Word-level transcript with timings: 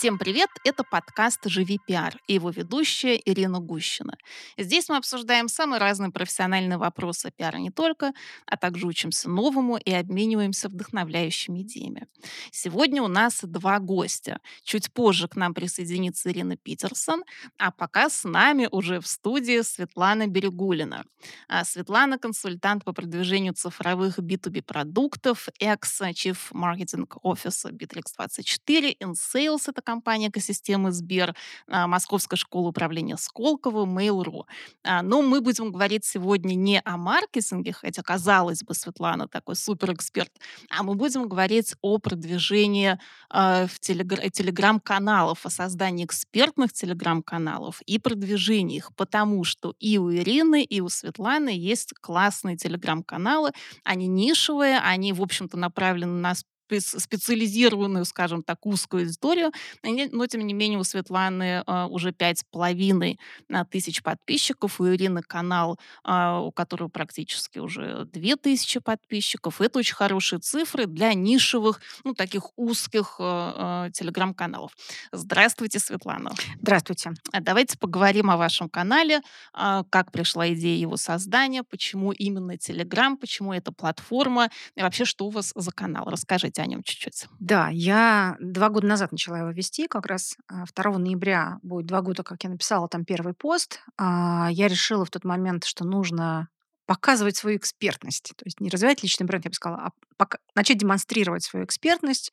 Всем 0.00 0.16
привет! 0.16 0.48
Это 0.64 0.82
подкаст 0.82 1.40
«Живи 1.44 1.78
пиар» 1.86 2.16
и 2.26 2.32
его 2.32 2.48
ведущая 2.48 3.20
Ирина 3.22 3.60
Гущина. 3.60 4.16
Здесь 4.56 4.88
мы 4.88 4.96
обсуждаем 4.96 5.46
самые 5.46 5.78
разные 5.78 6.10
профессиональные 6.10 6.78
вопросы 6.78 7.30
о 7.38 7.58
не 7.58 7.70
только, 7.70 8.14
а 8.46 8.56
также 8.56 8.86
учимся 8.86 9.28
новому 9.28 9.76
и 9.76 9.92
обмениваемся 9.92 10.70
вдохновляющими 10.70 11.60
идеями. 11.60 12.06
Сегодня 12.50 13.02
у 13.02 13.08
нас 13.08 13.40
два 13.42 13.78
гостя. 13.78 14.40
Чуть 14.62 14.90
позже 14.90 15.28
к 15.28 15.36
нам 15.36 15.52
присоединится 15.52 16.30
Ирина 16.30 16.56
Питерсон, 16.56 17.22
а 17.58 17.70
пока 17.70 18.08
с 18.08 18.24
нами 18.24 18.70
уже 18.72 19.00
в 19.00 19.06
студии 19.06 19.60
Светлана 19.60 20.28
Берегулина. 20.28 21.04
А 21.46 21.62
Светлана– 21.62 22.18
консультант 22.18 22.86
по 22.86 22.94
продвижению 22.94 23.52
цифровых 23.52 24.18
B2B 24.18 24.62
продуктов, 24.62 25.48
экс-Chief 25.58 26.38
Marketing 26.52 27.06
Officer 27.22 27.70
Bittrex24, 27.70 28.96
InSales– 28.98 29.64
это 29.66 29.82
компания 29.90 30.28
экосистемы 30.28 30.92
Сбер, 30.92 31.34
а, 31.66 31.88
Московская 31.88 32.36
школа 32.36 32.68
управления 32.68 33.16
Сколково, 33.16 33.86
Mail.ru. 33.86 34.44
А, 34.84 35.02
но 35.02 35.20
мы 35.20 35.40
будем 35.40 35.72
говорить 35.72 36.04
сегодня 36.04 36.54
не 36.54 36.80
о 36.84 36.96
маркетинге, 36.96 37.72
хотя, 37.72 38.02
казалось 38.02 38.62
бы, 38.62 38.74
Светлана 38.74 39.26
такой 39.26 39.56
суперэксперт, 39.56 40.30
а 40.70 40.84
мы 40.84 40.94
будем 40.94 41.28
говорить 41.28 41.74
о 41.82 41.98
продвижении 41.98 42.98
э, 43.32 43.66
в 43.66 43.80
телегр- 43.80 44.30
телеграм-каналов, 44.30 45.44
о 45.44 45.50
создании 45.50 46.04
экспертных 46.04 46.72
телеграм-каналов 46.72 47.82
и 47.82 47.98
продвижении 47.98 48.76
их, 48.76 48.94
потому 48.94 49.42
что 49.42 49.74
и 49.80 49.98
у 49.98 50.12
Ирины, 50.12 50.62
и 50.62 50.80
у 50.80 50.88
Светланы 50.88 51.48
есть 51.48 51.94
классные 52.00 52.56
телеграм-каналы, 52.56 53.50
они 53.82 54.06
нишевые, 54.06 54.78
они, 54.78 55.12
в 55.12 55.20
общем-то, 55.20 55.56
направлены 55.56 56.20
на 56.20 56.34
специализированную, 56.78 58.04
скажем 58.04 58.42
так, 58.42 58.64
узкую 58.66 59.08
историю, 59.08 59.50
но, 59.82 60.26
тем 60.26 60.46
не 60.46 60.54
менее, 60.54 60.78
у 60.78 60.84
Светланы 60.84 61.62
а, 61.66 61.86
уже 61.86 62.12
пять 62.12 62.38
с 62.38 62.44
половиной 62.44 63.18
а, 63.50 63.64
тысяч 63.64 64.02
подписчиков, 64.02 64.80
у 64.80 64.88
Ирины 64.88 65.22
канал, 65.22 65.78
а, 66.04 66.40
у 66.40 66.52
которого 66.52 66.88
практически 66.88 67.58
уже 67.58 68.04
две 68.12 68.36
тысячи 68.36 68.78
подписчиков. 68.80 69.60
Это 69.60 69.78
очень 69.78 69.94
хорошие 69.94 70.38
цифры 70.38 70.86
для 70.86 71.14
нишевых, 71.14 71.80
ну, 72.04 72.14
таких 72.14 72.50
узких 72.56 73.16
телеграм-каналов. 73.18 74.72
Здравствуйте, 75.12 75.78
Светлана. 75.78 76.32
Здравствуйте. 76.60 77.12
Давайте 77.40 77.78
поговорим 77.78 78.30
о 78.30 78.36
вашем 78.36 78.68
канале, 78.68 79.20
как 79.52 80.12
пришла 80.12 80.52
идея 80.52 80.78
его 80.78 80.96
создания, 80.96 81.62
почему 81.62 82.12
именно 82.12 82.56
Телеграм, 82.56 83.16
почему 83.16 83.52
эта 83.52 83.72
платформа, 83.72 84.50
и 84.76 84.82
вообще, 84.82 85.04
что 85.04 85.26
у 85.26 85.30
вас 85.30 85.52
за 85.54 85.70
канал. 85.70 86.04
Расскажите 86.06 86.59
о 86.60 86.66
нем 86.66 86.82
чуть-чуть. 86.82 87.26
Да, 87.38 87.68
я 87.70 88.36
два 88.40 88.68
года 88.68 88.86
назад 88.86 89.12
начала 89.12 89.38
его 89.38 89.50
вести, 89.50 89.88
как 89.88 90.06
раз 90.06 90.36
2 90.48 90.66
а, 90.76 90.98
ноября 90.98 91.58
будет 91.62 91.86
два 91.86 92.00
года, 92.02 92.22
как 92.22 92.42
я 92.44 92.50
написала 92.50 92.88
там 92.88 93.04
первый 93.04 93.34
пост. 93.34 93.80
А, 93.96 94.48
я 94.50 94.68
решила 94.68 95.04
в 95.04 95.10
тот 95.10 95.24
момент, 95.24 95.64
что 95.64 95.84
нужно 95.84 96.48
показывать 96.86 97.36
свою 97.36 97.56
экспертность. 97.56 98.32
То 98.36 98.44
есть 98.44 98.60
не 98.60 98.68
развивать 98.68 99.02
личный 99.02 99.26
бренд, 99.26 99.44
я 99.44 99.50
бы 99.50 99.54
сказала, 99.54 99.80
а 99.86 99.90
пока, 100.20 100.36
начать 100.54 100.76
демонстрировать 100.76 101.42
свою 101.42 101.64
экспертность. 101.64 102.30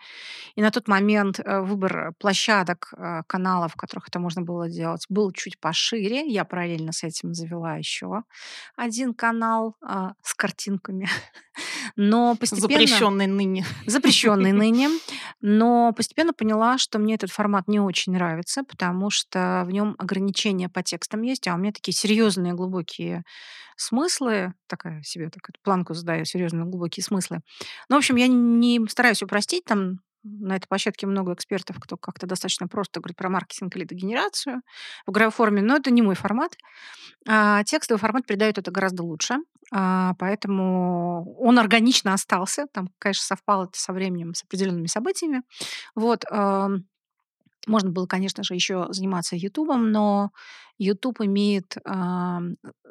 И 0.55 0.61
на 0.61 0.71
тот 0.71 0.89
момент 0.89 1.39
э, 1.39 1.61
выбор 1.61 2.11
площадок, 2.19 2.93
э, 2.97 3.21
каналов, 3.27 3.71
в 3.71 3.75
которых 3.77 4.09
это 4.09 4.19
можно 4.19 4.41
было 4.41 4.69
делать, 4.69 5.05
был 5.07 5.31
чуть 5.31 5.57
пошире. 5.57 6.27
Я 6.27 6.43
параллельно 6.43 6.91
с 6.91 7.05
этим 7.05 7.33
завела 7.33 7.77
еще 7.77 8.23
один 8.75 9.13
канал 9.13 9.77
а, 9.81 10.15
с 10.21 10.33
картинками. 10.33 11.07
Но 11.95 12.35
постепенно... 12.35 12.67
Запрещенный 12.67 13.27
ныне. 13.27 13.65
Запрещенный 13.85 14.51
ныне. 14.61 14.89
Но 15.39 15.93
постепенно 15.93 16.33
поняла, 16.33 16.77
что 16.77 16.99
мне 16.99 17.15
этот 17.15 17.31
формат 17.31 17.69
не 17.69 17.79
очень 17.79 18.11
нравится, 18.11 18.63
потому 18.63 19.09
что 19.09 19.63
в 19.65 19.71
нем 19.71 19.95
ограничения 19.97 20.67
по 20.67 20.83
текстам 20.83 21.21
есть, 21.21 21.47
а 21.47 21.53
у 21.53 21.57
меня 21.57 21.71
такие 21.71 21.93
серьезные, 21.93 22.53
глубокие 22.53 23.23
смыслы, 23.77 24.53
такая 24.67 25.01
себе 25.03 25.29
такая 25.29 25.53
планку 25.63 25.93
задаю, 25.93 26.25
серьезные, 26.25 26.65
глубокие 26.65 27.03
смыслы. 27.03 27.41
Ну, 27.89 27.95
в 27.95 27.99
общем, 27.99 28.15
я 28.15 28.27
не 28.27 28.85
стараюсь 28.89 29.21
упростить, 29.23 29.65
там 29.65 29.99
на 30.23 30.57
этой 30.57 30.67
площадке 30.67 31.07
много 31.07 31.33
экспертов, 31.33 31.77
кто 31.79 31.95
как-то 31.95 32.27
достаточно 32.27 32.67
просто 32.67 32.99
говорит 32.99 33.15
про 33.17 33.29
маркетинг 33.29 33.75
или 33.77 33.85
дегенерацию 33.85 34.61
в 35.05 35.11
игровой 35.11 35.31
форме, 35.31 35.61
но 35.61 35.77
это 35.77 35.89
не 35.89 36.01
мой 36.01 36.15
формат. 36.15 36.53
А 37.27 37.63
текстовый 37.63 37.99
формат 37.99 38.25
передает 38.25 38.57
это 38.57 38.71
гораздо 38.71 39.03
лучше, 39.03 39.37
а, 39.71 40.15
поэтому 40.19 41.35
он 41.39 41.59
органично 41.59 42.13
остался. 42.13 42.67
Там, 42.73 42.89
конечно, 42.99 43.23
совпало 43.23 43.65
это 43.65 43.79
со 43.79 43.93
временем, 43.93 44.33
с 44.33 44.43
определенными 44.43 44.87
событиями. 44.87 45.43
Вот. 45.95 46.25
Можно 47.67 47.91
было, 47.91 48.05
конечно 48.07 48.43
же, 48.43 48.53
еще 48.53 48.87
заниматься 48.91 49.35
Ютубом, 49.35 49.91
но 49.91 50.31
YouTube 50.77 51.21
имеет 51.21 51.77
а, 51.85 52.41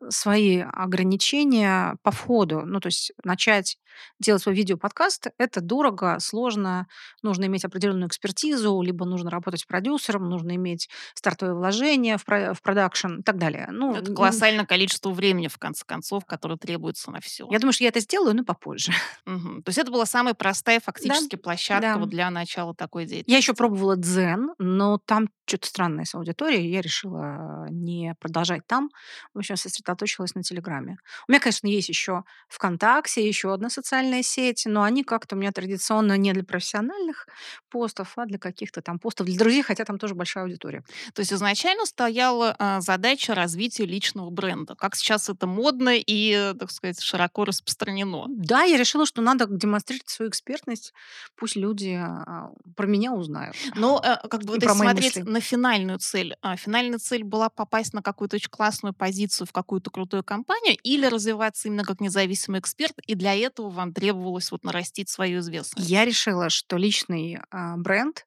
свои 0.09 0.61
ограничения 0.61 1.97
по 2.03 2.11
входу. 2.11 2.63
Ну, 2.65 2.81
то 2.81 2.89
есть 2.89 3.13
начать 3.25 3.79
делать 4.19 4.43
свой 4.43 4.55
видеоподкаст– 4.55 5.29
это 5.39 5.61
дорого, 5.61 6.19
сложно, 6.21 6.87
нужно 7.23 7.47
иметь 7.47 7.65
определенную 7.65 8.09
экспертизу, 8.09 8.81
либо 8.83 9.05
нужно 9.07 9.31
работать 9.31 9.61
с 9.61 9.65
продюсером, 9.65 10.29
нужно 10.29 10.55
иметь 10.57 10.89
стартовые 11.15 11.57
вложения 11.57 12.19
в, 12.19 12.25
про- 12.25 12.55
в 12.55 12.63
продакшн 12.63 13.21
и 13.21 13.23
так 13.23 13.39
далее. 13.39 13.69
Ну, 13.71 13.95
это 13.95 14.13
колоссальное 14.13 14.67
количество 14.67 15.11
времени, 15.11 15.49
в 15.49 15.59
конце 15.59 15.85
концов, 15.87 16.25
которое 16.25 16.57
требуется 16.57 17.11
на 17.11 17.21
все. 17.21 17.49
Я 17.51 17.59
думаю, 17.59 17.73
что 17.73 17.85
я 17.85 17.89
это 17.89 18.01
сделаю, 18.01 18.35
но 18.35 18.45
попозже. 18.45 18.93
Угу. 19.27 19.63
То 19.63 19.69
есть 19.69 19.79
это 19.79 19.91
была 19.91 20.07
самая 20.07 20.35
простая 20.35 20.81
фактически 20.85 21.37
да? 21.37 21.43
площадка 21.43 21.81
да. 21.95 21.99
Вот 21.99 22.11
для 22.11 22.31
начала 22.31 22.75
такой 22.75 23.05
деятельности. 23.05 23.31
Я 23.31 23.39
еще 23.39 23.55
пробовала 23.55 23.97
Дзен, 23.97 24.53
но 24.59 24.99
там 24.99 25.29
что-то 25.47 25.69
странное 25.69 26.05
с 26.05 26.15
аудиторией, 26.15 26.71
я 26.71 26.81
решила 26.81 27.69
не 27.85 28.15
продолжать 28.21 28.67
там. 28.67 28.91
В 29.35 29.39
общем, 29.39 29.57
сосредоточилась 29.57 30.35
на 30.35 30.43
Телеграме. 30.43 30.99
У 31.29 31.33
меня, 31.33 31.41
конечно, 31.41 31.67
есть 31.67 31.89
еще 31.89 32.25
ВКонтакте, 32.49 33.27
еще 33.27 33.53
одна 33.53 33.71
социальная 33.71 34.23
сеть, 34.23 34.65
но 34.67 34.83
они 34.83 35.05
как-то 35.05 35.37
у 35.37 35.39
меня 35.39 35.53
традиционно 35.53 36.17
не 36.17 36.33
для 36.33 36.45
профессиональных 36.45 37.27
постов, 37.71 38.13
а 38.17 38.27
для 38.27 38.39
каких-то 38.39 38.83
там 38.83 38.99
постов 38.99 39.27
для 39.27 39.39
друзей, 39.39 39.63
хотя 39.63 39.85
там 39.85 39.99
тоже 39.99 40.15
большая 40.15 40.45
аудитория. 40.45 40.85
То 41.15 41.21
есть 41.21 41.33
изначально 41.33 41.87
стояла 41.87 42.57
э, 42.59 42.81
задача 42.81 43.35
развития 43.35 43.85
личного 43.85 44.31
бренда. 44.31 44.75
Как 44.75 44.97
сейчас 44.97 45.29
это 45.29 45.47
модно 45.47 45.95
и, 45.95 46.55
так 46.59 46.71
сказать, 46.71 47.01
широко 47.01 47.45
распространено. 47.45 48.25
Да, 48.29 48.63
я 48.63 48.77
решила, 48.77 49.07
что 49.07 49.23
надо 49.23 49.47
демонстрировать 49.47 50.09
свою 50.09 50.31
экспертность. 50.31 50.93
Пусть 51.37 51.57
люди 51.57 51.99
э, 52.01 52.75
про 52.75 52.87
меня 52.87 53.13
узнают. 53.13 53.57
Но 53.75 54.01
э, 54.05 54.29
как 54.29 54.43
бы 54.45 54.55
вот 54.55 54.63
если 54.63 54.75
смотреть 54.75 55.17
на 55.25 55.41
финальную 55.41 55.99
цель. 55.99 56.37
А, 56.43 56.57
финальная 56.57 56.99
цель 56.99 57.25
была 57.25 57.49
попасть 57.67 57.93
на 57.93 58.03
какую-то 58.03 58.37
очень 58.37 58.51
классную 58.51 58.95
позицию 58.95 59.47
в 59.47 59.53
какую-то 59.53 59.91
крутую 59.91 60.23
компанию 60.23 60.79
или 60.85 61.07
развиваться 61.07 61.67
именно 61.67 61.85
как 61.85 62.01
независимый 62.01 62.61
эксперт, 62.61 62.95
и 63.07 63.15
для 63.15 63.35
этого 63.35 63.71
вам 63.71 63.93
требовалось 63.93 64.53
вот 64.53 64.63
нарастить 64.65 65.09
свою 65.09 65.41
известность? 65.41 65.89
Я 65.89 66.05
решила, 66.05 66.49
что 66.49 66.77
личный 66.77 67.41
а, 67.51 67.77
бренд 67.77 68.25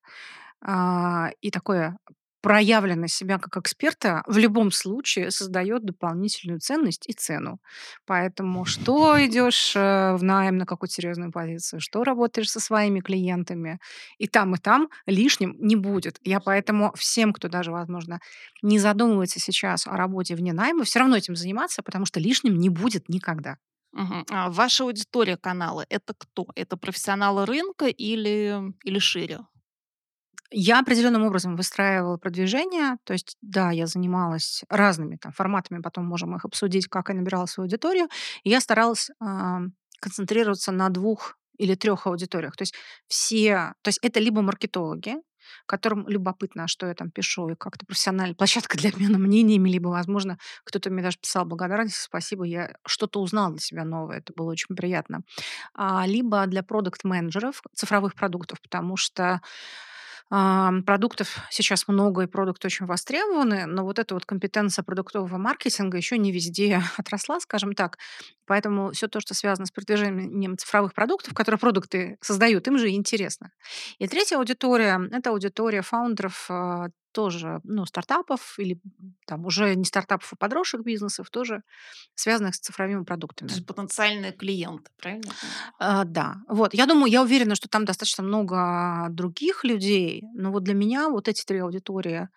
а, 0.61 1.29
и 1.41 1.51
такое 1.51 1.97
проявленность 2.41 3.15
себя 3.15 3.37
как 3.39 3.57
эксперта 3.57 4.23
в 4.27 4.37
любом 4.37 4.71
случае 4.71 5.31
создает 5.31 5.85
дополнительную 5.85 6.59
ценность 6.59 7.07
и 7.09 7.13
цену. 7.13 7.59
Поэтому 8.05 8.65
что 8.65 9.23
идешь 9.25 9.73
э, 9.75 10.15
в 10.15 10.23
найм 10.23 10.57
на 10.57 10.65
какую-то 10.65 10.93
серьезную 10.95 11.31
позицию, 11.31 11.79
что 11.81 12.03
работаешь 12.03 12.49
со 12.51 12.59
своими 12.59 12.99
клиентами, 13.01 13.79
и 14.17 14.27
там, 14.27 14.55
и 14.55 14.57
там 14.57 14.89
лишним 15.05 15.55
не 15.59 15.75
будет. 15.75 16.19
Я 16.23 16.39
поэтому 16.39 16.93
всем, 16.95 17.33
кто 17.33 17.47
даже, 17.49 17.71
возможно, 17.71 18.19
не 18.61 18.79
задумывается 18.79 19.39
сейчас 19.39 19.87
о 19.87 19.95
работе 19.97 20.35
вне 20.35 20.53
найма, 20.53 20.83
все 20.83 20.99
равно 20.99 21.17
этим 21.17 21.35
заниматься, 21.35 21.83
потому 21.83 22.05
что 22.05 22.19
лишним 22.19 22.57
не 22.57 22.69
будет 22.69 23.09
никогда. 23.09 23.57
Мгм. 23.91 24.25
А 24.29 24.49
ваша 24.49 24.83
аудитория 24.83 25.37
канала- 25.37 25.85
это 25.89 26.13
кто? 26.17 26.47
Это 26.55 26.77
профессионалы 26.77 27.45
рынка 27.45 27.85
или 27.87 28.73
или 28.83 28.99
шире? 28.99 29.39
Я 30.51 30.79
определенным 30.79 31.23
образом 31.23 31.55
выстраивала 31.55 32.17
продвижение. 32.17 32.97
То 33.03 33.13
есть, 33.13 33.37
да, 33.41 33.71
я 33.71 33.85
занималась 33.85 34.63
разными 34.69 35.17
там 35.17 35.31
форматами, 35.31 35.81
потом 35.81 36.05
можем 36.05 36.35
их 36.35 36.45
обсудить, 36.45 36.87
как 36.87 37.09
я 37.09 37.15
набирала 37.15 37.45
свою 37.45 37.65
аудиторию. 37.65 38.07
Я 38.43 38.59
старалась 38.59 39.11
а, 39.19 39.59
концентрироваться 39.99 40.71
на 40.71 40.89
двух 40.89 41.37
или 41.57 41.75
трех 41.75 42.07
аудиториях. 42.07 42.55
То 42.55 42.63
есть 42.63 42.73
все, 43.07 43.73
то 43.81 43.89
есть 43.89 43.99
это 44.01 44.19
либо 44.19 44.41
маркетологи, 44.41 45.17
которым 45.65 46.07
любопытно, 46.07 46.67
что 46.67 46.87
я 46.87 46.93
там 46.93 47.11
пишу, 47.11 47.49
и 47.49 47.55
как-то 47.55 47.85
профессиональная 47.85 48.35
площадка 48.37 48.77
для 48.77 48.89
обмена 48.89 49.19
мнениями, 49.19 49.69
либо, 49.69 49.89
возможно, 49.89 50.37
кто-то 50.63 50.89
мне 50.89 51.03
даже 51.03 51.17
писал 51.19 51.45
благодарность, 51.45 51.95
спасибо, 51.95 52.43
я 52.45 52.73
что-то 52.87 53.21
узнал 53.21 53.51
для 53.51 53.59
себя 53.59 53.83
новое, 53.83 54.19
это 54.19 54.33
было 54.35 54.51
очень 54.51 54.75
приятно. 54.75 55.21
А, 55.73 56.05
либо 56.07 56.45
для 56.47 56.63
продукт-менеджеров 56.63 57.61
цифровых 57.75 58.15
продуктов, 58.15 58.61
потому 58.61 58.97
что 58.97 59.41
продуктов 60.29 61.37
сейчас 61.49 61.87
много, 61.87 62.21
и 62.23 62.27
продукты 62.27 62.67
очень 62.67 62.85
востребованы, 62.85 63.65
но 63.65 63.83
вот 63.83 63.97
эта 63.99 64.13
вот 64.13 64.25
компетенция 64.25 64.83
продуктового 64.83 65.37
маркетинга 65.37 65.97
еще 65.97 66.17
не 66.17 66.31
везде 66.31 66.81
отросла, 66.97 67.39
скажем 67.39 67.73
так. 67.73 67.97
Поэтому 68.45 68.91
все 68.91 69.07
то, 69.07 69.19
что 69.19 69.33
связано 69.33 69.65
с 69.65 69.71
продвижением 69.71 70.57
цифровых 70.57 70.93
продуктов, 70.93 71.33
которые 71.33 71.59
продукты 71.59 72.17
создают, 72.21 72.67
им 72.67 72.77
же 72.77 72.89
интересно. 72.89 73.51
И 73.99 74.07
третья 74.07 74.37
аудитория- 74.37 74.99
это 75.11 75.31
аудитория 75.31 75.81
фаундеров, 75.81 76.45
а, 76.49 76.89
тоже, 77.11 77.59
ну, 77.63 77.85
стартапов 77.85 78.57
или, 78.59 78.79
там 79.25 79.45
уже 79.45 79.75
не 79.75 79.85
стартапов, 79.85 80.33
а 80.33 80.35
подросших 80.35 80.83
бизнесов, 80.83 81.29
тоже 81.29 81.63
связанных 82.15 82.55
с 82.55 82.59
цифровыми 82.59 83.03
То 83.45 83.53
продуктами. 83.53 83.55
есть 83.55 83.65
потенциальные 83.65 84.31
клиенты, 84.31 84.91
правильно? 84.97 85.35
А, 85.79 86.03
да, 86.05 86.37
вот. 86.47 86.73
Я 86.73 86.85
думаю, 86.85 87.11
я 87.11 87.21
уверена, 87.21 87.55
что 87.55 87.67
там 87.69 87.85
достаточно 87.85 88.23
много 88.23 89.07
других 89.09 89.63
людей, 89.63 90.23
но 90.33 90.51
вот 90.51 90.63
для 90.63 90.73
меня 90.73 91.09
вот 91.09 91.27
эти 91.27 91.43
3 91.45 91.59
аудитории, 91.59 92.29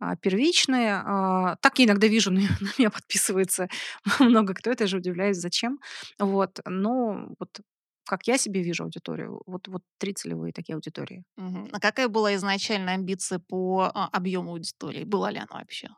а, 0.00 0.16
первичные. 0.16 0.94
А, 1.04 1.56
так 1.60 1.78
я 1.78 1.86
иногда 1.86 2.06
вижу, 2.08 2.30
на 2.32 2.40
меня 2.78 2.90
подписывается 2.90 3.68
много 4.20 4.54
кто, 4.54 4.70
я 4.70 4.76
даже 4.76 4.98
удивляюсь, 4.98 5.38
зачем. 5.38 5.80
Вот, 6.18 6.60
но 6.66 7.28
вот 7.38 7.60
как 8.06 8.26
я 8.26 8.38
себе 8.38 8.62
вижу 8.62 8.84
аудиторию, 8.84 9.42
вот 9.46 9.68
вот 9.68 9.82
3 9.98 10.14
целевые 10.14 10.52
такие 10.52 10.74
аудитории. 10.74 11.24
Мгм. 11.36 11.68
А 11.72 11.80
какая 11.80 12.08
была 12.08 12.34
изначальная 12.36 12.94
амбиция 12.94 13.38
по, 13.38 13.90
а, 13.94 14.08
объему 14.12 14.52
аудитории? 14.52 15.04
Была 15.04 15.30
ли 15.30 15.38
она 15.38 15.58
вообще? 15.60 15.88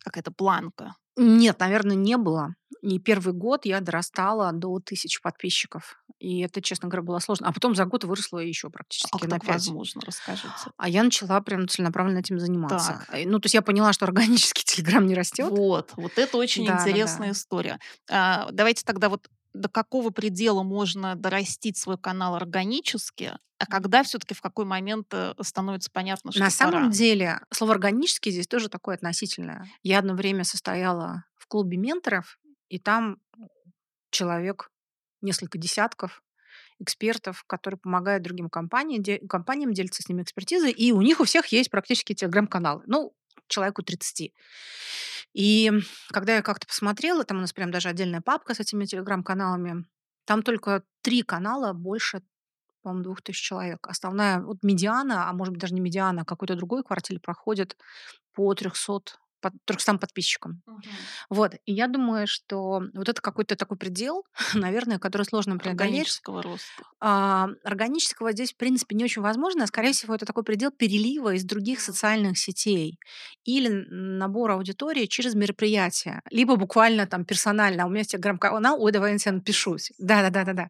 Какая-то 0.00 0.32
планка? 0.32 0.94
Нет, 1.16 1.58
наверно, 1.60 1.92
не 1.92 2.16
было. 2.16 2.54
И 2.82 3.00
1 3.00 3.32
год 3.32 3.64
я 3.66 3.80
дорастала 3.80 4.52
до 4.52 4.78
1000 4.78 5.20
подписчиков. 5.20 5.96
И 6.20 6.40
это, 6.40 6.60
честно 6.62 6.88
говоря, 6.88 7.02
было 7.04 7.18
сложно. 7.18 7.48
А 7.48 7.52
потом 7.52 7.74
за 7.74 7.84
год 7.86 8.04
выросла 8.04 8.38
еще 8.38 8.68
А 8.68 8.70
практически 8.70 9.18
как 9.18 9.28
на 9.28 9.30
так 9.30 9.44
5. 9.44 9.54
возможно? 9.54 10.00
Расскажите. 10.04 10.70
А 10.76 10.88
я 10.88 11.02
начала 11.02 11.40
прям 11.40 11.68
целенаправленно 11.68 12.18
этим 12.18 12.38
заниматься. 12.38 12.92
Так. 12.92 13.08
Э, 13.12 13.24
ну, 13.26 13.38
то 13.40 13.46
есть 13.46 13.54
я 13.54 13.62
поняла, 13.62 13.92
что 13.92 14.04
органически 14.06 14.62
"Телеграм" 14.64 15.06
не 15.06 15.14
растет. 15.14 15.48
Вот, 15.50 15.92
вот 15.96 16.18
это 16.18 16.36
очень 16.36 16.64
Да-да-да. 16.66 16.84
интересная 16.94 17.32
история. 17.32 17.78
А, 18.10 18.48
давайте 18.52 18.84
тогда 18.84 19.08
вот 19.08 19.28
до 19.58 19.68
какого 19.68 20.10
предела 20.10 20.62
можно 20.62 21.14
дорастить 21.16 21.76
свой 21.76 21.98
канал 21.98 22.34
органически, 22.34 23.38
а 23.58 23.66
когда 23.66 24.02
всё-таки, 24.04 24.34
в 24.34 24.40
какой 24.40 24.64
момент, 24.64 25.08
э, 25.12 25.34
становится 25.42 25.90
понятно, 25.92 26.30
На 26.34 26.48
что 26.48 26.58
самом 26.58 26.72
пора? 26.74 26.88
деле 26.90 27.40
слово 27.52 27.74
"органически" 27.74 28.30
здесь 28.30 28.46
тоже 28.46 28.68
такое 28.68 28.94
относительное. 28.94 29.66
Я 29.82 29.98
одно 29.98 30.14
время 30.14 30.44
состояла 30.44 31.24
в 31.36 31.46
клубе 31.48 31.76
менторов, 31.76 32.38
и 32.68 32.78
там 32.78 33.18
человек, 34.10 34.70
несколько 35.22 35.58
десятков 35.58 36.22
экспертов, 36.80 37.42
которые 37.48 37.78
помогают 37.78 38.22
другим 38.22 38.48
компания 38.48 38.98
де 38.98 39.18
компаниям, 39.28 39.72
делятся 39.74 40.02
с 40.02 40.08
ними 40.08 40.22
экспертизой, 40.22 40.70
и 40.70 40.92
у 40.92 41.02
них 41.02 41.20
у 41.20 41.24
всех 41.24 41.46
есть 41.48 41.70
практически 41.70 42.14
"Телеграм"-каналы. 42.14 42.82
Ну, 42.86 43.12
человеку 43.48 43.82
30. 43.82 44.32
И 45.38 45.70
когда 46.10 46.34
я 46.36 46.42
как-то 46.42 46.66
посмотрела, 46.66 47.24
там 47.24 47.38
у 47.38 47.40
нас 47.40 47.52
прям 47.52 47.70
даже 47.70 47.88
отдельная 47.88 48.20
папка 48.20 48.54
с 48.54 48.60
этими 48.60 48.86
"Телеграм"-каналами, 48.86 49.84
там 50.26 50.42
только 50.42 50.82
3 51.02 51.22
канала 51.22 51.72
больше, 51.74 52.22
по-моему, 52.82 53.04
2000 53.04 53.44
человек. 53.44 53.86
Основная 53.88 54.40
вот 54.42 54.58
медиана, 54.64 55.30
а 55.30 55.32
может 55.34 55.52
быть, 55.54 55.60
даже 55.62 55.74
не 55.74 55.80
медиана, 55.82 56.22
а 56.22 56.24
какой-то 56.24 56.56
другой 56.56 56.82
квартиль 56.84 57.20
проходит 57.20 57.76
по 58.34 58.54
300 58.54 59.18
по 59.40 59.52
300 59.66 59.98
подписчикам. 59.98 60.62
Мгм. 60.66 61.08
Вот, 61.30 61.54
и 61.66 61.72
я 61.72 61.88
думаю, 61.88 62.26
что 62.26 62.82
вот 62.94 63.08
это 63.08 63.20
какой-то 63.22 63.56
такой 63.56 63.76
предел, 63.78 64.24
наверное, 64.54 64.98
который 64.98 65.24
сложно 65.24 65.58
преодолеть. 65.58 66.02
Органического 66.04 66.42
роста. 66.42 66.84
А, 67.00 67.48
органического 67.64 68.32
здесь, 68.32 68.52
в 68.52 68.56
принципе, 68.56 68.96
не 68.96 69.04
очень 69.04 69.22
возможно. 69.22 69.66
Скорее 69.66 69.92
всего, 69.92 70.14
это 70.14 70.26
такой 70.26 70.42
предел 70.44 70.70
перелива 70.72 71.34
из 71.34 71.44
других 71.44 71.80
социальных 71.80 72.38
сетей 72.38 72.98
или 73.44 73.68
н 73.68 74.18
набор 74.18 74.50
аудитории 74.52 75.06
через 75.06 75.34
мероприятия, 75.34 76.22
либо 76.30 76.56
буквально 76.56 77.06
там 77.06 77.24
персонально: 77.24 77.84
"А 77.84 77.86
у 77.86 77.90
меня 77.90 78.00
есть 78.00 78.10
"Телеграм"-канал, 78.12 78.82
ой, 78.82 78.92
давай 78.92 79.10
я 79.10 79.14
на 79.14 79.18
тя 79.20 79.32
напишусь". 79.32 79.92
Да-да, 79.98 80.30
да-да-да. 80.30 80.68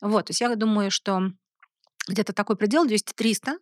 Вот, 0.00 0.26
то 0.26 0.30
есть 0.30 0.40
я 0.40 0.54
думаю, 0.56 0.90
что 0.90 1.30
где-то 2.08 2.32
такой 2.32 2.56
предел 2.56 2.86
200-300. 2.86 3.58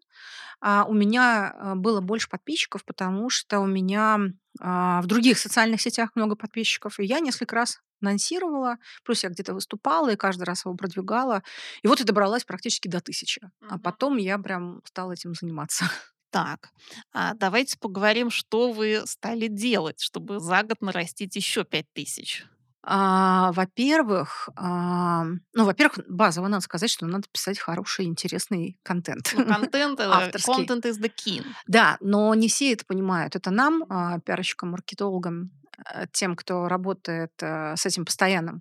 А 0.60 0.84
у 0.88 0.94
меня, 0.94 1.52
а, 1.56 1.74
было 1.74 2.00
больше 2.00 2.28
подписчиков, 2.28 2.84
потому 2.84 3.30
что 3.30 3.60
у 3.60 3.66
меня, 3.66 4.18
а, 4.60 5.02
в 5.02 5.06
других 5.06 5.38
социальных 5.38 5.80
сетях 5.80 6.10
много 6.14 6.36
подписчиков, 6.36 7.00
и 7.00 7.04
я 7.04 7.18
несколько 7.20 7.56
раз 7.56 7.80
анонсировала, 8.00 8.76
плюс 9.04 9.22
я 9.24 9.30
где-то 9.30 9.54
выступала 9.54 10.12
и 10.12 10.16
каждый 10.16 10.44
раз 10.44 10.64
его 10.64 10.74
продвигала. 10.74 11.42
И 11.82 11.88
вот 11.88 12.00
я 12.00 12.04
добралась 12.04 12.44
практически 12.44 12.88
до 12.88 13.00
1000. 13.00 13.50
А 13.68 13.78
потом 13.78 14.16
я 14.16 14.38
прям 14.38 14.82
стала 14.84 15.12
этим 15.12 15.34
заниматься. 15.34 15.84
Так, 16.32 16.70
а 17.12 17.34
давайте 17.34 17.78
поговорим, 17.78 18.30
что 18.30 18.72
вы 18.72 19.02
стали 19.04 19.48
делать, 19.48 20.00
чтобы 20.00 20.40
за 20.40 20.62
год 20.62 20.80
нарастить 20.80 21.36
еще 21.36 21.62
5000. 21.62 22.46
А, 22.84 23.52
во-первых, 23.52 24.48
ам, 24.56 25.40
ну, 25.54 25.64
во-первых, 25.64 26.00
базово 26.08 26.48
надо 26.48 26.62
сказать, 26.64 26.90
что 26.90 27.06
надо 27.06 27.28
писать 27.32 27.58
хороший, 27.58 28.06
интересный 28.06 28.76
контент 28.82 29.32
Ну, 29.36 29.44
контент, 29.46 30.00
э, 30.00 30.04
авторский. 30.04 30.52
content 30.52 30.82
is 30.82 31.00
the 31.00 31.10
king. 31.14 31.44
Да, 31.68 31.96
но 32.00 32.34
не 32.34 32.48
все 32.48 32.72
это 32.72 32.84
понимают. 32.84 33.36
Это 33.36 33.50
нам, 33.52 33.84
а, 33.88 34.18
пиарщикам, 34.20 34.70
маркетологам, 34.72 35.50
э, 35.94 36.06
тем, 36.12 36.34
кто 36.34 36.66
работает, 36.68 37.30
э, 37.40 37.76
с 37.76 37.86
этим 37.86 38.04
постоянно. 38.04 38.60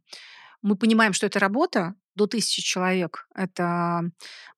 Мы 0.62 0.76
понимаем, 0.76 1.14
что 1.14 1.26
это 1.26 1.40
работа. 1.40 1.96
До 2.16 2.28
1000 2.28 2.62
человек- 2.62 3.28
это 3.34 4.04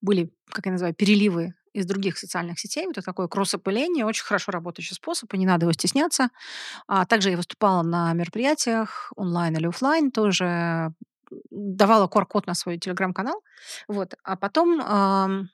были, 0.02 0.34
как 0.50 0.66
я 0.66 0.74
называю, 0.74 0.94
переливы 0.94 1.54
из 1.74 1.86
других 1.86 2.18
социальных 2.18 2.60
сетей. 2.60 2.88
Это 2.90 3.02
такое 3.02 3.28
кросс-опыление, 3.28 4.06
очень 4.06 4.24
хорошо 4.26 4.52
работающий 4.52 4.96
способ, 4.96 5.34
и 5.34 5.38
не 5.38 5.46
надо 5.46 5.66
его 5.66 5.74
стесняться. 5.74 6.30
А 6.88 7.06
также 7.06 7.32
я 7.32 7.38
выступала 7.38 7.84
на 7.84 8.14
мероприятиях 8.14 9.12
онлайн 9.16 9.58
или 9.58 9.68
оффлайн, 9.68 10.12
тоже, 10.12 10.94
давала 11.52 12.08
QR-код 12.08 12.48
на 12.48 12.56
свой 12.56 12.78
"Телеграм"-канал. 12.80 13.42
Вот, 13.88 14.16
а 14.24 14.38
потом, 14.38 14.82
ам, 14.84 15.50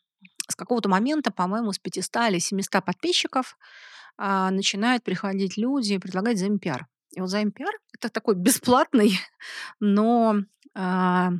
с 0.49 0.55
какого-то 0.55 0.89
момента, 0.89 1.31
по-моему, 1.31 1.71
с 1.73 1.79
500 1.79 2.29
или 2.29 2.39
700 2.39 2.81
подписчиков, 2.81 3.57
а, 4.17 4.51
начинают 4.51 5.03
приходить 5.03 5.57
люди 5.57 5.93
и 5.93 5.99
предлагать 5.99 6.37
взаимопиар. 6.37 6.87
И 7.15 7.21
вот 7.21 7.29
взаимопиар- 7.29 7.77
это 7.97 8.09
такой 8.09 8.35
бесплатный, 8.35 9.19
но, 9.79 10.37
а, 10.75 11.31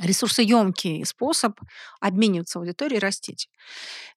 ресурсоемкий 0.00 1.04
способ 1.04 1.58
обмениваться 2.00 2.58
аудиторией 2.58 2.98
и 2.98 3.02
растить. 3.02 3.48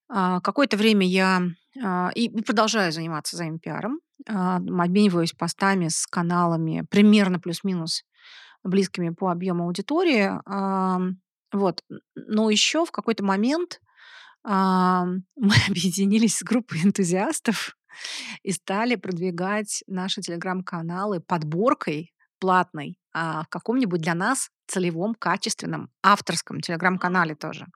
А, 0.08 0.40
какое-то 0.40 0.76
время 0.76 1.06
я, 1.06 1.42
а, 1.82 2.10
и 2.14 2.28
продолжаю 2.42 2.92
заниматься 2.92 3.36
взаимопиаром. 3.36 4.00
А, 4.28 4.58
м, 4.58 4.80
обмениваюсь 4.80 5.32
постами 5.32 5.88
с 5.88 6.06
каналами 6.06 6.84
примерно 6.90 7.40
плюс-минус 7.40 8.04
близкими 8.64 9.10
по 9.10 9.30
объему 9.32 9.64
аудитории. 9.64 10.30
Вот, 11.52 11.82
но 12.14 12.50
еще 12.50 12.84
в 12.86 12.92
какой-то 12.92 13.24
момент, 13.24 13.80
мы 14.44 15.54
объединились 15.68 16.38
с 16.38 16.42
группой 16.42 16.82
энтузиастов 16.84 17.76
и 18.42 18.52
стали 18.52 18.96
продвигать 18.96 19.84
наши 19.86 20.20
"Телеграм"-каналы 20.22 21.20
подборкой 21.20 22.12
платной, 22.40 22.98
а, 23.14 23.44
в 23.44 23.48
каком-нибудь 23.48 24.00
для 24.00 24.14
нас 24.14 24.50
целевом, 24.66 25.14
качественном, 25.18 25.90
авторском 26.02 26.60
"Телеграм"-канале 26.60 27.34
тоже. 27.34 27.66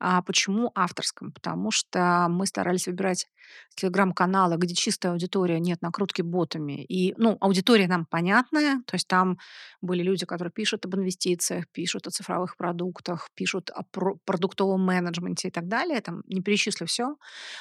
А 0.00 0.22
почему 0.22 0.72
авторском? 0.74 1.32
Потому 1.32 1.70
что 1.72 2.26
мы 2.30 2.46
старались 2.46 2.86
выбирать 2.88 3.28
"Телеграм"-каналы, 3.76 4.56
где 4.58 4.74
чистая 4.74 5.12
аудитория, 5.12 5.60
нет 5.60 5.82
накрутки 5.82 6.22
ботами. 6.22 6.84
И, 6.84 7.14
ну, 7.18 7.36
аудитория 7.40 7.88
нам 7.88 8.06
понятная, 8.06 8.82
то 8.86 8.94
есть 8.96 9.08
там 9.08 9.38
были 9.82 10.02
люди, 10.04 10.26
которые 10.26 10.52
пишут 10.52 10.86
об 10.86 10.96
инвестициях, 10.96 11.66
пишут 11.72 12.06
о 12.06 12.10
цифровых 12.10 12.56
продуктах, 12.56 13.28
пишут 13.34 13.70
о 13.70 13.82
про 13.92 14.16
продуктовом 14.26 14.84
менеджменте 14.84 15.48
и 15.48 15.50
так 15.52 15.68
далее. 15.68 16.00
Там 16.00 16.22
не 16.26 16.42
перечислю 16.42 16.86
всё. 16.86 17.16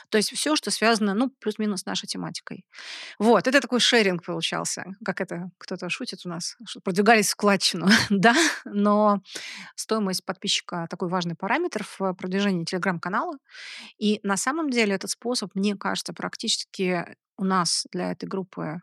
То 0.10 0.18
есть 0.20 0.32
всё, 0.34 0.56
что 0.56 0.72
связано, 0.72 1.14
ну, 1.16 1.32
плюс-минус 1.40 1.82
с 1.82 1.86
нашей 1.86 2.08
тематикой. 2.08 2.66
Вот, 3.20 3.48
это 3.48 3.62
такой 3.62 3.80
шеринг 3.82 4.26
получался. 4.26 4.86
Как 5.06 5.22
это 5.22 5.50
кто-то 5.60 5.90
шутит 5.90 6.22
у 6.26 6.30
нас, 6.30 6.58
что 6.68 6.82
продвигались 6.82 7.28
в 7.28 7.32
складчину. 7.32 7.88
Да, 8.12 8.36
но 8.66 9.22
стоимость 9.76 10.26
подписчика- 10.26 10.88
такой 10.90 11.10
важный 11.10 11.36
параметр 11.36 11.86
в 12.00 12.14
продвижении 12.16 12.66
"Телеграм"-канала. 12.66 13.38
И 14.00 14.20
на 14.24 14.38
самом 14.38 14.70
деле 14.72 14.96
этот 14.96 15.12
способ, 15.12 15.52
мне 15.56 15.76
кажется, 15.78 16.14
практически 16.14 17.06
у 17.38 17.46
нас 17.46 17.88
для 17.94 18.12
этой 18.14 18.28
группы, 18.30 18.82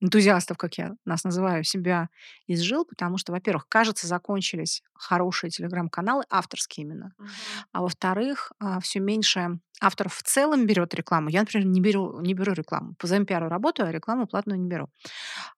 энтузиастов, 0.00 0.58
как 0.58 0.78
я 0.78 0.94
нас 1.06 1.24
называю, 1.24 1.64
себя 1.64 2.08
изжил. 2.48 2.84
Потому 2.86 3.18
что, 3.18 3.32
во-первых, 3.32 3.66
кажется, 3.68 4.06
закончились 4.08 4.82
хорошие 4.94 5.50
"Телеграм"-каналы, 5.50 6.24
авторские 6.30 6.86
именно. 6.86 7.12
Мгм. 7.18 7.28
А 7.72 7.82
во-вторых, 7.82 8.52
а, 8.60 8.80
всё 8.80 9.00
меньше 9.00 9.60
авторов 9.82 10.14
в 10.14 10.22
целом 10.22 10.66
берет 10.66 10.94
рекламу. 10.94 11.28
Я, 11.30 11.40
например, 11.40 11.66
не 11.66 11.80
беру 11.80 12.20
не 12.20 12.34
беру 12.34 12.52
рекламу. 12.54 12.94
По 12.98 13.06
взаимопиару 13.06 13.48
работаю, 13.48 13.88
а 13.88 13.92
рекламу 13.92 14.26
платную 14.26 14.60
не 14.60 14.68
беру. 14.68 14.88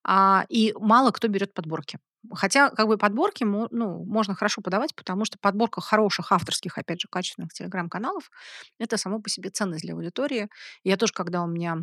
а, 0.05 0.45
и 0.49 0.75
мало 0.79 1.11
кто 1.11 1.29
берет 1.29 1.55
подборки. 1.55 1.99
Хотя 2.33 2.71
как 2.71 2.87
бы 2.89 2.97
подборки 2.99 3.45
ну, 3.45 4.05
можно 4.05 4.35
хорошо 4.35 4.63
подавать, 4.63 4.95
потому 4.95 5.25
что 5.27 5.39
подборка 5.39 5.81
хороших 5.83 6.33
авторских, 6.33 6.79
опять 6.79 7.01
же, 7.03 7.09
качественных 7.11 7.53
телеграм-каналов- 7.53 8.31
это 8.79 8.97
само 8.97 9.21
по 9.21 9.29
себе 9.29 9.51
ценность 9.51 9.83
для 9.85 9.95
аудитории. 9.95 10.49
Я 10.85 10.97
тоже, 10.97 11.13
когда 11.13 11.43
у 11.43 11.47
меня 11.47 11.79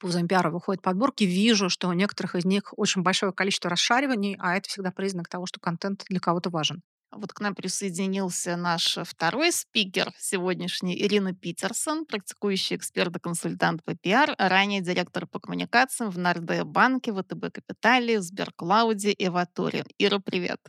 по 0.00 0.06
вузовому 0.08 0.28
пиару 0.28 0.52
выходят 0.52 0.82
подборки, 0.82 1.24
вижу, 1.24 1.70
что 1.70 1.88
у 1.88 1.92
некоторых 1.92 2.34
из 2.36 2.44
них 2.46 2.72
очень 2.76 3.02
большое 3.02 3.32
количество 3.32 3.70
расшариваний, 3.70 4.36
а 4.40 4.56
это 4.56 4.68
всегда 4.68 4.90
признак 4.92 5.28
того, 5.28 5.46
что 5.46 5.60
контент 5.60 6.04
для 6.08 6.20
кого-то 6.20 6.50
важен. 6.50 6.82
Вот 7.12 7.32
к 7.32 7.40
нам 7.40 7.54
присоединился 7.54 8.56
наш 8.56 8.98
второй 9.04 9.52
спикер 9.52 10.12
сегодняшний, 10.18 11.00
Ирина 11.00 11.34
Питерсон, 11.34 12.04
практикующий 12.04 12.76
эксперт 12.76 13.16
и 13.16 13.20
консультант 13.20 13.84
по 13.84 13.94
пиар, 13.94 14.34
ранее 14.38 14.80
директор 14.80 15.26
по 15.26 15.38
коммуникациям 15.38 16.10
в 16.10 16.18
Nordea 16.18 16.64
банке, 16.64 17.12
ВТБ 17.12 17.52
Капитале, 17.52 18.20
Сберклауде 18.20 19.12
и 19.12 19.28
Ваторе. 19.28 19.84
Ира, 19.98 20.18
привет. 20.18 20.60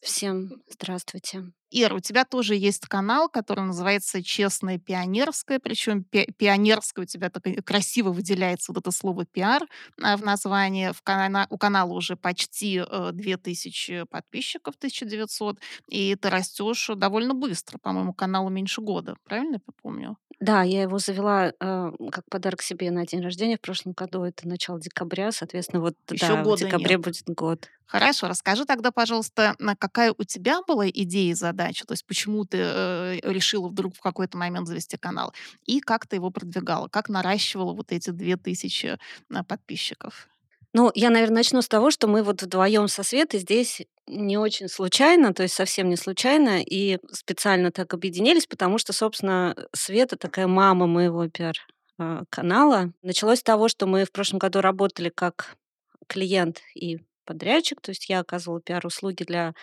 Всем 0.00 0.62
здравствуйте. 0.68 1.44
Ира, 1.70 1.96
у 1.96 2.00
тебя 2.00 2.24
тоже 2.24 2.54
есть 2.54 2.86
канал, 2.86 3.28
который 3.28 3.64
называется 3.64 4.22
"Честное 4.22 4.78
пионерское", 4.78 5.58
причем 5.58 6.04
пи 6.04 6.26
пионерское 6.36 7.04
у 7.04 7.06
тебя 7.06 7.30
так 7.30 7.42
красиво 7.64 8.10
выделяется 8.12 8.72
вот 8.72 8.80
это 8.80 8.90
слово 8.90 9.24
"пиар", 9.24 9.62
а, 10.02 10.16
в 10.16 10.22
названии. 10.22 10.92
В 10.92 11.02
кана 11.02 11.46
у 11.50 11.58
канала 11.58 11.92
уже 11.92 12.16
почти, 12.16 12.82
э, 12.86 13.10
2000 13.12 14.04
подписчиков, 14.06 14.76
1900, 14.78 15.58
и 15.88 16.14
ты 16.16 16.30
растешь 16.30 16.90
довольно 16.96 17.34
быстро. 17.34 17.78
По-моему, 17.78 18.12
каналу 18.12 18.50
меньше 18.50 18.80
года. 18.80 19.16
Правильно 19.24 19.54
я 19.66 19.72
помню? 19.82 20.16
Да, 20.40 20.62
я 20.62 20.82
его 20.82 20.98
завела, 20.98 21.52
э, 21.60 21.90
как 22.12 22.24
подарок 22.30 22.62
себе 22.62 22.90
на 22.90 23.06
день 23.06 23.20
рождения 23.22 23.56
в 23.56 23.60
прошлом 23.60 23.92
году. 23.92 24.22
Это 24.24 24.48
начало 24.48 24.80
декабря, 24.80 25.32
соответственно, 25.32 25.80
вот, 25.82 25.96
Еще 26.10 26.34
да, 26.34 26.44
в 26.44 26.52
декабре 26.54 26.98
нет. 26.98 26.98
будет 26.98 27.24
год. 27.28 27.70
Хорошо, 27.86 28.28
расскажи 28.28 28.64
тогда, 28.64 28.90
пожалуйста, 28.92 29.56
какая 29.78 30.14
у 30.16 30.24
тебя 30.24 30.60
была 30.66 30.88
идея 30.88 31.32
и 31.32 31.34
задача? 31.34 31.63
То 31.86 31.92
есть 31.92 32.06
почему 32.06 32.44
ты, 32.44 32.58
э, 32.60 33.20
решила 33.22 33.68
вдруг 33.68 33.96
в 33.96 34.00
какой-то 34.00 34.36
момент 34.38 34.68
завести 34.68 34.96
канал? 34.96 35.32
И 35.66 35.80
как 35.80 36.06
ты 36.06 36.16
его 36.16 36.30
продвигала? 36.30 36.88
Как 36.88 37.08
наращивала 37.08 37.72
вот 37.72 37.92
эти 37.92 38.10
2000, 38.10 38.98
а, 39.32 39.44
подписчиков? 39.44 40.28
Ну, 40.72 40.90
я, 40.94 41.10
наверно, 41.10 41.36
начну 41.36 41.62
с 41.62 41.68
того, 41.68 41.90
что 41.90 42.08
мы 42.08 42.22
вот 42.22 42.42
вдвоем 42.42 42.88
со 42.88 43.04
Светой 43.04 43.38
здесь 43.40 43.82
не 44.08 44.36
очень 44.36 44.68
случайно, 44.68 45.32
то 45.32 45.42
есть 45.44 45.54
совсем 45.54 45.88
не 45.88 45.96
случайно, 45.96 46.60
и 46.62 46.98
специально 47.12 47.70
так 47.70 47.94
объединились, 47.94 48.46
потому 48.46 48.78
что, 48.78 48.92
собственно, 48.92 49.54
Света 49.72 50.16
такая 50.16 50.46
мама 50.46 50.86
моего 50.86 51.28
пиар, 51.28 51.56
а. 51.98 52.22
Началось 53.02 53.38
с 53.38 53.42
того, 53.42 53.68
что 53.68 53.86
мы 53.86 54.04
в 54.04 54.10
прошлом 54.12 54.40
году 54.40 54.60
работали 54.60 55.10
как 55.10 55.56
клиент 56.08 56.60
и 56.74 56.98
подрядчик, 57.24 57.80
то 57.80 57.90
есть 57.90 58.08
я 58.08 58.20
оказывала 58.20 58.60
пиар-услуги 58.60 59.22
для 59.22 59.54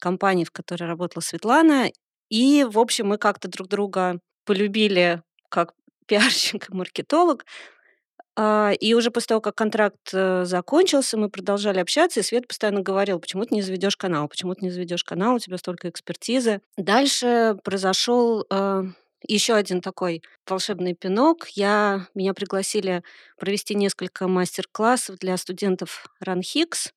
компании, 0.00 0.44
в 0.44 0.50
которой 0.50 0.84
работала 0.84 1.22
Светлана. 1.22 1.90
И, 2.30 2.64
в 2.68 2.78
общем, 2.78 3.08
мы 3.08 3.18
как-то 3.18 3.48
друг 3.48 3.68
друга 3.68 4.20
полюбили 4.44 5.22
как 5.48 5.74
пиарщик 6.06 6.70
и 6.70 6.74
маркетолог. 6.74 7.44
А, 8.36 8.72
и 8.72 8.94
уже 8.94 9.10
после 9.10 9.28
того, 9.28 9.40
как 9.40 9.54
контракт, 9.54 10.10
э, 10.12 10.44
закончился, 10.44 11.18
мы 11.18 11.28
продолжали 11.28 11.78
общаться, 11.78 12.20
и 12.20 12.22
Света 12.22 12.46
постоянно 12.48 12.80
говорила: 12.80 13.18
"Почему 13.18 13.44
ты 13.44 13.54
не 13.54 13.62
заведешь 13.62 13.96
канал? 13.96 14.28
Почему 14.28 14.54
ты 14.54 14.64
не 14.64 14.70
заведешь 14.70 15.04
канал? 15.04 15.34
У 15.34 15.38
тебя 15.38 15.58
столько 15.58 15.88
экспертизы". 15.88 16.60
Дальше 16.76 17.56
произошел, 17.64 18.46
э, 18.48 18.84
еще 19.26 19.54
один 19.54 19.80
такой 19.80 20.22
волшебный 20.48 20.94
пинок. 20.94 21.48
Я 21.50 22.06
меня 22.14 22.32
пригласили 22.32 23.02
провести 23.38 23.74
несколько 23.74 24.28
мастер-классов 24.28 25.18
для 25.18 25.36
студентов 25.36 26.06
РАНХИКС. 26.20 26.92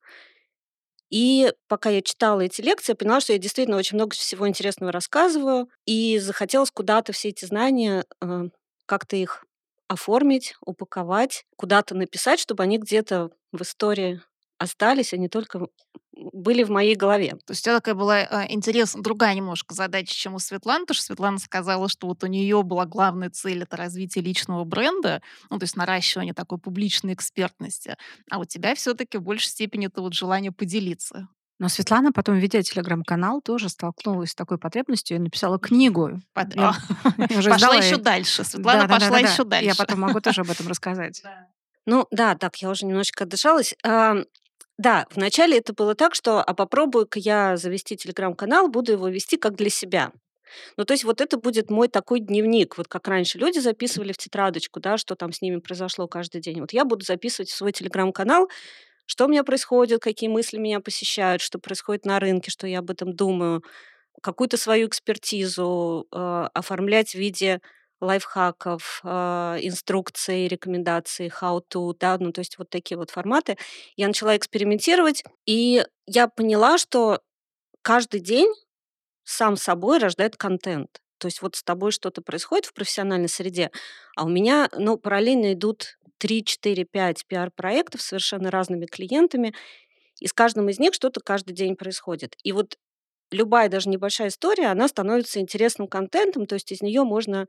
И 1.14 1.54
пока 1.68 1.92
я 1.92 2.02
читала 2.02 2.42
эти 2.42 2.60
лекции, 2.62 2.94
я 2.94 2.96
поняла, 2.96 3.22
что 3.22 3.34
я 3.34 3.38
действительно 3.38 3.78
очень 3.78 3.98
много 3.98 4.16
всего 4.16 4.48
интересного 4.48 4.92
рассказываю, 4.92 5.70
и 5.86 6.18
захотелось 6.18 6.72
куда-то 6.72 7.14
все 7.14 7.30
эти 7.30 7.46
знания, 7.46 8.04
э, 8.20 8.50
как-то 8.88 9.16
их 9.16 9.46
оформить, 9.88 10.56
упаковать, 10.66 11.46
куда-то 11.56 11.94
написать, 11.94 12.40
чтобы 12.40 12.64
они 12.64 12.80
где-то 12.80 13.30
в 13.52 13.62
истории 13.62 14.24
остались, 14.58 15.14
не 15.14 15.30
только 15.30 15.68
были 16.16 16.64
в 16.64 16.70
моей 16.70 16.96
голове. 16.96 17.32
То 17.46 17.52
есть 17.52 17.62
у 17.64 17.66
тя 17.66 17.76
такая 17.76 17.96
была, 17.96 18.18
а, 18.20 18.46
интерес 18.48 18.96
другая 18.96 19.34
немножко 19.36 19.74
задача, 19.74 20.14
чем 20.14 20.36
у 20.36 20.40
Светланы. 20.40 20.86
Потому 20.86 20.96
что 20.96 21.06
Светлана 21.06 21.40
сказала, 21.40 21.90
что 21.90 22.08
вот 22.08 22.24
у 22.24 22.28
нее 22.28 22.62
была 22.64 22.86
главная 22.86 23.30
цель- 23.32 23.64
это 23.64 23.78
развитие 23.78 24.24
личного 24.24 24.64
бренда, 24.64 25.22
ну, 25.50 25.58
то 25.60 25.64
есть 25.64 25.76
наращивание 25.76 26.34
такой 26.34 26.60
публичной 26.60 27.14
экспертности. 27.14 27.96
А 28.30 28.40
у 28.40 28.46
тебя 28.46 28.76
всё-таки 28.76 29.18
в 29.18 29.24
большей 29.24 29.48
степени 29.50 29.88
это 29.88 30.02
вот 30.02 30.14
желание 30.14 30.52
поделиться. 30.52 31.28
Но 31.60 31.70
Светлана 31.70 32.12
потом, 32.12 32.38
ведя 32.38 32.62
телеграм-канал, 32.62 33.42
тоже 33.42 33.70
столкнулась 33.70 34.32
с 34.32 34.36
такой 34.36 34.58
потребностью 34.58 35.18
и 35.18 35.20
написала 35.20 35.60
книгу. 35.60 36.20
Пот 36.34 36.56
Я 36.56 36.70
а, 36.70 36.74
пошла 37.50 37.76
еще 37.76 37.96
и 37.96 38.02
дальше. 38.02 38.44
Светлана 38.44 38.82
Да 38.82 38.88
да 38.88 38.88
да 38.88 39.00
пошла 39.00 39.20
да 39.22 39.28
еще 39.30 39.44
да. 39.44 39.58
Я 39.58 39.66
дальше. 39.68 39.78
потом 39.78 40.00
могу 40.02 40.20
тоже 40.20 40.42
об 40.42 40.50
этом 40.50 40.68
рассказать. 40.70 41.22
Да. 41.24 41.48
Ну 41.86 42.08
да, 42.12 42.36
так, 42.36 42.56
я 42.58 42.70
уже 42.70 42.86
немножечко 42.86 43.26
отдышалась. 43.26 43.76
Да, 44.80 45.06
вначале 45.12 45.58
это 45.60 45.74
было 45.74 45.94
так, 45.96 46.16
что: 46.16 46.42
"А 46.42 46.54
попробую-ка 46.54 47.20
я 47.20 47.58
завести 47.58 47.96
телеграм-канал, 47.96 48.70
буду 48.70 48.94
его 48.94 49.08
вести 49.08 49.38
как 49.38 49.56
для 49.56 49.70
себя". 49.70 50.12
Ну, 50.78 50.86
то 50.86 50.94
есть 50.94 51.04
вот 51.06 51.22
это 51.22 51.38
будет 51.38 51.70
мой 51.72 51.88
такой 51.90 52.20
дневник. 52.22 52.78
Вот 52.78 52.88
как 52.88 53.08
раньше 53.08 53.40
люди 53.40 53.60
записывали 53.60 54.14
в 54.14 54.18
тетрадочку, 54.18 54.80
да, 54.82 54.98
что 54.98 55.16
там 55.16 55.34
с 55.34 55.42
ними 55.42 55.58
произошло 55.60 56.08
каждый 56.08 56.42
день. 56.42 56.62
Вот 56.62 56.74
я 56.74 56.86
буду 56.86 57.06
записывать 57.06 57.50
в 57.50 57.56
свой 57.56 57.72
телеграм-канал, 57.74 58.50
что 59.08 59.26
у 59.26 59.30
меня 59.30 59.44
происходит, 59.44 60.02
какие 60.02 60.30
мысли 60.30 60.58
меня 60.60 60.80
посещают, 60.82 61.42
что 61.42 61.60
происходит 61.60 62.06
на 62.06 62.20
рынке, 62.20 62.52
что 62.52 62.68
я 62.68 62.80
об 62.80 62.92
этом 62.92 63.16
думаю, 63.16 63.64
какую-то 64.22 64.58
свою 64.58 64.88
экспертизу, 64.88 66.08
э, 66.12 66.48
оформлять 66.54 67.12
в 67.12 67.16
виде 67.16 67.60
лайфхаков, 68.04 69.02
а, 69.04 69.58
инструкций, 69.62 70.48
рекомендаций, 70.48 71.28
how 71.28 71.62
to, 71.72 71.96
да, 72.00 72.18
ну, 72.20 72.32
то 72.32 72.40
есть 72.40 72.58
вот 72.58 72.70
такие 72.70 72.98
вот 72.98 73.12
форматы. 73.12 73.58
Я 73.96 74.08
начала 74.08 74.36
экспериментировать, 74.38 75.24
и 75.46 75.86
я 76.06 76.28
поняла, 76.28 76.78
что 76.78 77.22
каждый 77.82 78.20
день 78.22 78.52
сам 79.24 79.58
собой 79.58 80.00
рождает 80.00 80.38
контент. 80.38 81.02
То 81.20 81.28
есть 81.28 81.42
вот 81.42 81.56
с 81.56 81.64
тобой 81.64 81.92
что-то 81.92 82.22
происходит 82.22 82.66
в 82.66 82.74
профессиональной 82.74 83.30
среде, 83.30 83.72
а 84.18 84.26
у 84.26 84.30
меня, 84.30 84.70
ну, 84.78 84.98
параллельно 84.98 85.54
идут 85.54 85.98
3, 86.18 86.44
4, 86.44 86.86
5 86.86 87.26
пиар-проектов 87.28 88.02
с 88.02 88.08
совершенно 88.08 88.52
разными 88.52 88.86
клиентами, 88.86 89.54
и 90.20 90.28
с 90.28 90.34
каждым 90.34 90.70
из 90.70 90.80
них 90.80 90.94
что-то 90.94 91.22
каждый 91.22 91.54
день 91.54 91.76
происходит. 91.76 92.36
И 92.44 92.52
вот 92.52 92.78
любая, 93.32 93.70
даже 93.70 93.90
небольшая 93.90 94.30
история, 94.30 94.68
она 94.68 94.88
становится 94.88 95.40
интересным 95.40 95.88
контентом, 95.88 96.46
то 96.46 96.56
есть 96.56 96.72
из 96.72 96.82
нее 96.82 97.04
можно 97.04 97.48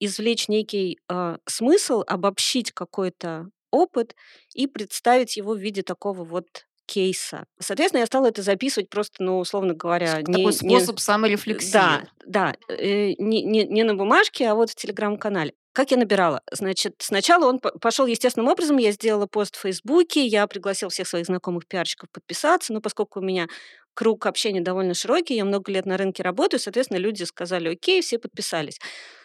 извлечь 0.00 0.48
некий, 0.48 0.98
а, 1.08 1.38
смысл, 1.46 2.02
обобщить 2.06 2.72
какой-то 2.72 3.50
опыт 3.70 4.16
и 4.54 4.66
представить 4.66 5.36
его 5.36 5.54
в 5.54 5.58
виде 5.58 5.82
такого 5.82 6.24
вот 6.24 6.66
кейса. 6.86 7.44
Соответственно, 7.60 8.00
я 8.00 8.06
стала 8.06 8.26
это 8.26 8.42
записывать 8.42 8.90
просто, 8.90 9.22
ну, 9.22 9.38
условно 9.38 9.74
говоря, 9.74 10.22
не 10.22 10.50
Такой 10.50 10.52
не 10.60 10.88
способ 10.88 10.98
саморефлексии. 10.98 11.70
Да, 11.72 12.08
да, 12.26 12.54
э, 12.68 13.14
не 13.18 13.42
не 13.44 13.64
не 13.66 13.82
на 13.84 13.94
бумажке, 13.94 14.46
а 14.48 14.54
вот 14.54 14.70
в 14.70 14.74
телеграм-канале. 14.76 15.52
Как 15.72 15.90
я 15.92 15.96
набирала? 15.98 16.42
Значит, 16.52 16.94
сначала 17.00 17.46
он 17.46 17.58
пошел 17.60 18.06
естественным 18.06 18.48
образом. 18.50 18.78
Я 18.78 18.92
сделала 18.92 19.26
пост 19.26 19.56
в 19.56 19.60
"Фейсбуке", 19.60 20.24
я 20.26 20.46
пригласила 20.46 20.90
всех 20.90 21.08
своих 21.08 21.26
знакомых 21.26 21.66
пиарщиков 21.68 22.08
подписаться. 22.12 22.72
Но 22.72 22.80
поскольку 22.80 23.20
у 23.20 23.22
меня 23.22 23.48
круг 23.94 24.26
общения 24.26 24.60
довольно 24.60 24.94
широкий, 24.94 25.34
я 25.36 25.44
много 25.44 25.70
лет 25.72 25.86
на 25.86 25.96
рынке 25.96 26.22
работаю, 26.22 26.60
соответственно, 26.60 26.98
люди 26.98 27.22
сказали: 27.24 27.68
"Окей", 27.70 28.00
все 28.02 28.18
подписались. 28.18 28.78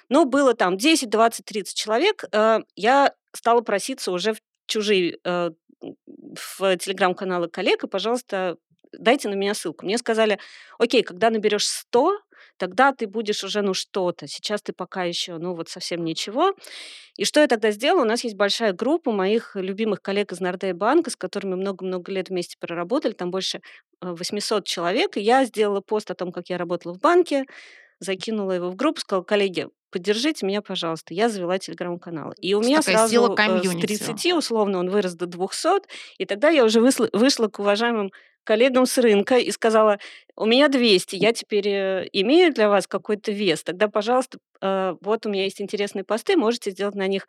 Но 0.10 0.26
было 0.26 0.54
там 0.54 0.78
10, 0.78 1.10
20, 1.10 1.46
30 1.46 1.76
человек. 1.78 2.24
Э, 2.32 2.60
я 2.76 3.14
стала 3.34 3.62
проситься 3.62 4.12
уже 4.12 4.34
в 4.34 4.38
чужие, 4.68 5.18
э, 5.24 5.52
в 6.60 6.78
телеграм-каналы 6.78 7.48
коллег: 7.50 7.84
"И, 7.84 7.88
пожалуйста, 7.88 8.58
дайте 8.94 9.30
на 9.30 9.36
меня 9.36 9.54
ссылку". 9.54 9.86
Мне 9.86 9.98
сказали: 9.98 10.40
"Окей, 10.80 11.04
когда 11.04 11.30
наберешь 11.30 11.68
100, 11.68 12.20
тогда 12.58 12.94
ты 12.94 13.08
будешь 13.08 13.44
уже, 13.44 13.62
ну, 13.62 13.74
что-то. 13.74 14.28
Сейчас 14.28 14.62
ты 14.62 14.74
пока 14.74 15.04
еще, 15.04 15.38
ну, 15.38 15.56
вот 15.56 15.70
совсем 15.70 16.04
ничего". 16.06 16.54
И 17.18 17.26
что 17.26 17.40
я 17.42 17.48
тогда 17.48 17.72
сделала? 17.72 18.02
У 18.04 18.06
нас 18.08 18.24
есть 18.24 18.36
большая 18.36 18.74
группа 18.74 19.12
моих 19.12 19.56
любимых 19.56 20.02
коллег 20.02 20.32
из 20.32 20.42
Nordea 20.42 20.74
банка, 20.74 21.10
с 21.12 21.16
которыми 21.16 21.56
много-много 21.56 22.12
лет 22.12 22.30
вместе 22.30 22.58
проработали. 22.60 23.14
Там 23.14 23.32
больше, 23.32 23.62
э, 24.02 24.12
800 24.12 24.66
человек. 24.68 25.18
И 25.18 25.22
я 25.22 25.46
сделала 25.46 25.82
пост 25.82 26.12
о 26.12 26.16
том, 26.16 26.32
как 26.32 26.50
я 26.50 26.58
работала 26.58 26.94
в 26.94 27.00
банке, 27.00 27.46
закинула 28.00 28.54
его 28.54 28.70
в 28.72 28.76
группу, 28.76 29.02
сказала: 29.02 29.24
"Коллеги, 29.24 29.68
поддержите 29.96 30.46
меня, 30.46 30.62
пожалуйста. 30.62 31.14
Я 31.14 31.30
завела 31.30 31.58
телеграм-канал. 31.58 32.34
И 32.42 32.54
у 32.54 32.60
меня 32.60 32.82
такая 32.82 32.98
сразу 32.98 33.32
э, 33.32 33.34
с 33.34 33.36
комьюнити. 33.38 33.86
30 33.88 34.34
условно 34.34 34.80
он 34.80 34.90
вырос 34.90 35.14
до 35.14 35.26
200, 35.26 35.84
и 36.18 36.26
тогда 36.26 36.50
я 36.50 36.66
уже 36.66 36.82
высла- 36.82 37.10
вышла 37.14 37.48
к 37.48 37.60
уважаемым 37.60 38.12
коллегам 38.44 38.86
с 38.86 38.98
рынка 38.98 39.38
и 39.38 39.50
сказала, 39.52 39.98
у 40.36 40.46
меня 40.46 40.68
200, 40.68 41.16
я 41.16 41.32
теперь 41.32 41.68
э, 41.70 42.10
имею 42.12 42.54
для 42.54 42.68
вас 42.68 42.88
какой-то 42.88 43.32
вес, 43.32 43.64
тогда, 43.64 43.88
пожалуйста, 43.88 44.38
э, 44.62 44.96
вот 45.00 45.26
у 45.26 45.30
меня 45.30 45.46
есть 45.46 45.62
интересные 45.62 46.04
посты, 46.04 46.36
можете 46.36 46.72
сделать 46.72 46.96
на 46.96 47.08
них 47.08 47.26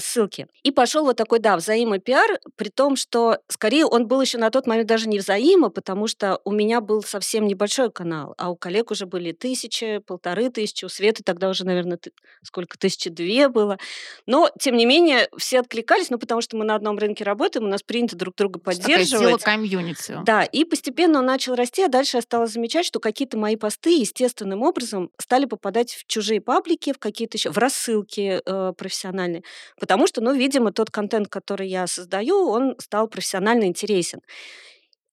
ссылки. 0.00 0.46
И 0.62 0.72
пошел 0.72 1.04
вот 1.04 1.16
такой, 1.16 1.38
да, 1.38 1.56
взаимопиар, 1.56 2.38
при 2.56 2.68
том, 2.68 2.96
что 2.96 3.38
скорее 3.48 3.86
он 3.86 4.08
был 4.08 4.20
еще 4.20 4.36
на 4.36 4.50
тот 4.50 4.66
момент 4.66 4.88
даже 4.88 5.08
не 5.08 5.18
взаимо, 5.18 5.70
потому 5.70 6.06
что 6.06 6.40
у 6.44 6.50
меня 6.50 6.80
был 6.80 7.02
совсем 7.02 7.46
небольшой 7.46 7.90
канал, 7.90 8.34
а 8.36 8.50
у 8.50 8.56
коллег 8.56 8.90
уже 8.90 9.06
были 9.06 9.32
тысячи, 9.32 9.98
полторы 9.98 10.50
тысячи, 10.50 10.84
у 10.84 10.88
Светы 10.88 11.22
тогда 11.22 11.48
уже, 11.48 11.64
наверное, 11.64 11.79
ты- 11.96 12.12
сколько, 12.42 12.78
тысячи 12.78 13.10
две 13.10 13.48
было. 13.48 13.78
Но, 14.26 14.50
тем 14.58 14.76
не 14.76 14.86
менее, 14.86 15.28
все 15.36 15.60
откликались, 15.60 16.10
ну, 16.10 16.18
потому 16.18 16.40
что 16.40 16.56
мы 16.56 16.64
на 16.64 16.74
одном 16.74 16.98
рынке 16.98 17.24
работаем, 17.24 17.66
у 17.66 17.68
нас 17.68 17.82
принято 17.82 18.16
друг 18.16 18.34
друга 18.36 18.60
есть 18.66 18.82
такая 18.82 18.98
поддерживать. 18.98 19.42
комьюнити. 19.42 20.18
Да, 20.24 20.44
и 20.44 20.64
постепенно 20.64 21.18
он 21.20 21.26
начал 21.26 21.54
расти, 21.54 21.82
а 21.82 21.88
дальше 21.88 22.16
я 22.18 22.22
стала 22.22 22.46
замечать, 22.46 22.86
что 22.86 23.00
какие-то 23.00 23.36
мои 23.38 23.56
посты 23.56 23.98
естественным 23.98 24.62
образом 24.62 25.10
стали 25.20 25.44
попадать 25.46 25.92
в 25.92 26.06
чужие 26.06 26.40
паблики, 26.40 26.92
в 26.92 26.98
какие-то 26.98 27.36
еще, 27.36 27.50
в 27.50 27.58
рассылки 27.58 28.40
э, 28.44 28.72
профессиональные, 28.76 29.42
потому 29.78 30.06
что, 30.06 30.20
ну, 30.20 30.32
видимо, 30.34 30.72
тот 30.72 30.90
контент, 30.90 31.28
который 31.28 31.68
я 31.68 31.86
создаю, 31.86 32.48
он 32.48 32.74
стал 32.78 33.08
профессионально 33.08 33.64
интересен. 33.64 34.20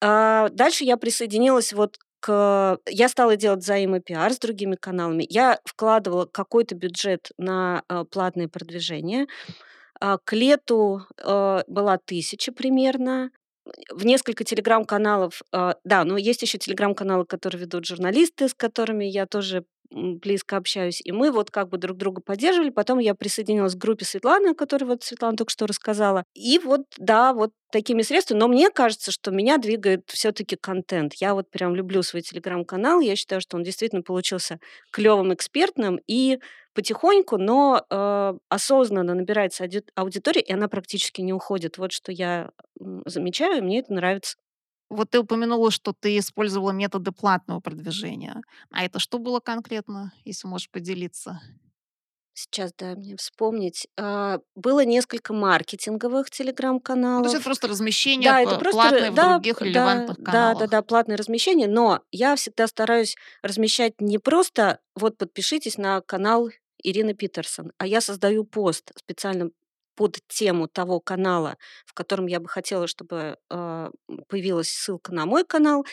А, 0.02 0.50
дальше 0.50 0.84
я 0.84 0.98
присоединилась 0.98 1.74
вот. 1.74 1.98
Я 2.30 3.10
стала 3.10 3.36
делать 3.36 3.62
взаимопиар 3.62 4.34
с 4.34 4.40
другими 4.40 4.76
каналами. 4.76 5.26
Я 5.30 5.60
вкладывала 5.66 6.26
какой-то 6.26 6.76
бюджет 6.76 7.32
на 7.38 7.84
э, 7.90 8.06
платное 8.10 8.48
продвижение. 8.48 9.28
А, 10.00 10.18
К 10.24 10.34
лету 10.34 11.04
э, 11.18 11.64
была 11.68 11.98
тысяча 11.98 12.52
примерно. 12.52 13.32
В 13.92 14.06
несколько 14.06 14.44
телеграм-каналов, 14.46 15.42
э, 15.52 15.74
да, 15.84 16.04
но 16.06 16.18
есть 16.18 16.42
еще 16.42 16.58
телеграм-каналы, 16.58 17.26
которые 17.26 17.62
ведут 17.62 17.86
журналисты, 17.86 18.48
с 18.48 18.54
которыми 18.54 19.06
я 19.06 19.26
тоже 19.26 19.66
близко 19.92 20.58
общаюсь. 20.58 21.02
И 21.04 21.12
мы 21.12 21.32
вот 21.32 21.52
как 21.52 21.70
бы 21.70 21.78
друг 21.78 21.98
друга 21.98 22.22
поддерживали. 22.22 22.70
Потом 22.70 23.00
я 23.00 23.16
присоединилась 23.16 23.76
к 23.76 23.78
группе 23.78 24.06
Светланы, 24.06 24.50
о 24.50 24.56
которой 24.56 24.86
вот 24.86 25.04
Светлана 25.04 25.38
только 25.38 25.52
что 25.52 25.68
рассказала. 25.68 26.24
И 26.34 26.60
вот, 26.60 26.82
да, 26.98 27.34
вот 27.34 27.52
такими 27.72 28.02
средствами. 28.02 28.40
Но 28.40 28.48
мне 28.48 28.70
кажется, 28.70 29.12
что 29.12 29.32
меня 29.32 29.58
двигает 29.58 30.02
все-таки 30.08 30.56
контент. 30.56 31.14
Я 31.16 31.34
вот 31.34 31.50
прям 31.50 31.76
люблю 31.76 32.04
свой 32.04 32.22
телеграм-канал. 32.22 33.00
Я 33.00 33.16
считаю, 33.16 33.42
что 33.42 33.58
он 33.58 33.64
действительно 33.64 34.02
получился 34.02 34.60
клевым, 34.92 35.34
экспертным. 35.34 36.00
И 36.08 36.40
потихоньку, 36.78 37.38
но 37.38 37.84
э, 37.90 38.34
осознанно 38.50 39.16
набирается 39.16 39.66
ауди- 39.66 39.90
аудитория, 39.96 40.42
и 40.42 40.54
она 40.54 40.68
практически 40.68 41.22
не 41.22 41.34
уходит. 41.34 41.80
Вот 41.80 41.92
что 41.92 42.12
я 42.12 42.52
замечаю, 43.06 43.58
и 43.58 43.62
мне 43.62 43.80
это 43.80 43.94
нравится. 43.94 44.38
Вот 44.90 45.10
ты 45.10 45.20
упомянула, 45.20 45.70
что 45.72 45.94
ты 45.94 46.18
использовала 46.18 46.72
методы 46.72 47.12
платного 47.12 47.60
продвижения. 47.60 48.42
А 48.72 48.84
это 48.86 49.00
что 49.00 49.20
было 49.20 49.40
конкретно, 49.40 50.14
если 50.26 50.48
можешь 50.48 50.70
поделиться? 50.70 51.42
Сейчас 52.34 52.72
дай 52.78 52.96
мне 52.96 53.16
вспомнить. 53.18 53.88
А, 53.98 54.40
Было 54.56 54.86
несколько 54.86 55.34
маркетинговых 55.34 56.30
Ну, 57.16 57.24
то 57.24 57.28
есть 57.28 57.34
телеграм-каналов. 57.34 57.36
это 57.36 57.44
просто 57.44 57.68
размещение 57.68 58.34
Да, 58.34 58.42
это 58.42 58.56
п- 58.56 58.64
просто, 58.64 58.72
платное 58.72 59.10
р- 59.10 59.12
в 59.12 59.16
да, 59.16 59.20
других 59.20 59.62
да, 59.64 59.66
релевантных 59.66 60.18
да, 60.18 60.56
да, 60.56 60.68
каналах. 60.68 60.68
да, 60.68 60.82
платное 60.84 61.18
размещение, 61.18 61.68
но 61.68 62.02
я 62.12 62.36
всегда 62.36 62.68
стараюсь 62.68 63.16
размещать 63.44 63.94
не 64.02 64.18
просто 64.20 64.80
вот 64.96 65.18
подпишитесь 65.18 65.78
на 65.78 66.02
канал 66.02 66.50
Ирины 66.84 67.14
Питерсон, 67.16 67.72
а 67.78 67.88
я 67.88 68.02
создаю 68.02 68.44
пост 68.46 68.92
специально 68.98 69.50
под 69.98 70.20
тему 70.28 70.68
того 70.68 71.00
канала, 71.00 71.58
в 71.86 71.94
котором 71.94 72.28
я 72.28 72.40
бы 72.40 72.48
хотела, 72.48 72.88
чтобы 72.88 73.38
а, 73.50 73.90
появилась 74.30 74.70
ссылка 74.70 75.14
на 75.14 75.26
мой 75.26 75.44
канал, 75.44 75.86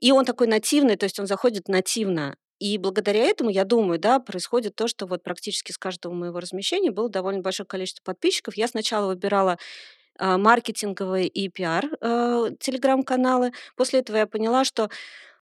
и 0.00 0.12
он 0.12 0.24
такой 0.24 0.46
нативный, 0.46 0.96
то 0.96 1.04
есть 1.04 1.18
он 1.18 1.26
заходит 1.26 1.68
нативно. 1.68 2.36
И 2.60 2.78
благодаря 2.78 3.24
этому, 3.24 3.50
я 3.50 3.64
думаю, 3.64 3.98
да, 3.98 4.20
происходит 4.20 4.76
то, 4.76 4.86
что 4.86 5.06
вот 5.06 5.24
практически 5.24 5.72
с 5.72 5.78
каждого 5.78 6.14
моего 6.14 6.38
размещения 6.38 6.92
было 6.92 7.08
довольно 7.08 7.42
большое 7.42 7.66
количество 7.66 8.02
подписчиков. 8.04 8.56
Я 8.56 8.68
сначала 8.68 9.08
выбирала 9.08 9.58
а, 10.18 10.38
маркетинговые 10.38 11.26
и 11.26 11.48
пиар 11.48 11.86
а, 12.00 12.50
телеграм-каналы. 12.60 13.52
После 13.76 14.00
этого 14.00 14.16
я 14.18 14.26
поняла, 14.28 14.64
что, 14.64 14.88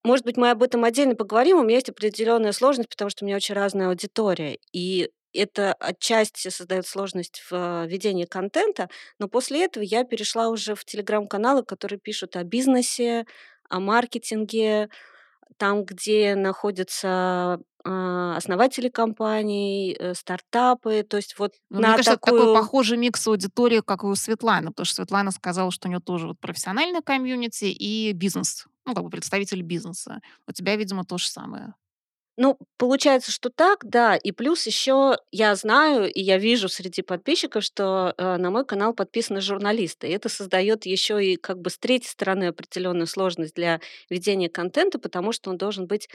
может 0.04 0.26
быть, 0.26 0.38
мы 0.38 0.50
об 0.50 0.64
этом 0.64 0.84
отдельно 0.84 1.16
поговорим. 1.16 1.60
У 1.60 1.64
меня 1.64 1.76
есть 1.76 1.90
определенная 1.90 2.54
сложность, 2.54 2.90
потому 2.90 3.12
что 3.12 3.24
у 3.24 3.28
меня 3.28 3.36
очень 3.38 3.54
разная 3.54 3.90
аудитория. 3.90 4.58
И 4.72 5.12
это 5.34 5.74
отчасти 5.74 6.50
создает 6.50 6.88
сложность 6.88 7.44
в 7.50 7.86
ведении 7.86 8.26
контента, 8.26 8.90
но 9.20 9.28
после 9.28 9.66
этого 9.66 9.84
я 9.84 10.04
перешла 10.04 10.50
уже 10.50 10.76
в 10.76 10.86
телеграм-каналы, 10.86 11.64
которые 11.64 12.00
пишут 12.00 12.36
о 12.36 12.44
бизнесе, 12.44 13.26
о 13.70 13.80
маркетинге, 13.80 14.90
там, 15.58 15.84
где 15.84 16.36
находятся 16.36 17.60
а, 17.86 18.38
основатели 18.38 18.88
компаний, 18.88 19.96
э, 20.00 20.14
стартапы, 20.14 21.04
то 21.04 21.18
есть 21.18 21.38
вот 21.38 21.54
Ну, 21.70 21.80
мне 21.80 21.88
на 21.88 21.94
кажется, 21.94 22.12
это 22.14 22.22
такой 22.22 22.40
такую... 22.40 22.56
похожий 22.56 22.98
микс 22.98 23.28
аудитории, 23.28 23.82
как 23.82 24.04
и 24.04 24.08
у 24.08 24.16
Светланы, 24.16 24.70
потому 24.70 24.86
что 24.86 24.96
Светлана 24.96 25.32
сказала, 25.32 25.70
что 25.70 25.88
у 25.88 25.92
нее 25.92 26.00
тоже 26.00 26.28
вот 26.28 26.40
профессиональная 26.40 27.02
комьюнити 27.02 27.66
и 27.66 28.14
бизнес, 28.14 28.68
ну, 28.86 28.94
как 28.94 29.04
бы 29.04 29.10
представитель 29.10 29.62
бизнеса. 29.64 30.22
У 30.48 30.54
тебя, 30.54 30.76
видимо, 30.78 31.04
то 31.04 31.18
же 31.18 31.28
самое. 31.28 31.74
Ну, 32.38 32.58
получается, 32.78 33.32
что 33.32 33.50
так, 33.50 33.86
да. 33.86 34.16
И 34.16 34.32
плюс 34.32 34.66
еще 34.66 35.18
я 35.32 35.56
знаю 35.56 36.12
и 36.12 36.20
я 36.22 36.38
вижу 36.40 36.68
среди 36.68 37.04
подписчиков, 37.04 37.64
что 37.64 38.14
э, 38.18 38.38
на 38.38 38.50
мой 38.50 38.66
канал 38.66 38.94
подписаны 38.96 39.40
журналисты. 39.40 40.08
И 40.08 40.12
это 40.12 40.30
создает 40.30 40.86
еще 40.88 41.24
и 41.24 41.36
как 41.36 41.60
бы 41.60 41.70
с 41.70 41.78
третьей 41.78 42.10
стороны 42.10 42.46
определенную 42.46 43.06
сложность 43.08 43.54
для 43.56 43.80
ведения 44.10 44.50
контента, 44.50 44.98
потому 44.98 45.32
что 45.32 45.52
он 45.52 45.58
должен 45.58 45.86
быть 45.86 46.10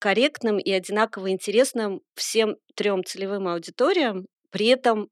корректным 0.00 0.58
и 0.58 0.70
одинаково 0.72 1.30
интересным 1.30 2.02
всем 2.16 2.56
трем 2.76 3.04
целевым 3.04 3.48
аудиториям. 3.48 4.26
При 4.50 4.66
этом 4.68 5.08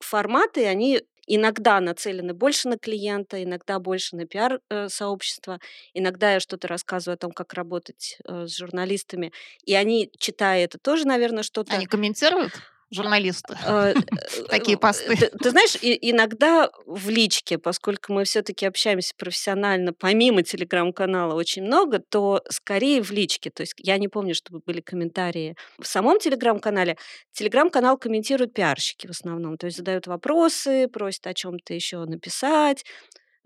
форматы, 0.00 0.66
они 0.66 1.02
иногда 1.26 1.80
нацелены 1.80 2.34
больше 2.34 2.68
на 2.68 2.78
клиента, 2.78 3.42
иногда 3.42 3.78
больше 3.78 4.16
на 4.16 4.26
пиар-сообщество, 4.26 5.58
иногда 5.94 6.34
я 6.34 6.40
что-то 6.40 6.68
рассказываю 6.68 7.14
о 7.14 7.18
том, 7.18 7.32
как 7.32 7.54
работать 7.54 8.18
э, 8.24 8.46
с 8.46 8.56
журналистами, 8.56 9.32
и 9.64 9.74
они, 9.74 10.10
читая 10.18 10.64
это, 10.64 10.78
тоже, 10.78 11.06
наверное, 11.06 11.42
что-то... 11.42 11.74
Они 11.74 11.86
комментируют? 11.86 12.52
Журналисты. 12.92 13.56
э, 13.66 13.94
Такие 14.48 14.76
э, 14.76 14.80
посты. 14.80 15.16
Ты, 15.16 15.50
знаешь, 15.50 15.76
иногда 15.80 16.70
в 16.86 17.08
личке, 17.08 17.58
поскольку 17.58 18.12
мы 18.12 18.24
все-таки 18.24 18.66
общаемся 18.66 19.14
профессионально, 19.16 19.94
помимо 19.94 20.42
телеграм-канала 20.42 21.34
очень 21.34 21.62
много, 21.62 22.00
то 22.00 22.42
скорее 22.50 23.02
в 23.02 23.10
личке. 23.10 23.50
То 23.50 23.62
есть 23.62 23.74
я 23.78 23.96
не 23.96 24.08
помню, 24.08 24.34
чтобы 24.34 24.60
были 24.64 24.80
комментарии 24.80 25.56
в 25.80 25.86
самом 25.86 26.18
телеграм-канале. 26.18 26.98
Телеграм-канал 27.32 27.96
комментируют 27.96 28.52
пиарщики 28.52 29.06
в 29.06 29.10
основном. 29.10 29.56
То 29.56 29.66
есть 29.66 29.78
задают 29.78 30.06
вопросы, 30.06 30.86
просят 30.88 31.26
о 31.26 31.34
чем-то 31.34 31.72
еще 31.72 32.04
написать 32.04 32.84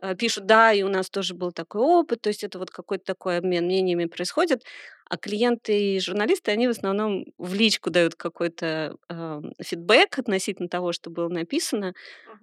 э, 0.03 0.15
пишут, 0.17 0.47
да, 0.47 0.73
и 0.73 0.83
у 0.83 0.89
нас 0.89 1.11
тоже 1.11 1.35
был 1.35 1.53
такой 1.53 1.81
опыт, 1.81 2.23
то 2.23 2.29
есть 2.29 2.45
это 2.45 2.59
вот 2.59 2.71
какой-то 2.71 3.05
такой 3.05 3.39
обмен 3.39 3.65
мнениями 3.67 4.07
происходит, 4.07 4.65
а 5.09 5.17
клиенты 5.17 5.97
и 5.97 6.01
журналисты, 6.01 6.51
они 6.51 6.67
в 6.67 6.71
основном 6.71 7.25
в 7.39 7.55
личку 7.55 7.91
дают 7.91 8.15
какой-то 8.15 8.97
э, 9.09 9.41
фидбэк 9.63 10.19
относительно 10.19 10.69
того, 10.69 10.93
что 10.93 11.11
было 11.11 11.29
написано. 11.29 11.95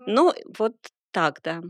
Ну, 0.06 0.34
вот 0.58 0.76
так, 1.12 1.42
да. 1.44 1.62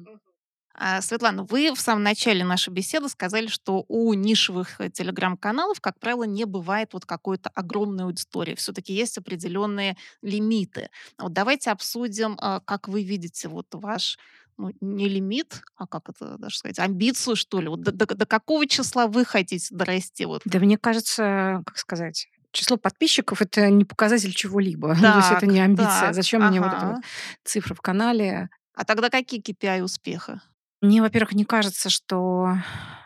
А, 0.76 1.02
Светлана, 1.02 1.44
вы 1.44 1.72
в 1.72 1.80
самом 1.80 2.04
начале 2.04 2.44
нашей 2.44 2.72
беседы 2.74 3.08
сказали, 3.08 3.46
что 3.48 3.86
у 3.88 4.14
нишевых 4.14 4.82
э, 4.82 4.90
телеграм-каналов, 4.90 5.80
как 5.80 6.00
правило, 6.00 6.24
не 6.24 6.46
бывает 6.46 6.94
вот 6.94 7.06
какой-то 7.06 7.52
огромной 7.54 8.06
аудитории. 8.06 8.56
Все-таки 8.56 8.92
есть 8.92 9.18
определенные 9.20 9.98
лимиты. 10.24 10.90
Вот 11.20 11.32
давайте 11.32 11.70
обсудим, 11.70 12.38
а, 12.42 12.60
как 12.62 12.88
вы 12.88 13.04
видите 13.04 13.50
вот 13.50 13.68
ваш 13.74 14.18
ну, 14.58 14.72
не 14.82 15.08
лимит, 15.10 15.62
а 15.76 15.88
как 15.88 16.10
это 16.10 16.38
даже 16.38 16.58
сказать, 16.58 16.80
амбицию, 16.80 17.36
что 17.36 17.60
ли? 17.62 17.68
Вот 17.68 17.82
до, 17.82 17.92
до- 17.92 18.16
до 18.16 18.26
какого 18.26 18.68
числа 18.68 19.08
вы 19.08 19.26
хотите 19.26 19.68
дорасти? 19.76 20.24
Вот. 20.24 20.42
Да 20.46 20.60
мне 20.60 20.78
кажется, 20.78 21.62
как 21.66 21.78
сказать, 21.78 22.28
число 22.52 22.78
подписчиков 22.78 23.42
это 23.42 23.70
не 23.70 23.86
показатель 23.86 24.34
чего-либо. 24.34 24.96
То 25.02 25.18
есть 25.18 25.32
это 25.32 25.46
не 25.48 25.60
амбиция. 25.60 26.00
так, 26.02 26.14
Зачем 26.16 26.48
мне 26.48 26.60
вот 26.62 26.74
эта 26.74 26.86
вот 26.86 26.96
ага. 26.96 27.02
цифра 27.44 27.74
в 27.76 27.82
канале? 27.82 28.50
А 28.76 28.86
тогда 28.86 29.10
какие 29.10 29.42
KPI 29.42 29.84
успеха? 29.84 30.42
Мне, 30.82 31.02
во-первых, 31.02 31.34
не 31.34 31.46
кажется, 31.46 31.90
что 31.90 32.58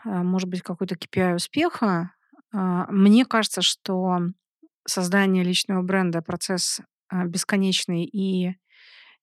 э, 0.03 0.09
может 0.09 0.49
быть 0.49 0.61
какой-то 0.63 0.95
KPI 0.95 1.35
успеха. 1.35 2.11
А, 2.51 2.87
Мне 2.91 3.25
кажется, 3.25 3.61
что 3.61 4.19
создание 4.87 5.43
личного 5.43 5.81
бренда 5.83 6.21
процесс 6.21 6.79
а, 7.09 7.25
бесконечный 7.25 8.05
и 8.05 8.55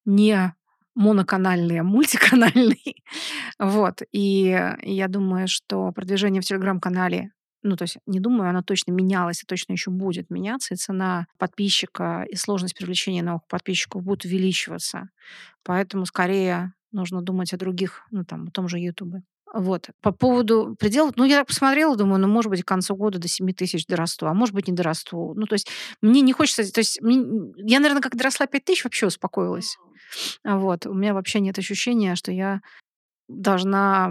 не 0.04 0.54
моноканальный, 0.94 1.80
а 1.80 1.82
мультиканальный. 1.84 3.04
Вот. 3.58 4.02
И 4.12 4.58
я 4.82 5.08
думаю, 5.08 5.48
что 5.48 5.92
продвижение 5.92 6.42
в 6.42 6.44
телеграм-канале 6.44 7.30
ну, 7.66 7.76
то 7.76 7.84
есть 7.84 7.96
не 8.06 8.20
думаю, 8.20 8.50
она 8.50 8.62
точно 8.62 8.92
менялась 8.92 9.42
и 9.42 9.46
точно 9.46 9.72
еще 9.72 9.90
будет 9.90 10.28
меняться, 10.28 10.74
и 10.74 10.76
цена 10.76 11.26
подписчика 11.38 12.26
и 12.28 12.36
сложность 12.36 12.76
привлечения 12.76 13.22
новых 13.22 13.46
подписчиков 13.48 14.02
будут 14.02 14.26
увеличиваться. 14.26 15.08
Поэтому 15.64 16.04
скорее 16.04 16.74
нужно 16.92 17.22
думать 17.22 17.54
о 17.54 17.56
других, 17.56 18.06
ну, 18.10 18.22
там, 18.22 18.48
о 18.48 18.50
том 18.50 18.68
же 18.68 18.78
Ютубе. 18.78 19.22
Вот. 19.54 19.90
По 20.02 20.12
поводу 20.12 20.76
предела, 20.78 21.12
ну, 21.16 21.24
я 21.24 21.44
посмотрела, 21.44 21.96
думаю, 21.96 22.20
ну, 22.20 22.28
может 22.28 22.50
быть, 22.50 22.62
к 22.62 22.68
концу 22.68 22.96
года 22.96 23.18
до 23.18 23.28
7 23.28 23.52
тысяч 23.52 23.86
дорасту, 23.86 24.26
а 24.26 24.34
может 24.34 24.54
быть, 24.54 24.68
не 24.68 24.74
дорасту. 24.74 25.32
Ну, 25.34 25.46
то 25.46 25.54
есть 25.54 25.68
мне 26.02 26.20
не 26.20 26.32
хочется... 26.32 26.70
То 26.70 26.80
есть 26.80 27.00
мне, 27.00 27.16
я, 27.56 27.78
наверное, 27.78 28.02
как 28.02 28.16
доросла 28.16 28.46
5 28.46 28.64
тысяч, 28.64 28.84
вообще 28.84 29.06
успокоилась. 29.06 29.78
Вот. 30.44 30.86
У 30.86 30.94
меня 30.94 31.14
вообще 31.14 31.40
нет 31.40 31.58
ощущения, 31.58 32.14
что 32.14 32.32
я 32.32 32.60
должна... 33.28 34.10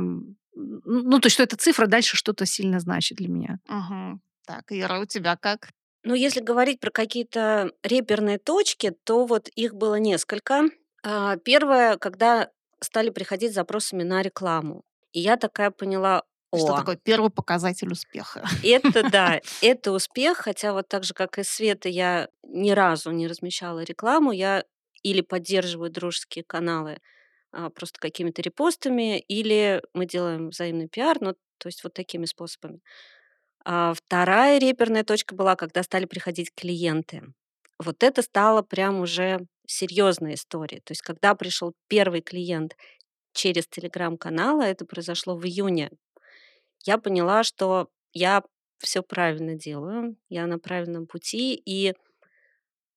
Ну, 0.56 1.20
то 1.20 1.28
есть, 1.28 1.34
что 1.34 1.44
эта 1.44 1.58
цифра 1.58 1.88
дальше 1.88 2.16
что-то 2.16 2.46
сильно 2.46 2.80
значит 2.80 3.18
для 3.18 3.28
меня. 3.28 3.60
Угу. 3.68 4.20
Так, 4.46 4.66
Ира, 4.70 5.00
у 5.00 5.06
тебя 5.06 5.36
как? 5.36 5.70
Ну, 6.04 6.14
если 6.14 6.42
говорить 6.42 6.80
про 6.80 6.92
какие-то 6.92 7.72
реперные 7.82 8.38
точки, 8.38 8.94
то 9.04 9.26
вот 9.26 9.48
их 9.50 9.74
было 9.74 9.96
несколько. 9.96 10.70
А, 11.04 11.38
первое, 11.38 11.98
когда 11.98 12.50
стали 12.82 13.10
приходить 13.10 13.54
запросами 13.54 14.04
на 14.04 14.22
рекламу. 14.22 14.84
И 15.14 15.20
я 15.22 15.38
такая 15.38 15.72
поняла, 15.72 16.24
Что 16.54 16.74
о, 16.74 16.78
такое 16.80 16.98
первый 16.98 17.30
показатель 17.30 17.92
успеха? 17.92 18.46
это 18.64 19.10
да, 19.10 19.40
это 19.62 19.92
успех, 19.92 20.40
хотя 20.40 20.74
вот 20.74 20.88
так 20.90 21.04
же, 21.04 21.14
как 21.14 21.40
и 21.40 21.44
Света, 21.44 21.88
я 21.88 22.28
ни 22.44 22.72
разу 22.72 23.12
не 23.12 23.28
размещала 23.28 23.84
рекламу, 23.84 24.32
я 24.32 24.66
или 25.04 25.22
поддерживаю 25.22 25.92
дружеские 25.92 26.44
каналы 26.44 27.00
а, 27.52 27.70
просто 27.70 28.00
какими-то 28.00 28.42
репостами, 28.42 29.20
или 29.20 29.82
мы 29.94 30.06
делаем 30.06 30.50
взаимный 30.50 30.88
пиар, 30.88 31.18
ну, 31.22 31.36
то 31.60 31.68
есть 31.68 31.84
вот 31.84 31.94
такими 31.94 32.26
способами. 32.26 32.82
А 33.66 33.94
вторая 33.94 34.60
реперная 34.60 35.04
точка 35.04 35.36
была, 35.36 35.56
когда 35.56 35.84
стали 35.84 36.06
приходить 36.06 36.52
клиенты. 36.56 37.24
Вот 37.80 38.04
это 38.04 38.22
стало 38.22 38.62
прям 38.62 39.00
уже 39.00 39.46
серьезная 39.68 40.34
история. 40.34 40.80
То 40.84 40.92
есть 40.92 41.02
когда 41.02 41.36
пришел 41.36 41.74
первый 41.88 42.22
клиент 42.22 42.76
через 43.34 43.68
телеграм-канал, 43.68 44.62
а 44.62 44.68
это 44.68 44.86
произошло 44.86 45.36
в 45.36 45.46
июне, 45.46 45.92
я 46.86 46.98
поняла, 46.98 47.44
что 47.44 47.90
я 48.12 48.44
все 48.80 49.02
правильно 49.02 49.56
делаю, 49.56 50.18
я 50.30 50.46
на 50.46 50.60
правильном 50.60 51.08
пути, 51.08 51.56
и 51.66 51.94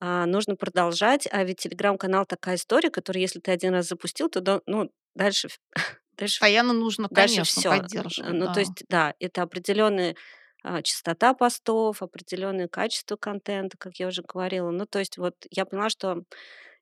а, 0.00 0.26
нужно 0.26 0.56
продолжать. 0.56 1.26
А 1.30 1.44
ведь 1.44 1.58
телеграм-канал 1.60 2.26
такая 2.26 2.56
история, 2.56 2.90
которую, 2.90 3.22
если 3.22 3.40
ты 3.40 3.50
один 3.50 3.72
раз 3.72 3.88
запустил, 3.88 4.28
то 4.28 4.40
да, 4.40 4.60
ну, 4.66 4.90
дальше, 5.14 5.48
дальше, 6.16 6.40
Постоянно 6.40 6.72
нужно, 6.72 7.08
дальше 7.10 7.34
конечно, 7.36 7.60
все. 7.60 7.70
поддерживать, 7.70 8.32
Ну, 8.32 8.46
то 8.46 8.54
да. 8.54 8.60
есть, 8.60 8.84
да, 8.88 9.14
это 9.20 9.42
определенная 9.42 10.16
а, 10.62 10.82
частота 10.82 11.34
постов, 11.34 12.02
определенное 12.02 12.68
качество 12.68 13.16
контента, 13.16 13.76
как 13.78 13.96
я 13.96 14.08
уже 14.08 14.22
говорила. 14.22 14.70
Ну, 14.70 14.86
то 14.86 14.98
есть, 14.98 15.18
вот 15.18 15.34
я 15.50 15.64
поняла, 15.64 15.88
что 15.90 16.22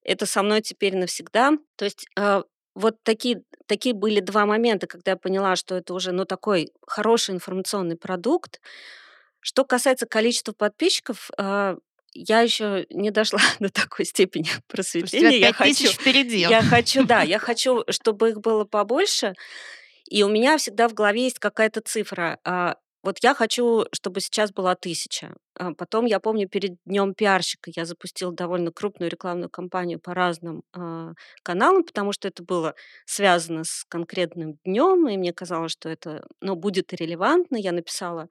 это 0.02 0.26
со 0.26 0.42
мной 0.42 0.62
теперь 0.62 0.96
навсегда. 0.96 1.52
То 1.76 1.84
есть 1.84 2.06
э, 2.18 2.42
вот 2.74 2.96
такие, 3.02 3.42
такие 3.66 3.94
были 3.94 4.20
два 4.20 4.46
момента, 4.46 4.86
когда 4.86 5.12
я 5.12 5.16
поняла, 5.16 5.56
что 5.56 5.74
это 5.76 5.94
уже 5.94 6.12
ну, 6.12 6.24
такой 6.24 6.72
хороший 6.86 7.34
информационный 7.34 7.96
продукт. 7.96 8.60
Что 9.40 9.64
касается 9.64 10.06
количества 10.06 10.52
подписчиков, 10.52 11.30
э, 11.38 11.76
я 12.14 12.40
еще 12.40 12.86
не 12.90 13.10
дошла 13.10 13.40
до 13.60 13.70
такой 13.70 14.04
степени 14.06 14.48
просветления. 14.68 15.38
Я 15.38 15.52
5 15.52 15.56
хочу, 15.56 15.72
тысяч 15.74 15.94
впереди. 15.96 16.38
я 16.38 16.62
хочу, 16.62 17.04
да, 17.04 17.22
я 17.22 17.38
хочу, 17.38 17.84
чтобы 17.90 18.30
их 18.30 18.40
было 18.40 18.64
побольше. 18.64 19.34
И 20.08 20.22
у 20.22 20.28
меня 20.28 20.56
всегда 20.58 20.88
в 20.88 20.94
голове 20.94 21.24
есть 21.24 21.38
какая-то 21.38 21.80
цифра. 21.80 22.38
А, 22.44 22.76
Вот 23.02 23.18
я 23.22 23.34
хочу, 23.34 23.84
чтобы 23.92 24.20
сейчас 24.20 24.52
была 24.52 24.74
тысяча. 24.74 25.34
А 25.58 25.72
Потом, 25.74 26.06
я 26.06 26.20
помню, 26.20 26.48
перед 26.48 26.76
днем 26.86 27.14
пиарщика 27.14 27.70
я 27.74 27.84
запустила 27.84 28.32
довольно 28.32 28.70
крупную 28.72 29.10
рекламную 29.10 29.50
кампанию 29.50 29.98
по 30.00 30.14
разным 30.14 30.62
а, 30.74 31.12
каналам, 31.42 31.84
потому 31.84 32.12
что 32.12 32.28
это 32.28 32.42
было 32.42 32.74
связано 33.06 33.64
с 33.64 33.84
конкретным 33.88 34.58
днем, 34.64 35.08
и 35.08 35.16
мне 35.16 35.32
казалось, 35.32 35.72
что 35.72 35.88
это 35.88 36.26
ну, 36.40 36.54
будет 36.56 36.92
релевантно. 36.92 37.56
Я 37.56 37.72
написала 37.72 38.28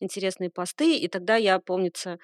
интересные 0.00 0.50
посты, 0.50 0.96
и 0.96 1.08
тогда 1.08 1.36
я, 1.36 1.58
помнится, 1.58 2.18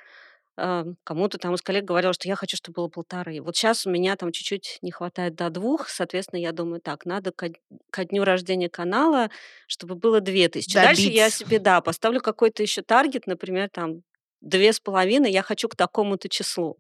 а, 0.57 0.85
кому-то 1.05 1.39
там 1.39 1.55
из 1.55 1.63
коллег 1.63 1.85
говорила, 1.85 2.13
что 2.13 2.29
я 2.29 2.37
хочу, 2.37 2.57
чтобы 2.57 2.77
было 2.77 2.89
полторы. 2.89 3.41
Вот 3.41 3.57
сейчас 3.57 3.87
у 3.87 3.91
меня 3.91 4.17
там 4.17 4.33
чуть-чуть 4.33 4.79
не 4.83 4.91
хватает 4.91 5.35
до 5.35 5.51
двух, 5.51 5.89
соответственно, 5.89 6.41
я 6.41 6.53
думаю, 6.53 6.81
так, 6.81 7.07
надо 7.07 7.33
ко, 7.33 7.51
ко 7.91 8.05
дню 8.05 8.25
рождения 8.25 8.69
канала, 8.69 9.31
чтобы 9.67 9.95
было 9.95 10.21
две 10.21 10.49
тысячи. 10.49 10.75
Дальше 10.75 11.03
я 11.03 11.31
себе, 11.31 11.59
да, 11.59 11.81
поставлю 11.81 12.21
какой-то 12.21 12.63
еще 12.63 12.83
таргет, 12.83 13.27
например, 13.27 13.71
там 13.71 14.03
две 14.41 14.73
с 14.73 14.81
половиной, 14.81 15.31
я 15.31 15.43
хочу 15.43 15.69
к 15.69 15.77
такому-то 15.77 16.29
числу. 16.29 16.79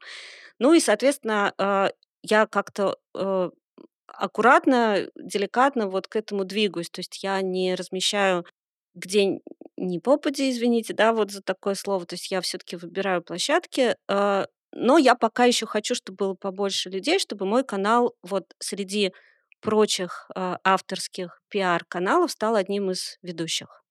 Ну 0.58 0.74
и, 0.74 0.80
соответственно, 0.80 1.54
а, 1.58 1.90
я 2.22 2.46
как-то 2.46 2.98
э, 3.16 3.50
аккуратно, 4.06 5.08
деликатно 5.16 5.88
вот 5.88 6.06
к 6.06 6.16
этому 6.16 6.44
двигаюсь. 6.44 6.90
То 6.90 7.00
есть 7.00 7.22
я 7.22 7.40
не 7.40 7.74
размещаю 7.74 8.44
где 8.94 9.40
н- 9.82 9.86
ни 9.88 9.98
попади, 9.98 10.50
извините, 10.50 10.94
да, 10.94 11.12
вот 11.12 11.30
за 11.30 11.42
такое 11.42 11.74
слово. 11.74 12.06
То 12.06 12.14
есть 12.14 12.30
я 12.30 12.40
все-таки 12.40 12.76
выбираю 12.76 13.22
площадки, 13.22 13.96
а, 14.08 14.46
но 14.72 14.98
я 14.98 15.14
пока 15.14 15.44
еще 15.44 15.66
хочу, 15.66 15.94
чтобы 15.94 16.16
было 16.16 16.34
побольше 16.34 16.90
людей, 16.90 17.18
чтобы 17.18 17.46
мой 17.46 17.64
канал 17.64 18.14
вот 18.22 18.54
среди 18.58 19.12
прочих 19.60 20.30
а, 20.34 20.58
авторских 20.64 21.40
пиар-каналов 21.48 22.30
стал 22.30 22.56
одним 22.56 22.90
из 22.90 23.18
ведущих. 23.22 23.82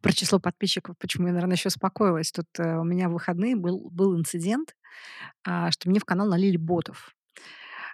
Про 0.00 0.12
число 0.12 0.40
подписчиков, 0.40 0.96
почему 0.98 1.28
я, 1.28 1.32
наверное, 1.32 1.56
еще 1.56 1.68
успокоилась. 1.68 2.32
Тут 2.32 2.48
э, 2.58 2.78
у 2.78 2.82
меня 2.84 3.08
в 3.08 3.12
выходные 3.12 3.54
был, 3.54 3.90
был 3.90 4.16
инцидент, 4.18 4.74
а, 5.44 5.70
что 5.70 5.88
мне 5.88 6.00
в 6.00 6.04
канал 6.04 6.26
налили 6.26 6.56
ботов. 6.56 7.14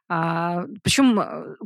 А, 0.08 0.64
причем 0.82 1.20
э, 1.20 1.56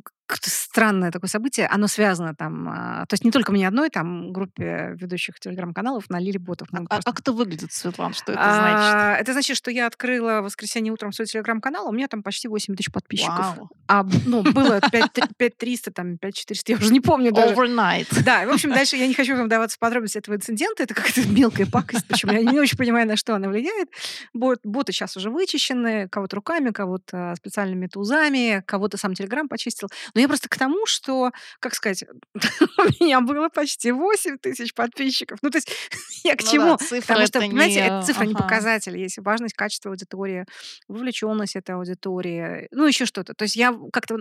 странное 0.41 1.11
такое 1.11 1.29
событие, 1.29 1.67
оно 1.67 1.87
связано 1.87 2.35
там, 2.35 2.69
а, 2.69 3.07
то 3.07 3.15
есть 3.15 3.25
не 3.25 3.31
только 3.31 3.53
мне 3.53 3.67
одной, 3.69 3.91
там 3.91 4.33
группе 4.33 4.95
ведущих 4.95 5.39
телеграм-каналов 5.41 6.09
налили 6.11 6.39
ботов. 6.39 6.69
А, 6.73 6.77
Мы 6.81 6.85
а 6.85 6.89
просто 6.89 7.11
как 7.11 7.21
это 7.21 7.33
выглядит, 7.33 7.73
Светлана? 7.73 8.15
Что 8.15 8.33
это 8.33 8.43
значит? 8.43 8.95
а, 8.95 9.17
это 9.17 9.33
значит, 9.33 9.57
что 9.57 9.71
я 9.71 9.87
открыла 9.87 10.41
в 10.41 10.45
воскресенье 10.45 10.93
утром 10.93 11.13
свой 11.13 11.27
телеграм-канал, 11.27 11.89
у 11.89 11.93
меня 11.93 12.09
там 12.09 12.23
почти 12.23 12.49
8 12.49 12.75
тысяч 12.75 12.91
подписчиков. 12.91 13.57
Вау. 13.57 13.71
А 13.89 14.05
ну, 14.27 14.43
было 14.43 14.81
5300, 14.91 15.91
там 15.93 16.19
5400, 16.19 16.73
я 16.73 16.79
уже 16.79 16.93
не 16.93 17.01
помню 17.01 17.33
даже. 17.33 17.55
Overnight. 17.55 18.09
Да, 18.25 18.47
в 18.47 18.51
общем, 18.51 18.71
дальше 18.71 18.97
я 18.97 19.09
не 19.09 19.15
хочу 19.15 19.37
вам 19.37 19.49
даваться 19.49 19.77
подробности 19.79 20.19
этого 20.19 20.37
инцидента. 20.37 20.85
Это 20.85 20.95
какая-то 20.95 21.29
мелкая 21.29 21.67
пакость, 21.67 22.07
причем 22.07 22.31
я 22.31 22.43
не 22.43 22.59
очень 22.61 22.79
понимаю, 22.79 23.07
на 23.07 23.17
что 23.17 23.35
она 23.35 23.49
влияет. 23.49 23.89
Бот, 24.33 24.61
боты 24.65 24.93
сейчас 24.93 25.17
уже 25.17 25.29
вычищены, 25.29 26.09
кого-то 26.09 26.37
руками, 26.37 26.71
кого-то 26.71 27.35
специальными 27.37 27.89
тузами, 27.89 28.63
кого-то 28.67 28.97
сам 28.97 29.15
Телеграм 29.15 29.49
почистил. 29.49 29.89
Но 30.15 30.21
я 30.23 30.29
просто 30.29 30.49
к 30.49 30.57
тому, 30.57 30.87
что, 30.87 31.31
как 31.61 31.75
сказать, 31.75 32.05
у 32.35 33.05
меня 33.05 33.21
было 33.21 33.49
почти 33.49 33.93
8 33.93 34.39
тысяч 34.39 34.73
подписчиков. 34.75 35.39
Ну, 35.43 35.51
то 35.51 35.59
есть 35.59 35.71
я 36.25 36.37
к 36.37 36.43
Ну 36.43 36.49
чему? 36.51 36.77
да, 36.79 37.01
Потому 37.01 37.27
что, 37.27 37.41
понимаете, 37.41 37.81
не... 37.81 37.87
это 37.87 38.03
цифра 38.07 38.25
не 38.25 38.35
Ага. 38.35 38.45
показатель. 38.45 38.97
Есть 38.97 39.19
важность, 39.19 39.55
качество 39.55 39.91
аудитории, 39.91 40.47
вовлеченность 40.89 41.57
этой 41.57 41.75
аудитории, 41.75 42.69
ну, 42.71 42.87
еще 42.87 43.05
что-то. 43.07 43.35
То 43.35 43.43
есть 43.45 43.57
я 43.57 43.77
как-то... 43.93 44.17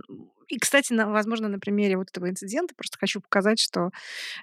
И, 0.48 0.58
кстати, 0.60 0.92
на- 0.94 1.10
возможно, 1.10 1.48
на 1.48 1.60
примере 1.60 1.96
вот 1.98 2.10
этого 2.10 2.30
инцидента 2.30 2.74
просто 2.76 2.98
хочу 3.00 3.22
показать, 3.22 3.60
что 3.60 3.90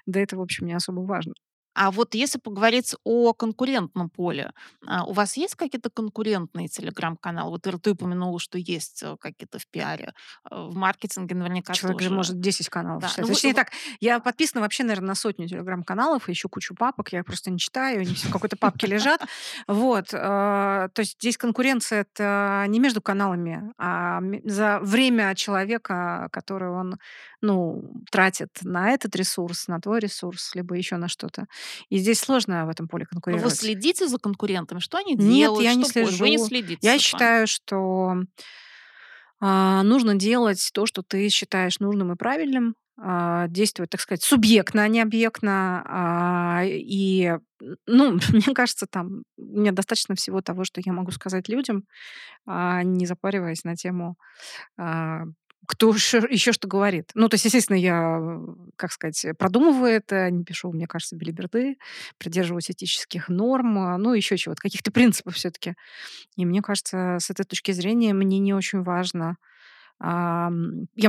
да 0.05 0.19
это, 0.19 0.37
в 0.37 0.41
общем, 0.41 0.65
не 0.65 0.73
особо 0.73 1.01
важно. 1.01 1.33
А 1.81 1.91
вот 1.91 2.13
если 2.13 2.39
поговорить 2.39 2.93
о 3.05 3.33
конкурентном 3.33 4.09
поле, 4.09 4.51
а, 4.85 5.05
у 5.05 5.13
вас 5.13 5.37
есть 5.37 5.55
какие-то 5.55 5.89
конкурентные 5.89 6.67
телеграм-каналы? 6.67 7.51
Вот 7.51 7.61
ты 7.81 7.91
упомянула, 7.91 8.37
что 8.37 8.57
есть 8.57 9.01
э, 9.01 9.15
какие-то 9.17 9.59
в 9.59 9.67
пиаре. 9.67 10.13
Э, 10.51 10.67
В 10.67 10.75
маркетинге 10.75 11.35
наверняка 11.35 11.71
Человек 11.73 12.01
же 12.01 12.07
тоже. 12.09 12.15
может 12.17 12.41
10 12.41 12.67
каналов 12.67 13.03
Да, 13.03 13.07
читать. 13.07 13.25
ну 13.25 13.33
Точнее 13.33 13.51
вы- 13.51 13.55
так, 13.55 13.71
я 14.01 14.19
подписана 14.19 14.59
вообще, 14.59 14.83
наверное, 14.83 15.07
на 15.07 15.15
сотню 15.15 15.47
телеграм-каналов, 15.47 16.27
еще 16.27 16.49
кучу 16.49 16.75
папок, 16.75 17.13
я 17.13 17.23
просто 17.23 17.49
не 17.49 17.57
читаю, 17.59 18.01
они 18.01 18.13
все 18.13 18.27
в 18.27 18.31
какой-то 18.33 18.57
папке 18.57 18.85
лежат. 18.87 19.21
Вот. 19.67 20.13
э, 20.13 20.17
То 20.93 20.99
есть 20.99 21.13
здесь 21.21 21.37
конкуренция 21.37 22.01
это 22.01 22.65
не 22.67 22.79
между 22.81 23.01
каналами, 23.01 23.71
а 23.77 24.19
за 24.43 24.79
время 24.81 25.33
человека, 25.35 26.27
который 26.33 26.71
он 26.71 26.97
ну, 27.41 27.93
тратит 28.11 28.49
на 28.63 28.89
этот 28.91 29.15
ресурс, 29.15 29.69
на 29.69 29.79
твой 29.79 30.01
ресурс, 30.01 30.55
либо 30.55 30.75
еще 30.75 30.97
на 30.97 31.07
что-то. 31.07 31.45
И 31.89 31.97
здесь 31.97 32.19
сложно 32.19 32.65
в 32.65 32.69
этом 32.69 32.87
поле 32.87 33.03
Но 33.11 33.17
вы 33.17 33.21
конкурировать. 33.21 33.55
следите 33.55 34.07
за 34.07 34.17
конкурентами? 34.19 34.79
Что 34.79 34.97
они 34.97 35.13
Нет, 35.15 35.19
делают? 35.19 35.63
я 35.63 35.73
не 35.75 35.83
пользуют? 35.83 36.19
Вы 36.19 36.29
не 36.29 36.37
слежу. 36.37 36.47
следите, 36.49 36.79
Я 36.81 36.97
считаю, 36.99 37.47
что 37.47 38.15
а, 39.41 39.83
нужно 39.83 40.15
делать 40.15 40.69
то, 40.73 40.85
что 40.85 41.01
ты 41.01 41.29
считаешь 41.29 41.79
нужным 41.79 42.11
и 42.11 42.15
правильным, 42.15 42.75
а, 43.01 43.47
действовать, 43.47 43.89
так 43.91 44.01
сказать, 44.01 44.21
субъектно, 44.23 44.83
а 44.83 44.87
не 44.89 44.99
объектно. 45.01 45.83
а, 45.87 46.63
И, 46.65 47.37
ну, 47.87 48.17
мне 48.29 48.53
кажется, 48.53 48.85
там 48.89 49.23
мне 49.37 49.71
достаточно 49.71 50.15
всего 50.15 50.41
того, 50.41 50.65
что 50.65 50.81
я 50.85 50.91
могу 50.91 51.11
сказать 51.11 51.47
людям, 51.47 51.85
а, 52.45 52.83
не 52.83 53.05
запариваясь 53.05 53.63
на 53.63 53.75
тему 53.77 54.15
кто 55.67 55.89
еще 55.89 56.51
что 56.51 56.67
говорит. 56.67 57.11
Ну, 57.13 57.29
то 57.29 57.35
есть, 57.35 57.45
естественно, 57.45 57.77
я, 57.77 58.19
как 58.75 58.91
сказать, 58.91 59.25
продумываю 59.37 59.91
это, 59.91 60.29
не 60.31 60.43
пишу, 60.43 60.71
мне 60.71 60.87
кажется, 60.87 61.15
билиберды, 61.15 61.77
придерживаюсь 62.17 62.71
этических 62.71 63.29
норм, 63.29 63.77
а, 63.79 63.97
ну, 63.97 64.13
еще 64.13 64.37
чего-то, 64.37 64.61
каких-то 64.61 64.91
принципов 64.91 65.35
все-таки. 65.35 65.75
И 66.35 66.45
мне 66.45 66.61
кажется, 66.61 67.17
с 67.19 67.29
этой 67.29 67.45
точки 67.45 67.71
зрения 67.71 68.13
мне 68.13 68.39
не 68.39 68.53
очень 68.53 68.83
важно. 68.83 69.37
Я 70.01 70.49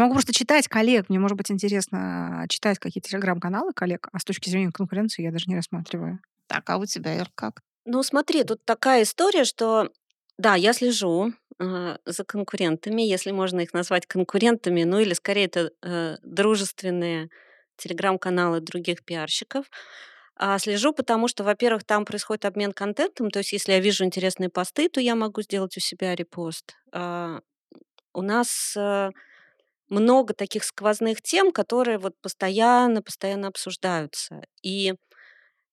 могу 0.01 0.15
просто 0.15 0.33
читать 0.33 0.67
коллег, 0.67 1.09
мне 1.09 1.21
может 1.21 1.37
быть 1.37 1.51
интересно 1.53 2.45
читать 2.49 2.81
какие-то 2.81 3.09
телеграм-каналы 3.09 3.73
коллег, 3.73 4.09
а 4.13 4.19
с 4.19 4.25
точки 4.25 4.51
зрения 4.51 4.73
конкуренции 4.73 5.23
я 5.23 5.31
даже 5.31 5.45
не 5.47 5.55
рассматриваю. 5.55 6.19
Так, 6.49 6.69
а 6.69 6.77
у 6.77 6.85
тебя, 6.85 7.17
Ир, 7.17 7.31
как? 7.37 7.63
Ну, 7.85 8.03
смотри, 8.03 8.43
тут 8.43 8.65
такая 8.65 9.05
история, 9.05 9.45
что 9.45 9.93
да, 10.39 10.57
я 10.57 10.73
слежу 10.73 11.33
э, 11.61 11.99
за 12.07 12.25
конкурентами, 12.25 13.03
если 13.03 13.33
можно 13.33 13.61
их 13.61 13.75
назвать 13.75 14.07
конкурентами, 14.07 14.85
ну 14.85 14.99
или 15.01 15.15
скорее 15.15 15.47
это 15.47 15.73
э, 15.83 16.17
дружественные 16.25 17.31
телеграм-каналы 17.79 18.61
других 18.61 19.05
пиарщиков. 19.05 19.67
А 20.37 20.59
слежу, 20.59 20.93
потому 20.95 21.29
что, 21.29 21.45
во-первых, 21.45 21.85
там 21.85 22.05
происходит 22.07 22.47
обмен 22.47 22.73
контентом, 22.73 23.31
то 23.31 23.41
есть 23.41 23.53
если 23.53 23.73
я 23.73 23.81
вижу 23.81 24.05
интересные 24.05 24.49
посты, 24.51 24.89
то 24.89 25.01
я 25.01 25.15
могу 25.15 25.43
сделать 25.43 25.77
у 25.77 25.81
себя 25.81 26.15
репост. 26.15 26.77
А, 26.93 27.41
у 28.15 28.23
нас 28.23 28.75
э, 28.77 29.11
много 29.89 30.35
таких 30.35 30.65
сквозных 30.65 31.23
тем, 31.23 31.53
которые 31.53 31.99
вот 31.99 32.15
постоянно, 32.23 33.03
постоянно 33.03 33.49
обсуждаются. 33.49 34.43
И 34.63 34.95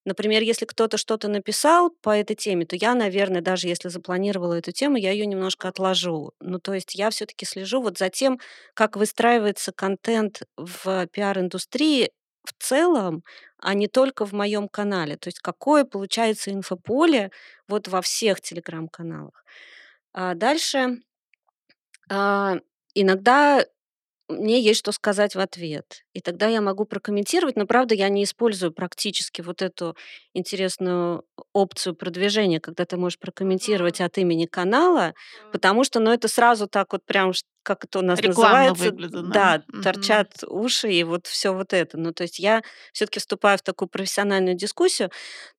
Например, 0.08 0.42
если 0.42 0.64
кто-то 0.64 0.98
что-то 0.98 1.28
написал 1.28 1.90
по 2.02 2.12
этой 2.18 2.34
теме, 2.38 2.66
то 2.66 2.78
я, 2.78 2.96
наверное, 2.96 3.42
даже 3.42 3.68
если 3.68 3.90
запланировала 3.90 4.54
эту 4.54 4.72
тему, 4.72 4.96
я 4.96 5.12
ее 5.12 5.26
немножко 5.26 5.68
отложу. 5.68 6.32
Ну, 6.40 6.60
то 6.60 6.74
есть 6.74 6.96
я 6.96 7.10
все-таки 7.10 7.46
слежу 7.46 7.82
вот 7.82 7.98
за 7.98 8.10
тем, 8.10 8.40
как 8.74 8.96
выстраивается 8.96 9.74
контент 9.74 10.44
в 10.56 11.08
пиар-индустрии 11.08 12.12
в 12.46 12.54
целом, 12.58 13.22
а 13.60 13.74
не 13.74 13.90
только 13.90 14.26
в 14.26 14.32
моем 14.32 14.70
канале. 14.70 15.18
То 15.18 15.28
есть 15.28 15.40
какое 15.40 15.84
получается 15.84 16.54
инфополе 16.54 17.30
вот 17.68 17.90
во 17.90 18.02
всех 18.02 18.40
телеграм-каналах. 18.40 19.44
А 20.14 20.36
дальше 20.36 21.00
а, 22.10 22.58
иногда 22.94 23.66
мне 24.30 24.60
есть 24.60 24.80
что 24.80 24.92
сказать 24.92 25.36
в 25.36 25.40
ответ. 25.40 26.04
И 26.14 26.20
тогда 26.20 26.48
я 26.48 26.62
могу 26.62 26.86
прокомментировать, 26.86 27.56
но, 27.56 27.66
правда, 27.66 27.96
я 27.96 28.10
не 28.10 28.24
использую 28.24 28.72
практически 28.72 29.42
вот 29.42 29.62
эту 29.62 29.96
интересную 30.34 31.24
опцию 31.54 31.96
продвижения, 31.96 32.60
когда 32.60 32.86
ты 32.86 32.98
можешь 32.98 33.20
прокомментировать 33.20 34.02
от 34.02 34.18
имени 34.18 34.46
канала, 34.46 35.14
потому 35.52 35.84
что, 35.84 36.00
ну, 36.00 36.12
это 36.12 36.28
сразу 36.28 36.68
так 36.68 36.92
вот 36.92 37.06
прям, 37.06 37.32
как 37.64 37.86
это 37.86 38.00
у 38.00 38.02
нас 38.02 38.20
Рекламно 38.20 38.70
называется, 38.70 38.84
выглядит, 38.84 39.30
да, 39.30 39.64
да? 39.68 39.82
торчат 39.82 40.44
уши 40.46 40.92
и 40.92 41.04
вот 41.04 41.28
все 41.28 41.54
вот 41.54 41.74
это. 41.74 41.98
Ну, 41.98 42.12
то 42.12 42.24
есть 42.24 42.40
я 42.40 42.64
все-таки 42.94 43.20
вступаю 43.20 43.58
в 43.58 43.62
такую 43.64 43.88
профессиональную 43.90 44.56
дискуссию, 44.56 45.10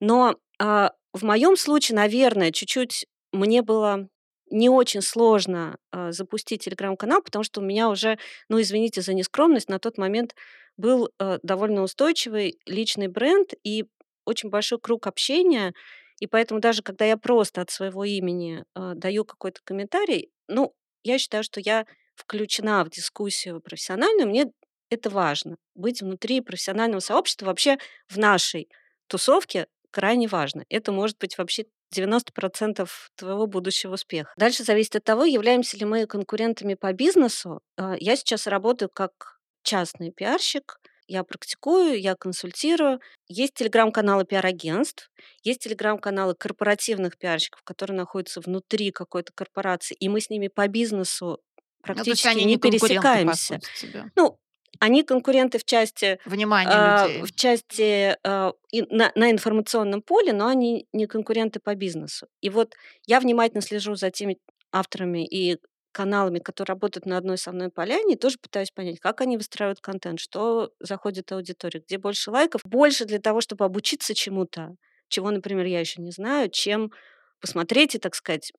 но 0.00 0.36
а, 0.58 0.92
в 1.12 1.22
моем 1.24 1.56
случае, 1.56 1.96
наверное, 1.96 2.52
чуть-чуть 2.52 3.06
мне 3.32 3.62
было 3.62 4.08
не 4.50 4.68
очень 4.68 5.02
сложно 5.02 5.78
э, 5.92 6.12
запустить 6.12 6.64
телеграм-канал, 6.64 7.22
потому 7.22 7.42
что 7.44 7.60
у 7.60 7.64
меня 7.64 7.88
уже, 7.90 8.18
ну, 8.48 8.60
извините 8.60 9.00
за 9.02 9.14
нескромность, 9.14 9.68
на 9.68 9.78
тот 9.78 9.98
момент 9.98 10.34
был 10.76 11.10
э, 11.18 11.38
довольно 11.42 11.82
устойчивый 11.82 12.58
личный 12.66 13.08
бренд 13.08 13.52
и 13.64 13.84
очень 14.24 14.50
большой 14.50 14.78
круг 14.80 15.06
общения. 15.06 15.74
И 16.20 16.26
поэтому 16.26 16.60
даже 16.60 16.82
когда 16.82 17.04
я 17.04 17.16
просто 17.16 17.60
от 17.60 17.70
своего 17.70 18.04
имени 18.04 18.64
э, 18.74 18.92
даю 18.94 19.24
какой-то 19.24 19.60
комментарий, 19.64 20.30
ну, 20.48 20.74
я 21.04 21.18
считаю, 21.18 21.44
что 21.44 21.60
я 21.60 21.86
включена 22.14 22.84
в 22.84 22.90
дискуссию 22.90 23.60
профессиональную, 23.60 24.28
мне 24.28 24.52
это 24.90 25.10
важно. 25.10 25.56
Быть 25.74 26.02
внутри 26.02 26.40
профессионального 26.40 27.00
сообщества 27.00 27.46
вообще 27.46 27.78
в 28.08 28.18
нашей 28.18 28.68
тусовке 29.06 29.66
крайне 29.90 30.28
важно. 30.28 30.64
Это 30.68 30.92
может 30.92 31.18
быть 31.18 31.38
вообще 31.38 31.66
90% 31.94 32.88
твоего 33.16 33.46
будущего 33.46 33.94
успеха. 33.94 34.32
Дальше 34.36 34.64
зависит 34.64 34.96
от 34.96 35.04
того, 35.04 35.24
являемся 35.24 35.76
ли 35.76 35.84
мы 35.84 36.06
конкурентами 36.06 36.74
по 36.74 36.92
бизнесу. 36.92 37.60
А, 37.76 37.94
я 37.98 38.16
сейчас 38.16 38.46
работаю 38.46 38.90
как 38.92 39.38
частный 39.62 40.10
пиарщик, 40.10 40.78
я 41.08 41.24
практикую, 41.24 42.00
я 42.00 42.14
консультирую. 42.14 43.00
Есть 43.28 43.54
телеграм-каналы 43.54 44.24
пиар-агентств, 44.24 45.10
есть 45.42 45.60
телеграм-каналы 45.60 46.34
корпоративных 46.34 47.16
пиарщиков, 47.16 47.62
которые 47.64 47.96
находятся 47.96 48.40
внутри 48.40 48.90
какой-то 48.90 49.32
корпорации, 49.34 49.96
и 49.98 50.08
мы 50.08 50.20
с 50.20 50.28
ними 50.28 50.48
по 50.48 50.68
бизнесу 50.68 51.40
практически 51.82 52.28
ну, 52.28 52.34
не, 52.34 52.44
не 52.44 52.58
пересекаемся. 52.58 53.58
Тебе. 53.80 54.04
Ну, 54.16 54.38
они 54.80 55.02
конкуренты 55.02 55.58
в 55.58 55.64
части 55.64 56.18
внимания 56.24 56.70
э, 56.70 57.06
людей. 57.06 57.22
В 57.22 57.34
части 57.34 58.16
э, 58.22 58.52
на, 58.90 59.12
на 59.14 59.30
информационном 59.30 60.02
поле, 60.02 60.32
но 60.32 60.46
они 60.46 60.86
не 60.92 61.06
конкуренты 61.06 61.60
по 61.60 61.74
бизнесу. 61.74 62.26
И 62.40 62.50
вот 62.50 62.74
я 63.06 63.20
внимательно 63.20 63.62
слежу 63.62 63.94
за 63.94 64.10
теми 64.10 64.38
авторами 64.72 65.26
и 65.26 65.58
каналами, 65.92 66.38
которые 66.38 66.74
работают 66.74 67.06
на 67.06 67.16
одной 67.16 67.38
со 67.38 67.50
мной 67.50 67.70
поляне, 67.70 68.14
и 68.14 68.18
тоже 68.18 68.38
пытаюсь 68.38 68.70
понять, 68.70 69.00
как 69.00 69.20
они 69.20 69.36
выстраивают 69.36 69.80
контент, 69.80 70.20
что 70.20 70.70
заходит 70.78 71.32
аудитория, 71.32 71.80
где 71.80 71.98
больше 71.98 72.30
лайков, 72.30 72.60
больше 72.64 73.04
для 73.04 73.18
того, 73.18 73.40
чтобы 73.40 73.64
обучиться 73.64 74.14
чему-то, 74.14 74.76
чего, 75.08 75.30
например, 75.30 75.66
я 75.66 75.80
еще 75.80 76.00
не 76.00 76.12
знаю, 76.12 76.50
чем 76.50 76.92
посмотреть 77.40 77.94
и, 77.94 77.98
так 77.98 78.14
сказать, 78.14 78.52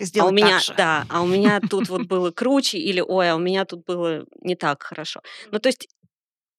Сделать 0.00 0.28
а 0.28 0.32
у 0.32 0.34
меня, 0.34 0.56
так 0.56 0.62
же. 0.62 0.74
да, 0.74 1.06
а 1.08 1.22
у 1.22 1.26
меня 1.26 1.60
тут 1.70 1.88
вот 1.88 2.06
было 2.06 2.30
круче, 2.30 2.78
или 2.78 3.00
ой, 3.00 3.30
а 3.30 3.36
у 3.36 3.38
меня 3.38 3.64
тут 3.64 3.84
было 3.84 4.24
не 4.40 4.56
так 4.56 4.82
хорошо. 4.82 5.20
Ну, 5.50 5.58
то 5.58 5.68
есть 5.68 5.88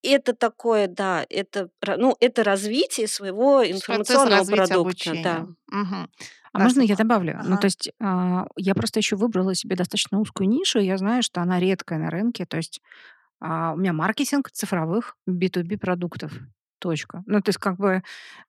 это 0.04 0.34
такое, 0.34 0.88
да, 0.88 1.26
это, 1.30 1.70
ну, 1.98 2.16
это 2.20 2.44
развитие 2.44 3.08
своего 3.08 3.64
информационного 3.70 4.46
продукта. 4.46 4.80
Обучения. 4.80 5.24
Да. 5.24 5.48
Угу. 5.68 6.10
А 6.54 6.60
можно 6.60 6.82
я 6.82 6.96
добавлю? 6.96 7.38
Ага. 7.40 7.50
Ну, 7.50 7.58
то 7.58 7.66
есть 7.66 7.88
э, 7.88 8.46
я 8.58 8.76
просто 8.76 9.00
еще 9.00 9.16
выбрала 9.16 9.56
себе 9.56 9.76
достаточно 9.76 10.20
узкую 10.20 10.50
нишу, 10.50 10.80
и 10.80 10.86
я 10.86 10.98
знаю, 10.98 11.24
что 11.24 11.42
она 11.42 11.60
редкая 11.60 12.00
на 12.00 12.10
рынке. 12.10 12.46
То 12.46 12.58
есть 12.58 12.82
э, 13.42 13.46
у 13.46 13.78
меня 13.78 13.94
маркетинг 13.94 14.52
цифровых 14.52 15.16
B2B 15.30 15.78
продуктов. 15.78 16.34
Точка. 16.82 17.24
Ну, 17.28 17.42
то 17.42 17.50
есть, 17.50 17.60
как 17.60 17.78
бы, 17.78 18.02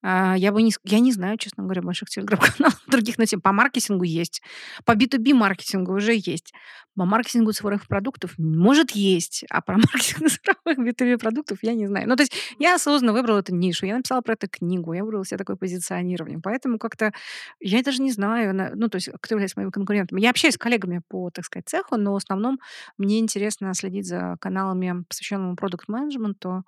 э, 0.03 0.35
я 0.39 0.53
бы 0.53 0.63
не... 0.63 0.73
Я 0.85 1.01
не 1.01 1.13
знаю, 1.13 1.37
честно 1.37 1.65
говоря, 1.65 1.83
больших 1.83 2.09
телеграм-каналов 2.09 2.81
других 2.89 3.19
на 3.19 3.27
тему. 3.27 3.43
По 3.43 3.53
маркетингу 3.53 4.05
есть. 4.05 4.41
По 4.87 4.93
B2B 4.93 5.35
маркетингу 5.35 5.93
уже 5.93 6.15
есть. 6.15 6.55
По 6.97 7.05
маркетингу 7.05 7.53
цифровых 7.53 7.87
продуктов 7.87 8.33
может 8.39 8.93
есть. 8.93 9.45
А 9.51 9.61
про 9.61 9.75
маркетинг 9.77 10.31
цифровых 10.31 10.79
B2B 10.79 11.19
продуктов 11.19 11.59
я 11.61 11.75
не 11.75 11.87
знаю. 11.87 12.09
Ну, 12.09 12.17
то 12.17 12.23
есть, 12.23 12.33
я 12.59 12.77
осознанно 12.77 13.13
выбрала 13.13 13.41
эту 13.41 13.55
нишу. 13.55 13.85
Я 13.85 13.97
написала 13.97 14.23
про 14.23 14.33
это 14.33 14.49
книгу. 14.49 14.95
Я 14.95 15.05
выбрала 15.05 15.27
себе 15.27 15.37
такое 15.37 15.57
позиционирование. 15.57 16.41
Поэтому 16.43 16.79
как-то... 16.79 17.13
Я 17.61 17.83
даже 17.83 18.01
не 18.01 18.13
знаю, 18.13 18.73
ну, 18.75 18.89
то 18.89 18.97
есть, 18.97 19.11
кто 19.21 19.35
является 19.35 19.59
моими 19.59 19.71
конкурентами. 19.71 20.23
Я 20.23 20.31
общаюсь 20.31 20.55
с 20.55 20.59
коллегами 20.59 21.03
по, 21.07 21.29
так 21.29 21.45
сказать, 21.45 21.69
цеху, 21.69 21.99
но 21.99 22.15
в 22.15 22.17
основном 22.17 22.61
мне 22.97 23.19
интересно 23.19 23.75
следить 23.75 24.07
за 24.07 24.39
каналами, 24.41 25.05
посвященными 25.07 25.55
продукт-менеджменту, 25.55 26.65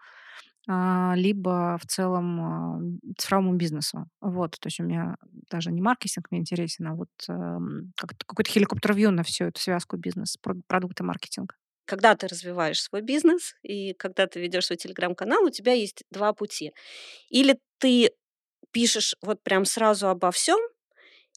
а, 0.69 1.15
либо 1.17 1.79
в 1.81 1.87
целом 1.87 2.41
а, 2.41 2.81
цифровому 3.19 3.55
бизнесу. 3.55 4.07
Вот, 4.21 4.53
то 4.61 4.67
есть 4.69 4.81
у 4.81 4.85
меня 4.85 5.17
даже 5.51 5.71
не 5.73 5.83
маркетинг 5.83 6.29
мне 6.31 6.41
интересен, 6.41 6.87
а 6.89 6.95
вот 6.95 7.11
эм, 7.29 7.93
какой-то 7.97 8.51
хеликоптер-вью 8.51 9.11
на 9.11 9.23
всю 9.25 9.45
эту 9.47 9.61
связку 9.61 9.97
бизнес, 9.97 10.37
продукты, 10.69 11.05
маркетинг. 11.05 11.55
Когда 11.87 12.15
ты 12.17 12.29
развиваешь 12.29 12.81
свой 12.83 13.03
бизнес 13.03 13.55
и 13.63 13.93
когда 13.95 14.27
ты 14.27 14.41
ведешь 14.41 14.67
свой 14.67 14.79
телеграм-канал, 14.79 15.45
у 15.45 15.51
тебя 15.51 15.73
есть 15.75 16.03
два 16.11 16.33
пути. 16.33 16.73
Или 17.31 17.59
ты 17.79 18.13
пишешь 18.73 19.17
вот 19.23 19.43
прям 19.43 19.65
сразу 19.67 20.09
обо 20.09 20.31
всем, 20.33 20.61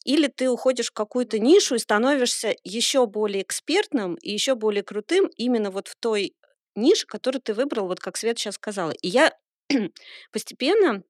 или 0.04 0.28
ты 0.28 0.50
уходишь 0.50 0.88
в 0.90 0.92
какую-то 0.94 1.38
нишу 1.38 1.76
и 1.76 1.78
становишься 1.80 2.54
еще 2.64 3.06
более 3.06 3.42
экспертным 3.42 4.16
и 4.16 4.32
еще 4.32 4.54
более 4.56 4.82
крутым 4.84 5.28
именно 5.36 5.70
вот 5.70 5.88
в 5.88 5.96
той 5.96 6.34
ниша, 6.78 7.06
которую 7.06 7.42
ты 7.42 7.54
выбрал, 7.54 7.86
вот 7.86 8.00
как 8.00 8.16
Свет 8.16 8.38
сейчас 8.38 8.54
сказала. 8.54 8.92
И 9.02 9.08
я 9.08 9.32
постепенно 10.32 11.02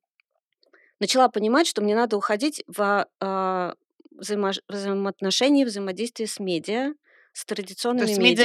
начала 1.01 1.29
понимать, 1.29 1.67
что 1.67 1.83
мне 1.83 1.95
надо 1.95 2.17
уходить 2.17 2.63
в 2.67 3.07
э, 3.21 3.73
взаимо 4.11 4.53
взаимоотношения, 4.69 5.65
взаимодействие 5.65 6.27
с 6.27 6.41
медиа, 6.41 6.95
с 7.33 7.45
традиционными 7.45 8.09
есть 8.09 8.19
медиа, 8.19 8.43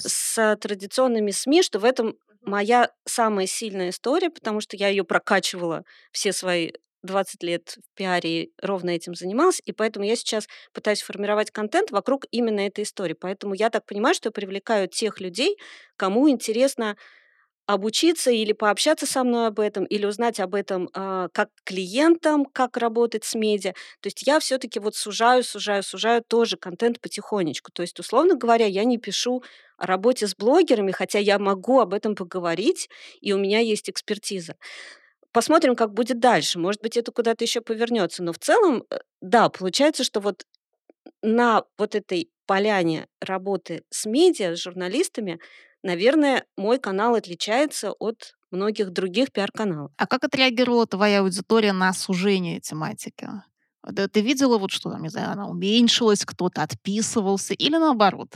с 0.00 0.56
традиционными 0.60 1.30
СМИ, 1.30 1.62
что 1.62 1.78
в 1.78 1.84
этом 1.84 2.16
моя 2.40 2.90
самая 3.04 3.46
сильная 3.46 3.90
история, 3.90 4.30
потому 4.30 4.60
что 4.60 4.76
я 4.76 4.88
ее 4.88 5.04
прокачивала 5.04 5.84
все 6.10 6.32
свои 6.32 6.72
20 7.02 7.42
лет 7.42 7.76
в 7.92 7.96
пиаре 7.96 8.50
ровно 8.62 8.90
этим 8.90 9.14
занималась, 9.14 9.60
и 9.64 9.72
поэтому 9.72 10.04
я 10.06 10.16
сейчас 10.16 10.46
пытаюсь 10.72 11.02
формировать 11.02 11.50
контент 11.50 11.90
вокруг 11.90 12.26
именно 12.30 12.60
этой 12.60 12.84
истории. 12.84 13.14
Поэтому 13.14 13.54
я 13.54 13.70
так 13.70 13.86
понимаю, 13.86 14.14
что 14.14 14.28
я 14.28 14.32
привлекаю 14.32 14.88
тех 14.88 15.20
людей, 15.20 15.56
кому 15.96 16.28
интересно 16.30 16.96
обучиться 17.66 18.32
или 18.32 18.52
пообщаться 18.52 19.06
со 19.06 19.22
мной 19.22 19.46
об 19.46 19.60
этом, 19.60 19.84
или 19.84 20.04
узнать 20.04 20.40
об 20.40 20.56
этом 20.56 20.90
а, 20.92 21.28
как 21.32 21.50
клиентам, 21.64 22.44
как 22.44 22.76
работать 22.76 23.24
с 23.24 23.34
медиа. 23.36 23.72
То 24.00 24.06
есть 24.08 24.26
я 24.26 24.40
все-таки 24.40 24.80
вот 24.80 24.96
сужаю, 24.96 25.44
сужаю, 25.44 25.84
сужаю 25.84 26.22
тоже 26.26 26.56
контент 26.56 27.00
потихонечку. 27.00 27.70
То 27.72 27.82
есть, 27.82 28.00
условно 28.00 28.34
говоря, 28.34 28.66
я 28.66 28.82
не 28.84 28.98
пишу 28.98 29.44
о 29.78 29.86
работе 29.86 30.26
с 30.26 30.34
блогерами, 30.34 30.90
хотя 30.90 31.20
я 31.20 31.38
могу 31.38 31.78
об 31.80 31.94
этом 31.94 32.16
поговорить, 32.16 32.88
и 33.20 33.32
у 33.32 33.38
меня 33.38 33.60
есть 33.60 33.88
экспертиза. 33.88 34.56
Посмотрим, 35.32 35.76
как 35.76 35.92
будет 35.92 36.18
дальше. 36.18 36.58
Может 36.58 36.82
быть, 36.82 36.96
это 36.96 37.12
куда-то 37.12 37.44
еще 37.44 37.60
повернется. 37.60 38.22
Но 38.22 38.32
в 38.32 38.38
целом, 38.38 38.84
э, 38.90 38.98
да, 39.20 39.48
получается, 39.48 40.02
что 40.04 40.20
вот 40.20 40.44
на 41.22 41.64
вот 41.78 41.94
этой 41.94 42.30
поляне 42.46 43.06
работы 43.20 43.84
с 43.90 44.06
медиа, 44.06 44.56
с 44.56 44.62
журналистами, 44.62 45.38
наверное, 45.82 46.44
мой 46.56 46.78
канал 46.78 47.14
отличается 47.14 47.92
от 47.92 48.34
многих 48.50 48.90
других 48.90 49.32
пиар-каналов. 49.32 49.92
А 49.96 50.06
как 50.06 50.24
отреагировала 50.24 50.86
твоя 50.86 51.20
аудитория 51.20 51.72
на 51.72 51.92
сужение 51.92 52.60
тематики? 52.60 53.28
Ты 54.12 54.20
видела, 54.20 54.58
вот 54.58 54.72
что 54.72 54.90
там, 54.90 55.02
не 55.02 55.08
знаю, 55.08 55.30
она 55.30 55.48
уменьшилась, 55.48 56.24
кто-то 56.24 56.62
отписывался 56.62 57.54
или 57.54 57.76
наоборот? 57.76 58.28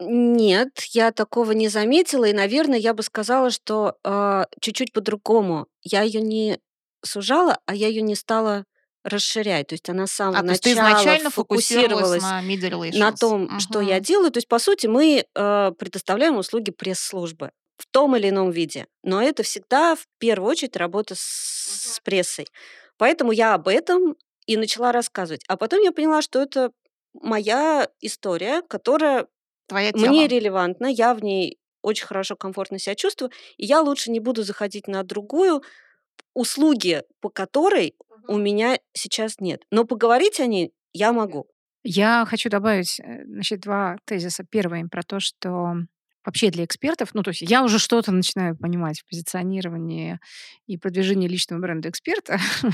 Нет, 0.00 0.80
я 0.92 1.10
такого 1.12 1.52
не 1.52 1.68
заметила, 1.68 2.24
и, 2.24 2.32
наверное, 2.32 2.78
я 2.78 2.94
бы 2.94 3.02
сказала, 3.02 3.50
что 3.50 3.96
а, 4.04 4.46
чуть-чуть 4.60 4.92
по-другому. 4.92 5.66
Я 5.82 6.02
ее 6.02 6.20
не 6.20 6.60
сужала, 7.04 7.58
а 7.66 7.74
я 7.74 7.88
ее 7.88 8.02
не 8.02 8.14
стала 8.14 8.64
расширять. 9.04 9.68
То 9.68 9.74
есть 9.74 9.88
она 9.88 10.06
с 10.06 10.12
самого 10.12 10.38
А, 10.38 10.42
то 10.42 10.50
есть 10.50 10.62
ты 10.62 10.74
начала 10.74 10.90
изначально 10.92 11.30
фокусировалась 11.30 12.22
фокусировалась 12.22 12.22
на 12.22 12.42
media 12.42 12.70
на 12.92 13.08
relations. 13.10 13.16
том, 13.18 13.58
что 13.58 13.80
я 13.80 13.96
Мгм. 13.96 14.04
делаю. 14.04 14.30
То 14.30 14.38
есть, 14.38 14.48
по 14.48 14.58
сути, 14.58 14.86
мы 14.86 15.24
э, 15.34 15.72
предоставляем 15.78 16.36
услуги 16.36 16.70
пресс-службы 16.70 17.50
в 17.76 17.86
том 17.90 18.16
или 18.16 18.28
ином 18.28 18.50
виде. 18.50 18.86
Но 19.02 19.22
это 19.22 19.42
всегда 19.42 19.94
в 19.96 20.06
первую 20.18 20.50
очередь 20.50 20.76
работа 20.76 21.14
с, 21.16 21.20
с 21.96 22.00
прессой. 22.04 22.46
Поэтому 22.98 23.32
я 23.32 23.54
об 23.54 23.68
этом 23.68 24.16
и 24.46 24.56
начала 24.56 24.92
рассказывать. 24.92 25.42
А 25.48 25.56
потом 25.56 25.80
я 25.82 25.92
поняла, 25.92 26.22
что 26.22 26.40
это 26.40 26.70
моя 27.14 27.88
история, 28.00 28.62
которая 28.62 29.26
Твоя 29.68 29.92
мне 29.94 30.02
тема. 30.02 30.28
релевантна, 30.28 30.86
я 30.86 31.14
в 31.14 31.22
ней 31.22 31.58
очень 31.82 32.06
хорошо, 32.06 32.36
комфортно 32.36 32.78
себя 32.78 32.94
чувствую, 32.94 33.30
и 33.56 33.66
я 33.66 33.80
лучше 33.80 34.10
не 34.10 34.20
буду 34.20 34.42
заходить 34.42 34.88
на 34.88 35.02
другую, 35.04 35.62
услуги 36.34 37.02
по 37.20 37.30
которой 37.30 37.94
у 38.28 38.36
меня 38.38 38.78
сейчас 38.92 39.40
нет. 39.40 39.62
Но 39.70 39.84
поговорить 39.84 40.40
о 40.40 40.46
ней 40.46 40.72
я 40.92 41.12
могу. 41.12 41.46
Я 41.84 42.26
хочу 42.28 42.50
добавить, 42.50 43.00
э, 43.00 43.24
значит, 43.24 43.60
2 43.60 43.98
тезиса. 44.04 44.44
Первый 44.48 44.88
про 44.88 45.02
то, 45.02 45.20
что 45.20 45.74
вообще 46.28 46.50
для 46.50 46.64
экспертов, 46.64 47.10
ну, 47.14 47.22
то 47.22 47.30
есть 47.30 47.40
я 47.40 47.64
уже 47.64 47.78
что-то 47.78 48.12
начинаю 48.12 48.54
понимать 48.54 49.00
в 49.00 49.08
позиционировании 49.08 50.20
и 50.66 50.76
продвижении 50.76 51.26
личного 51.26 51.60
бренда 51.60 51.88
эксперта. 51.88 52.38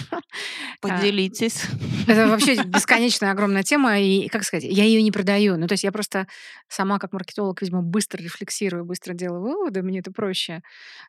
А, 0.83 0.89
Поделитесь. 0.89 1.65
это 2.07 2.29
вообще 2.29 2.63
бесконечная 2.65 3.31
огромная 3.31 3.63
тема, 3.63 3.99
и, 3.99 4.29
как 4.29 4.45
сказать, 4.45 4.65
я 4.65 4.85
ее 4.85 5.03
не 5.03 5.11
продаю. 5.11 5.57
Ну, 5.57 5.67
то 5.67 5.73
есть 5.73 5.85
я 5.85 5.93
просто 5.93 6.27
сама 6.69 6.99
как 6.99 7.13
маркетолог, 7.13 7.63
видимо, 7.63 7.81
быстро 7.81 8.23
рефлексирую, 8.23 8.85
быстро 8.85 9.15
делаю 9.15 9.41
выводы, 9.41 9.83
мне 9.83 10.01
это 10.01 10.13
проще. 10.13 10.61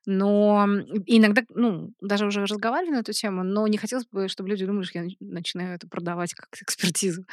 Но 0.05 0.65
иногда, 1.05 1.41
ну, 1.49 1.91
даже 1.99 2.25
уже 2.27 2.45
разговаривали 2.45 2.95
на 2.95 2.99
эту 2.99 3.11
тему, 3.11 3.43
но 3.43 3.67
не 3.67 3.77
хотелось 3.77 4.05
бы, 4.05 4.29
чтобы 4.29 4.49
люди 4.49 4.65
думали, 4.65 4.85
что 4.85 4.99
я 4.99 5.05
нач- 5.05 5.17
начинаю 5.19 5.75
это 5.75 5.89
продавать 5.89 6.33
как 6.33 6.47
экспертизу. 6.61 7.25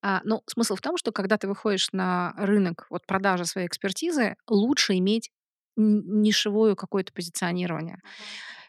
А, 0.00 0.22
ну, 0.24 0.42
смысл 0.46 0.76
в 0.76 0.80
том, 0.80 0.96
что 0.96 1.12
когда 1.12 1.36
ты 1.36 1.46
выходишь 1.48 1.88
на 1.92 2.32
рынок 2.38 2.86
вот 2.88 3.06
продажи 3.06 3.44
своей 3.44 3.66
экспертизы, 3.66 4.36
лучше 4.52 4.94
иметь 4.98 5.30
нишевое 5.76 6.74
какое-то 6.74 7.12
позиционирование. 7.12 7.98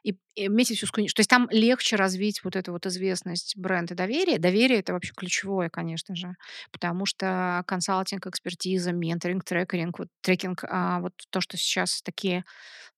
И, 0.03 0.17
и 0.35 0.47
иметь 0.47 0.67
всю 0.67 0.85
скрин- 0.85 1.07
То 1.07 1.19
есть 1.19 1.29
там 1.29 1.47
легче 1.49 1.95
развить 1.95 2.43
вот 2.43 2.55
эту 2.55 2.73
вот 2.73 2.85
известность, 2.85 3.55
бренд 3.57 3.91
и 3.91 3.95
доверие. 3.95 4.37
Доверие 4.37 4.79
это 4.79 4.93
вообще 4.93 5.13
ключевое, 5.15 5.69
конечно 5.69 6.15
же, 6.15 6.35
потому 6.71 7.05
что 7.05 7.63
консалтинг, 7.67 8.27
экспертиза, 8.27 8.91
менторинг, 8.91 9.43
трекеринг, 9.45 9.99
вот 9.99 10.09
трекинг, 10.21 10.65
а, 10.69 10.99
вот 10.99 11.13
то, 11.29 11.39
что 11.39 11.57
сейчас 11.57 12.01
такие 12.01 12.43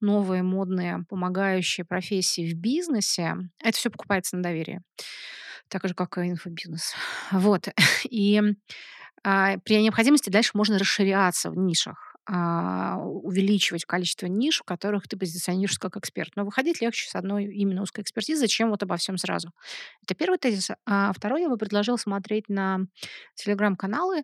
новые, 0.01 0.43
модные, 0.43 1.05
помогающие 1.09 1.85
профессии 1.85 2.51
в 2.51 2.57
бизнесе, 2.57 3.35
это 3.63 3.77
все 3.77 3.89
покупается 3.91 4.35
на 4.37 4.43
доверии. 4.43 4.81
Так 5.67 5.87
же, 5.87 5.93
как 5.93 6.17
и 6.17 6.21
инфобизнес. 6.21 6.93
Вот. 7.31 7.69
И 8.09 8.41
а, 9.23 9.57
при 9.59 9.81
необходимости 9.81 10.29
дальше 10.29 10.51
можно 10.53 10.77
расширяться 10.77 11.49
в 11.49 11.57
нишах, 11.57 12.14
а, 12.27 12.97
увеличивать 12.97 13.85
количество 13.85 14.25
ниш, 14.25 14.59
в 14.59 14.63
которых 14.63 15.07
ты 15.07 15.17
позиционируешься 15.17 15.79
как 15.79 15.97
эксперт. 15.97 16.35
Но 16.35 16.43
выходить 16.45 16.81
легче 16.81 17.09
с 17.09 17.15
одной 17.15 17.45
именно 17.45 17.81
узкой 17.83 18.01
экспертизы, 18.01 18.47
чем 18.47 18.69
вот 18.69 18.81
обо 18.83 18.97
всем 18.97 19.17
сразу. 19.17 19.51
Это 20.03 20.15
первый 20.15 20.39
тезис. 20.39 20.71
А 20.85 21.13
второй 21.13 21.41
я 21.41 21.49
бы 21.49 21.57
предложила 21.57 21.97
смотреть 21.97 22.49
на 22.49 22.79
телеграм-каналы 23.35 24.23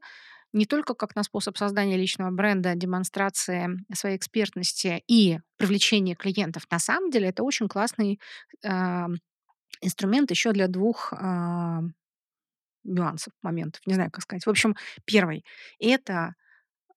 не 0.53 0.65
только 0.65 0.95
как 0.95 1.15
на 1.15 1.23
способ 1.23 1.57
создания 1.57 1.95
личного 1.95 2.31
бренда, 2.31 2.75
демонстрации 2.75 3.69
своей 3.93 4.17
экспертности 4.17 5.03
и 5.07 5.39
привлечения 5.57 6.15
клиентов. 6.15 6.63
На 6.69 6.79
самом 6.79 7.09
деле 7.09 7.29
это 7.29 7.43
очень 7.43 7.69
классный 7.69 8.19
а, 8.65 9.07
инструмент 9.81 10.31
еще 10.31 10.51
для 10.51 10.67
двух 10.67 11.13
а, 11.13 11.81
нюансов, 12.83 13.33
моментов. 13.41 13.81
Не 13.85 13.93
знаю, 13.93 14.11
как 14.11 14.23
сказать. 14.23 14.45
В 14.45 14.49
общем, 14.49 14.75
первый– 15.05 15.45
это 15.79 16.33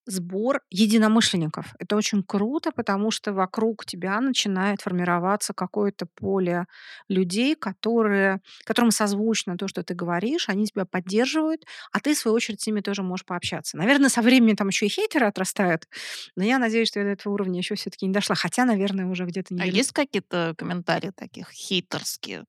сбор 0.06 0.60
единомышленников. 0.70 1.74
Это 1.78 1.96
очень 1.96 2.22
круто, 2.22 2.70
потому 2.72 3.10
что 3.10 3.32
вокруг 3.32 3.86
тебя 3.86 4.20
начинает 4.20 4.82
формироваться 4.82 5.54
какое-то 5.54 6.06
поле 6.06 6.66
людей, 7.08 7.54
которые, 7.56 8.40
которым 8.64 8.90
созвучно 8.90 9.56
то, 9.56 9.68
что 9.68 9.82
ты 9.82 9.94
говоришь, 9.94 10.48
они 10.48 10.66
тебя 10.66 10.84
поддерживают, 10.84 11.64
а 11.92 12.00
ты, 12.00 12.14
в 12.14 12.18
свою 12.18 12.34
очередь, 12.34 12.60
с 12.62 12.66
ними 12.66 12.80
тоже 12.80 13.02
можешь 13.02 13.26
пообщаться. 13.26 13.76
Наверное, 13.76 14.08
со 14.10 14.22
временем 14.22 14.56
там 14.56 14.68
еще 14.68 14.86
и 14.86 14.88
хейтеры 14.90 15.26
отрастают, 15.26 15.88
но 16.36 16.44
я 16.44 16.58
надеюсь, 16.58 16.88
что 16.88 17.00
я 17.00 17.06
до 17.06 17.12
этого 17.12 17.34
уровня 17.34 17.58
еще 17.58 17.74
все-таки 17.74 18.06
не 18.06 18.12
дошла. 18.12 18.34
Хотя, 18.36 18.64
наверное, 18.64 19.06
уже 19.06 19.24
где-то 19.24 19.54
А 19.56 19.66
неделю 19.66 19.66
есть 19.66 19.90
какие-то 19.92 20.54
комментарии 20.56 21.10
таких 21.10 21.50
хейтерские? 21.50 22.44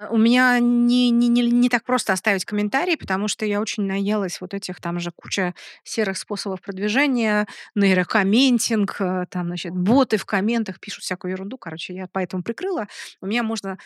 Э, 0.00 0.06
У 0.10 0.16
меня 0.16 0.58
не, 0.60 1.10
не, 1.10 1.28
не, 1.28 1.42
не 1.42 1.68
так 1.68 1.84
просто 1.84 2.12
оставить 2.12 2.44
комментарий, 2.44 2.96
потому 2.96 3.28
что 3.28 3.44
я 3.46 3.60
очень 3.60 3.84
наелась 3.84 4.40
вот 4.40 4.54
этих, 4.54 4.80
там 4.80 4.98
же 5.00 5.10
куча 5.14 5.54
серых 5.84 6.18
способов 6.18 6.60
продвижения, 6.62 7.46
нейрокомментинг, 7.74 8.96
э, 9.00 9.26
там, 9.30 9.46
значит, 9.46 9.72
боты 9.74 10.16
в 10.16 10.24
комментах 10.26 10.80
пишут 10.80 11.04
всякую 11.04 11.32
ерунду. 11.32 11.58
Короче, 11.58 11.94
я 11.94 12.08
поэтому 12.12 12.42
прикрыла. 12.42 12.86
У 13.20 13.26
меня 13.26 13.42
можно 13.42 13.78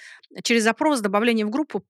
через 0.43 0.63
запрос 0.65 1.01
добавление 1.01 1.47
в 1.47 1.51
группу, 1.51 1.85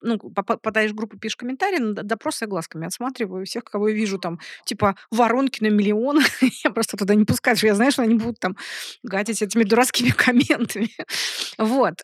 ну, 0.00 0.18
попадаешь 0.18 0.92
в 0.92 0.94
группу, 0.94 1.18
пишешь 1.18 1.36
комментарий, 1.36 1.78
на 1.78 2.16
я 2.42 2.46
глазками 2.46 2.86
отсматриваю 2.86 3.44
всех, 3.46 3.64
кого 3.64 3.88
я 3.88 3.94
вижу, 3.94 4.18
там, 4.18 4.38
типа, 4.64 4.96
воронки 5.10 5.62
на 5.62 5.68
миллион. 5.68 6.20
Я 6.64 6.70
просто 6.70 6.96
туда 6.96 7.14
не 7.14 7.24
пускаю, 7.24 7.56
что 7.56 7.66
я 7.66 7.74
знаю, 7.74 7.90
что 7.92 8.02
они 8.02 8.14
будут 8.14 8.38
там 8.40 8.56
гадить 9.02 9.42
этими 9.42 9.64
дурацкими 9.64 10.10
комментами. 10.16 10.88
Вот. 11.58 12.00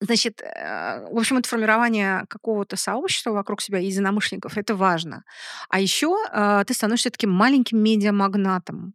Значит, 0.00 0.42
э, 0.42 1.06
в 1.10 1.18
общем, 1.18 1.38
это 1.38 1.48
формирование 1.48 2.24
какого-то 2.28 2.76
сообщества 2.76 3.30
вокруг 3.30 3.60
себя, 3.60 3.78
единомышленников, 3.78 4.58
это 4.58 4.74
важно. 4.74 5.24
А 5.70 5.80
еще 5.80 6.16
э, 6.32 6.64
ты 6.66 6.74
становишься 6.74 7.10
таким 7.10 7.30
маленьким 7.30 7.78
медиамагнатом. 7.82 8.94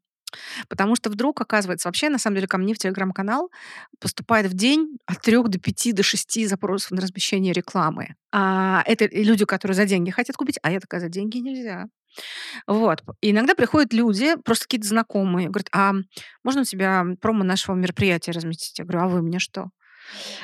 Потому 0.68 0.96
что 0.96 1.10
вдруг, 1.10 1.42
оказывается, 1.42 1.88
вообще, 1.88 2.10
на 2.10 2.20
самом 2.20 2.36
деле, 2.36 2.48
ко 2.48 2.58
мне 2.58 2.74
в 2.74 2.78
телеграм-канал 2.78 3.50
поступает 4.00 4.46
в 4.48 4.54
день 4.54 4.98
от 5.08 5.22
трех 5.22 5.48
до 5.48 5.60
пяти 5.60 5.92
до 5.92 6.04
шести 6.04 6.46
запросов 6.46 6.92
на 6.92 7.02
размещение 7.02 7.54
рекламы. 7.54 8.16
А 8.32 8.84
это 8.86 9.08
люди, 9.12 9.46
которые 9.46 9.76
за 9.76 9.86
деньги 9.86 10.12
хотят 10.12 10.36
купить, 10.36 10.60
а 10.62 10.72
я 10.72 10.80
такая, 10.80 11.02
за 11.02 11.10
деньги 11.10 11.40
нельзя. 11.40 11.88
Вот. 12.68 13.04
И 13.22 13.32
иногда 13.32 13.56
приходят 13.56 13.94
люди, 13.94 14.36
просто 14.44 14.66
какие-то 14.66 14.88
знакомые, 14.88 15.48
говорят, 15.48 15.70
а 15.72 15.94
можно 16.44 16.62
у 16.62 16.66
тебя 16.66 17.06
промо 17.22 17.44
нашего 17.44 17.76
мероприятия 17.76 18.32
разместить? 18.32 18.80
Я 18.80 18.86
говорю, 18.86 19.06
а 19.06 19.08
вы 19.08 19.22
мне 19.22 19.40
что? 19.40 19.70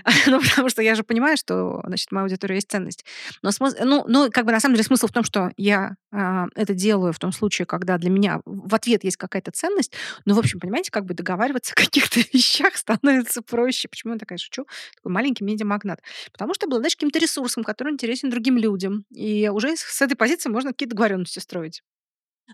Ну, 0.27 0.41
потому 0.41 0.69
что 0.69 0.81
я 0.81 0.95
же 0.95 1.03
понимаю, 1.03 1.37
что, 1.37 1.81
значит, 1.85 2.11
моя 2.11 2.23
аудитория 2.23 2.55
есть 2.55 2.69
ценность. 2.69 3.05
Но 3.41 3.51
смыс 3.51 3.75
ну 3.83 4.05
ну, 4.07 4.29
как 4.31 4.45
бы 4.45 4.51
на 4.51 4.59
самом 4.59 4.75
деле 4.75 4.85
смысл 4.85 5.07
в 5.07 5.11
том, 5.11 5.23
что 5.23 5.51
я, 5.57 5.95
а, 6.11 6.47
это 6.55 6.73
делаю 6.73 7.13
в 7.13 7.19
том 7.19 7.31
случае, 7.31 7.65
когда 7.65 7.97
для 7.97 8.09
меня 8.09 8.41
в 8.45 8.73
ответ 8.75 9.03
есть 9.03 9.17
какая-то 9.17 9.51
ценность. 9.51 9.93
Ну, 10.25 10.33
в 10.35 10.39
общем, 10.39 10.59
понимаете, 10.59 10.91
как 10.91 11.05
бы 11.05 11.13
договариваться 11.13 11.73
о 11.73 11.75
каких-то 11.75 12.19
вещах 12.33 12.75
становится 12.75 13.41
проще. 13.41 13.87
Почему 13.87 14.13
я 14.13 14.19
такая 14.19 14.37
шучу? 14.37 14.65
Такой 14.95 15.11
маленький 15.11 15.43
медиамагнат. 15.43 16.01
Потому 16.31 16.53
что 16.53 16.65
обладаешь 16.67 16.95
каким-то 16.95 17.19
ресурсом, 17.19 17.63
который 17.63 17.93
интересен 17.93 18.29
другим 18.29 18.57
людям. 18.57 19.05
И 19.11 19.49
уже 19.49 19.75
с 19.77 20.01
этой 20.01 20.15
позиции 20.15 20.49
можно 20.49 20.71
какие-то 20.71 20.95
договоренности 20.95 21.39
строить. 21.39 21.81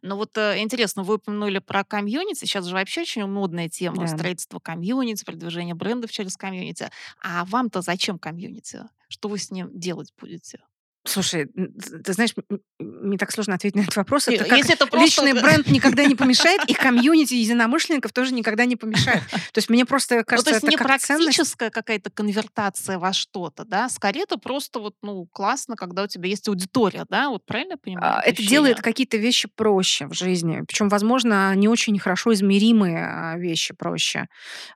Ну 0.02 0.16
вот 0.16 0.38
э, 0.38 0.60
интересно, 0.60 1.04
вы 1.04 1.16
упомянули 1.16 1.60
про 1.60 1.84
комьюнити. 1.84 2.40
Сейчас 2.40 2.66
же 2.66 2.74
вообще 2.76 3.02
очень 3.02 3.26
модная 3.26 3.70
тема 3.70 4.08
Да. 4.08 4.08
строительство 4.08 4.60
комьюнити, 4.60 5.24
продвижение 5.26 5.76
брендов 5.76 6.12
через 6.12 6.38
комьюнити. 6.38 6.90
А 7.22 7.46
вам-то 7.46 7.82
зачем 7.82 8.18
комьюнити? 8.18 8.82
Что 9.10 9.28
вы 9.30 9.38
с 9.38 9.52
ним 9.52 9.70
делать 9.78 10.14
будете? 10.20 10.60
Слушай, 11.04 11.48
ты 11.48 12.14
знаешь, 12.14 12.36
мне 12.78 13.18
так 13.18 13.32
сложно 13.32 13.56
ответить 13.56 13.76
на 13.76 13.82
этот 13.82 13.96
вопрос. 13.96 14.28
Это 14.28 14.46
как 14.46 14.58
если 14.60 14.76
это 14.76 14.86
просто 14.86 15.04
личный 15.04 15.34
бренд 15.34 15.68
никогда 15.68 16.06
не 16.06 16.14
помешает, 16.14 16.62
и 16.68 16.74
комьюнити 16.74 17.34
единомышленников 17.34 18.14
тоже 18.14 18.34
никогда 18.36 18.66
не 18.66 18.76
помешает. 18.76 19.24
То 19.52 19.58
есть 19.58 19.70
мне 19.70 19.86
просто 19.86 20.16
Ну, 20.16 20.22
то 20.22 20.26
кажется, 20.26 20.52
есть 20.52 20.64
это 20.64 20.72
не 20.72 20.78
как 20.78 20.88
практическая 20.88 21.72
какая-то 21.72 22.12
конвертация 22.12 23.00
во 23.00 23.14
что-то, 23.14 23.66
да? 23.66 23.90
Скорее, 23.90 24.24
это 24.24 24.38
просто 24.38 24.80
вот, 24.80 24.96
ну, 25.02 25.26
классно, 25.26 25.76
когда 25.76 26.04
у 26.04 26.08
тебя 26.08 26.30
есть 26.30 26.48
аудитория, 26.48 27.06
да? 27.10 27.30
Вот 27.30 27.46
правильно 27.48 27.72
я 27.72 27.78
понимаю 27.78 28.18
А, 28.18 28.22
это 28.22 28.46
делает 28.46 28.82
какие-то 28.82 29.18
вещи 29.18 29.48
проще 29.48 30.06
в 30.06 30.14
жизни. 30.14 30.62
Причем, 30.68 30.88
возможно, 30.88 31.56
не 31.56 31.68
очень 31.68 31.98
хорошо 31.98 32.32
измеримые, 32.34 33.08
а, 33.08 33.38
вещи 33.38 33.74
проще. 33.74 34.28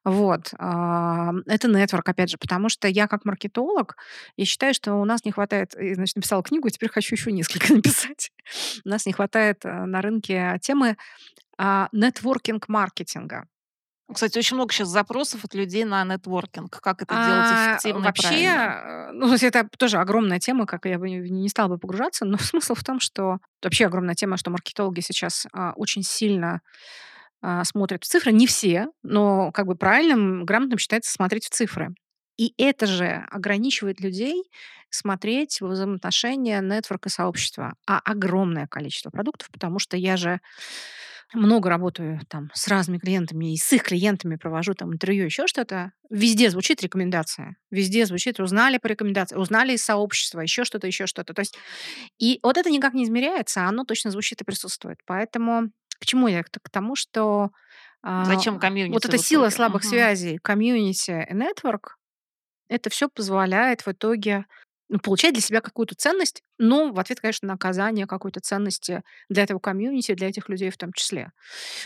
Вот. 0.04 0.54
Ам, 0.58 1.42
это 1.46 1.68
нетворк, 1.68 2.10
опять 2.10 2.32
же, 2.32 2.38
потому 2.38 2.70
что 2.70 2.88
я 2.88 3.08
как 3.08 3.26
маркетолог, 3.26 3.96
я 4.38 4.46
считаю, 4.46 4.74
что 4.74 4.96
у 4.96 5.06
нас 5.06 5.24
не 5.24 5.32
хватает 5.32 5.76
и, 5.80 5.94
значит, 6.16 6.26
написала 6.26 6.44
книгу, 6.44 6.68
и 6.68 6.72
теперь 6.72 6.90
хочу 6.90 7.16
еще 7.16 7.32
несколько 7.32 7.74
написать. 7.74 8.32
У 8.84 8.90
нас 8.90 9.06
не 9.06 9.14
хватает, 9.14 9.66
э, 9.66 9.86
на 9.86 10.02
рынке 10.02 10.58
темы, 10.62 10.98
а, 11.58 11.90
нетворкинг-маркетинга. 11.92 13.46
Кстати, 14.14 14.38
очень 14.38 14.56
много 14.56 14.72
щас 14.72 14.88
запросов 14.88 15.46
от 15.46 15.56
людей 15.56 15.84
на 15.84 16.04
нетворкинг. 16.04 16.80
Как 16.80 17.02
это 17.02 17.16
делать 17.16 17.50
А, 17.52 17.72
эффективно 17.72 18.04
и 18.04 18.06
вообще, 18.06 18.28
правильно? 18.28 19.10
э, 19.10 19.12
ну, 19.14 19.26
то 19.28 19.32
есть 19.32 19.44
это 19.44 19.68
тоже 19.78 19.98
огромная 19.98 20.40
тема, 20.40 20.68
как 20.68 20.86
я 20.86 21.00
бы 21.00 21.10
не 21.10 21.18
не 21.30 21.50
стала 21.50 21.70
бы 21.70 21.78
погружаться, 21.80 22.24
но 22.26 22.38
смысл 22.40 22.76
в 22.76 22.84
том, 22.84 23.00
что 23.00 23.38
вообще 23.64 23.88
огромная 23.88 24.16
тема, 24.16 24.38
что 24.38 24.52
маркетологи 24.52 25.00
сейчас, 25.00 25.48
а, 25.54 25.74
очень 25.76 26.04
сильно, 26.04 26.62
а, 27.42 27.64
смотрят 27.64 28.04
в 28.04 28.08
цифры. 28.08 28.32
Не 28.32 28.46
все, 28.48 28.88
но 29.02 29.52
как 29.52 29.66
бы 29.66 29.76
правильным, 29.76 30.46
грамотным 30.46 30.78
считается 30.78 31.12
смотреть 31.12 31.46
в 31.46 31.50
цифры. 31.50 31.96
И 32.38 32.54
это 32.58 32.86
же 32.88 33.26
ограничивает 33.32 34.02
людей 34.02 34.44
смотреть 34.90 35.62
во 35.62 35.70
взаимоотношения 35.70 36.62
нетворка 36.62 37.10
сообщества, 37.10 37.76
а 37.88 38.00
огромное 38.00 38.68
количество 38.68 39.10
продуктов, 39.10 39.50
потому 39.52 39.80
что 39.80 39.98
я 39.98 40.18
же 40.18 40.40
много 41.34 41.70
работаю 41.70 42.22
там 42.30 42.50
с 42.54 42.68
разными 42.68 43.00
клиентами 43.00 43.54
и 43.54 43.58
с 43.58 43.74
их 43.74 43.84
клиентами 43.84 44.36
провожу 44.38 44.74
там 44.74 44.94
интервью, 44.94 45.26
еще 45.26 45.48
что-то. 45.48 45.92
Везде 46.10 46.50
звучит 46.50 46.82
рекомендация. 46.84 47.58
Везде 47.72 48.06
звучит: 48.06 48.40
узнали 48.40 48.78
по 48.78 48.88
рекомендации, 48.88 49.36
узнали 49.36 49.74
из 49.74 49.84
сообщества, 49.84 50.42
еще 50.42 50.64
что-то, 50.64 50.88
еще 50.88 51.08
что-то. 51.08 51.34
То 51.34 51.42
есть 51.42 51.58
и 52.20 52.40
вот 52.44 52.58
это 52.58 52.70
никак 52.72 52.94
не 52.94 53.06
измеряется, 53.06 53.62
а 53.66 53.70
оно 53.70 53.86
точно 53.86 54.12
звучит 54.12 54.42
и 54.42 54.46
присутствует. 54.46 55.00
Поэтому 55.06 55.72
к 56.00 56.06
чему 56.06 56.28
я? 56.28 56.44
К 56.44 56.70
тому, 56.72 56.96
что, 56.96 57.50
а, 58.04 58.14
Зачем 58.26 58.60
вот 58.88 59.06
комьюнити 59.06 59.06
эта 59.06 59.18
в 59.18 59.22
сила 59.28 59.50
слабых 59.50 59.84
Мгм. 59.84 59.90
связей, 59.90 60.38
комьюнити 60.42 61.28
и 61.30 61.34
нетворк- 61.34 61.98
это 62.70 62.90
всё 62.90 63.10
позволяет 63.10 63.82
в 63.86 63.90
итоге, 63.92 64.46
ну, 64.90 65.00
получать 65.00 65.34
для 65.34 65.42
себя 65.42 65.62
какую-то 65.62 65.96
ценность, 65.96 66.44
но 66.60 66.92
в 66.92 67.00
ответ, 67.00 67.20
конечно, 67.22 67.48
на 67.48 67.56
оказание 67.56 68.08
какой-то 68.08 68.40
ценности 68.42 69.04
для 69.30 69.44
этого 69.44 69.60
комьюнити, 69.60 70.14
для 70.16 70.30
этих 70.30 70.50
людей 70.50 70.70
в 70.72 70.78
том 70.78 70.94
числе. 70.94 71.32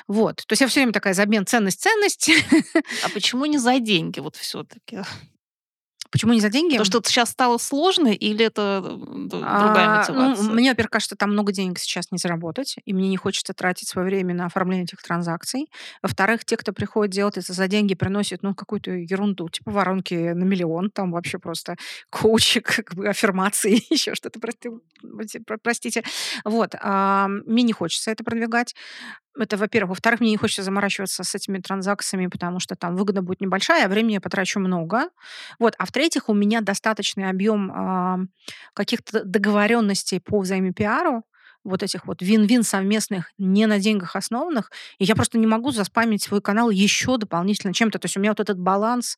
Вот. 0.08 0.38
То 0.48 0.54
есть 0.54 0.62
я 0.62 0.68
всё 0.68 0.82
время 0.82 0.94
такая 0.94 1.16
обмен 1.22 1.46
ценность-ценность. 1.48 2.32
А 3.06 3.10
почему 3.14 3.46
не 3.46 3.60
за 3.60 3.80
деньги 3.80 4.20
вот 4.22 4.36
всё-таки? 4.38 5.00
Почему 6.12 6.34
не 6.34 6.40
за 6.40 6.50
деньги? 6.50 6.78
То, 6.78 6.86
что 6.86 7.02
щас 7.08 7.30
стало 7.30 7.58
сложно, 7.58 8.08
или 8.08 8.46
это, 8.46 8.82
другая 8.82 9.86
А, 9.88 10.06
ну, 10.12 10.30
мотивация? 10.30 10.54
мне, 10.54 10.70
во-первых, 10.72 10.90
кажется, 10.92 11.16
там 11.16 11.32
много 11.32 11.52
денег 11.52 11.78
сейчас 11.80 12.12
не 12.12 12.18
заработать, 12.18 12.76
и 12.84 12.94
мне 12.94 13.10
не 13.10 13.18
хочется 13.18 13.54
тратить 13.54 13.88
своё 13.88 14.08
время 14.08 14.34
на 14.34 14.46
оформление 14.46 14.86
этих 14.86 15.02
транзакций. 15.04 15.70
Во-вторых, 16.02 16.46
те, 16.46 16.58
кто 16.58 16.74
приходит 16.74 17.14
делать 17.14 17.38
это 17.38 17.54
за 17.54 17.68
деньги, 17.68 17.94
приносят, 17.94 18.42
ну, 18.44 18.56
какую-то 18.56 18.92
ерунду, 18.92 19.50
типа 19.50 19.72
воронки 19.72 20.14
на 20.14 20.44
миллион, 20.44 20.90
там 20.90 21.12
вообще 21.12 21.38
просто 21.38 21.76
коучи, 22.10 22.60
как 22.62 22.96
бы 22.96 23.08
аффирмации, 23.08 23.84
еще 23.94 24.16
что-то, 24.16 24.40
простите. 25.62 26.04
Вот. 26.44 26.76
Ам, 26.82 27.42
мне 27.46 27.64
не 27.64 27.74
хочется 27.74 28.12
это 28.12 28.24
продвигать. 28.24 28.76
Это, 29.38 29.58
во-первых. 29.58 29.90
Во-вторых, 29.92 30.20
мне 30.20 30.32
не 30.32 30.38
хочется 30.38 30.64
заморачиваться 30.64 31.24
с 31.24 31.36
этими 31.36 31.60
транзакциями, 31.60 32.28
потому 32.28 32.60
что 32.60 32.76
там 32.76 32.96
выгода 32.96 33.22
будет 33.22 33.42
небольшая, 33.42 33.86
а 33.86 33.88
времени 33.90 34.14
я 34.14 34.22
потрачу 34.22 34.60
много. 34.60 35.10
Вот. 35.60 35.76
А 35.78 35.86
в-третьих, 35.86 36.30
у 36.30 36.34
меня 36.34 36.62
достаточный 36.62 37.30
объем, 37.30 37.72
ам, 37.72 38.30
каких-то 38.74 39.24
договоренностей 39.24 40.20
по 40.20 40.40
взаимопиару, 40.40 41.24
вот 41.66 41.84
этих 41.84 42.06
вот 42.08 42.22
вин-вин 42.22 42.64
совместных, 42.64 43.32
не 43.38 43.66
на 43.68 43.80
деньгах 43.80 44.16
основанных, 44.16 44.72
и 44.98 45.04
я 45.04 45.14
просто 45.16 45.38
не 45.38 45.46
могу 45.46 45.72
заспамить 45.72 46.24
свой 46.24 46.42
канал 46.42 46.70
еще 46.70 47.18
дополнительно 47.18 47.74
чем-то. 47.74 48.00
То 48.00 48.06
есть 48.06 48.16
у 48.18 48.22
меня 48.22 48.32
вот 48.32 48.40
этот 48.40 48.58
баланс, 48.58 49.18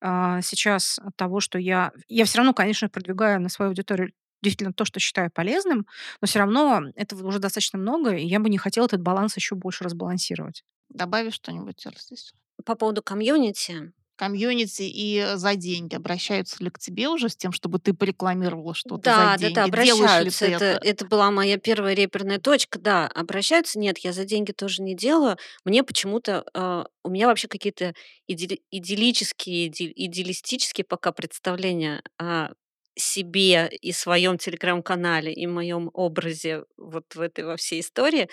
а, 0.00 0.40
сейчас 0.40 0.98
от 1.04 1.14
того, 1.16 1.40
что 1.40 1.58
я 1.58 1.92
я 2.08 2.24
всё 2.24 2.38
равно, 2.38 2.54
конечно, 2.54 2.88
продвигаю 2.88 3.40
на 3.42 3.48
свою 3.50 3.68
аудиторию 3.70 4.12
действительно 4.42 4.72
то, 4.74 4.84
что 4.84 5.00
считаю 5.00 5.30
полезным, 5.30 5.86
но 6.20 6.26
всё 6.28 6.40
равно 6.40 6.82
этого 6.96 7.26
уже 7.26 7.38
достаточно 7.38 7.78
много, 7.78 8.14
и 8.16 8.26
я 8.26 8.40
бы 8.40 8.48
не 8.50 8.58
хотела 8.58 8.86
этот 8.86 9.02
баланс 9.02 9.36
еще 9.36 9.54
больше 9.54 9.84
разбалансировать. 9.84 10.64
Добавишь 10.90 11.34
что-нибудь, 11.34 11.84
здесь? 11.98 12.34
По 12.64 12.74
поводу 12.76 13.02
комьюнити. 13.02 13.92
Комьюнити 14.16 14.82
и, 14.82 15.16
э, 15.18 15.36
за 15.36 15.54
деньги 15.56 15.94
обращаются 15.94 16.62
ли 16.62 16.70
к 16.70 16.78
тебе 16.78 17.08
уже 17.08 17.28
с 17.28 17.36
тем, 17.36 17.50
чтобы 17.52 17.78
ты 17.78 17.94
порекламировала 17.94 18.74
что-то 18.74 19.10
за 19.10 19.26
Да, 19.26 19.32
деньги? 19.34 19.58
да-да, 19.58 19.64
Делаешь 19.70 20.20
ли 20.20 20.30
обращаются. 20.30 20.44
Это 20.44 20.64
это? 20.66 20.82
это 20.82 21.06
была 21.06 21.30
моя 21.30 21.56
первая 21.56 21.94
реперная 21.94 22.38
точка. 22.38 22.78
Да, 22.78 23.06
обращаются. 23.08 23.78
Нет, 23.78 23.96
я 23.98 24.12
за 24.12 24.24
деньги 24.26 24.52
тоже 24.52 24.82
не 24.82 24.94
делаю. 24.94 25.38
Мне 25.64 25.82
почему-то, 25.82 26.44
а, 26.52 26.86
у 27.02 27.08
меня 27.08 27.26
вообще 27.26 27.48
какие-то 27.48 27.94
идилли 28.28 28.60
идиллические, 28.70 29.68
иде 29.68 29.90
идеалистические 29.94 30.84
пока 30.84 31.12
представления 31.12 32.02
о 32.18 32.50
себе 32.96 33.68
и 33.68 33.92
своем 33.92 34.38
телеграм-канале, 34.38 35.32
и 35.32 35.46
моем 35.46 35.90
образе 35.94 36.64
вот 36.76 37.14
в 37.14 37.20
этой 37.20 37.44
во 37.44 37.56
всей 37.56 37.80
истории. 37.80 38.28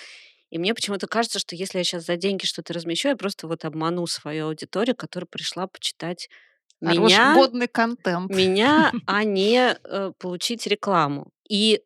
И 0.49 0.57
мне 0.57 0.73
почему-то 0.73 1.07
кажется, 1.07 1.39
что 1.39 1.55
если 1.55 1.79
я 1.79 1.83
щас 1.83 2.05
за 2.05 2.15
деньги 2.15 2.45
что-то 2.45 2.73
размещу, 2.73 3.09
я 3.09 3.15
просто 3.15 3.47
вот 3.47 3.65
обману 3.65 4.07
свою 4.07 4.47
аудиторию, 4.47 4.95
которая 4.95 5.27
пришла 5.27 5.67
почитать 5.67 6.29
Хороший, 6.81 6.99
меня 6.99 7.35
годный 7.35 7.67
контент. 7.67 8.31
меня, 8.31 8.91
а 9.05 9.23
не, 9.23 9.77
э, 9.83 10.11
получить 10.17 10.65
рекламу. 10.65 11.31
И 11.49 11.81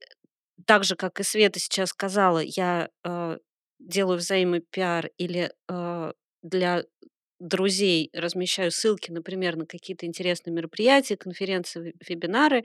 так 0.65 0.83
же, 0.83 0.95
как 0.95 1.19
и 1.19 1.23
Света 1.23 1.59
сейчас 1.59 1.89
сказала, 1.89 2.39
я, 2.39 2.89
а, 3.03 3.37
делаю 3.79 4.17
взаимопиар 4.17 5.09
или, 5.17 5.51
а, 5.67 6.13
для 6.41 6.83
друзей 7.47 8.09
размещаю 8.13 8.71
ссылки, 8.71 9.11
например, 9.11 9.55
на 9.57 9.65
какие-то 9.65 10.05
интересные 10.05 10.53
мероприятия, 10.53 11.17
конференции, 11.17 11.79
ве 11.81 11.93
вебинары. 12.07 12.63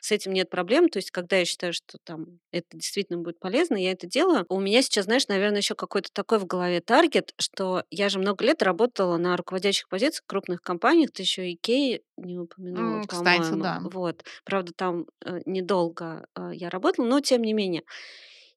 С 0.00 0.12
этим 0.12 0.32
нет 0.32 0.50
проблем. 0.50 0.88
То 0.88 0.98
есть 0.98 1.10
когда 1.10 1.36
я 1.38 1.44
считаю, 1.44 1.72
что 1.72 1.98
там 2.04 2.38
это 2.52 2.66
действительно 2.74 3.18
будет 3.18 3.40
полезно, 3.40 3.76
я 3.76 3.92
это 3.92 4.06
делаю. 4.06 4.44
У 4.48 4.60
меня 4.60 4.82
сейчас, 4.82 5.06
знаешь, 5.06 5.26
наверно, 5.28 5.56
еще 5.58 5.74
какой-то 5.74 6.10
такой 6.12 6.38
в 6.38 6.46
голове 6.46 6.80
таргет, 6.80 7.32
что 7.40 7.82
я 7.90 8.08
же 8.08 8.18
много 8.20 8.44
лет 8.44 8.62
работала 8.62 9.16
на 9.16 9.36
руководящих 9.36 9.88
позициях 9.88 10.22
в 10.24 10.26
крупных 10.28 10.60
компаниях. 10.62 11.10
Ты 11.12 11.22
еще 11.22 11.52
"Икею" 11.52 12.02
не 12.16 12.38
упомянула, 12.38 13.04
кстати, 13.06 13.54
по-моему. 13.54 13.62
да. 13.62 13.80
Вот. 13.82 14.24
Правда, 14.44 14.72
там, 14.76 15.06
э, 15.24 15.40
недолго, 15.46 16.26
а, 16.34 16.52
я 16.54 16.70
работала, 16.70 17.06
но 17.06 17.20
тем 17.20 17.42
не 17.42 17.52
менее. 17.54 17.82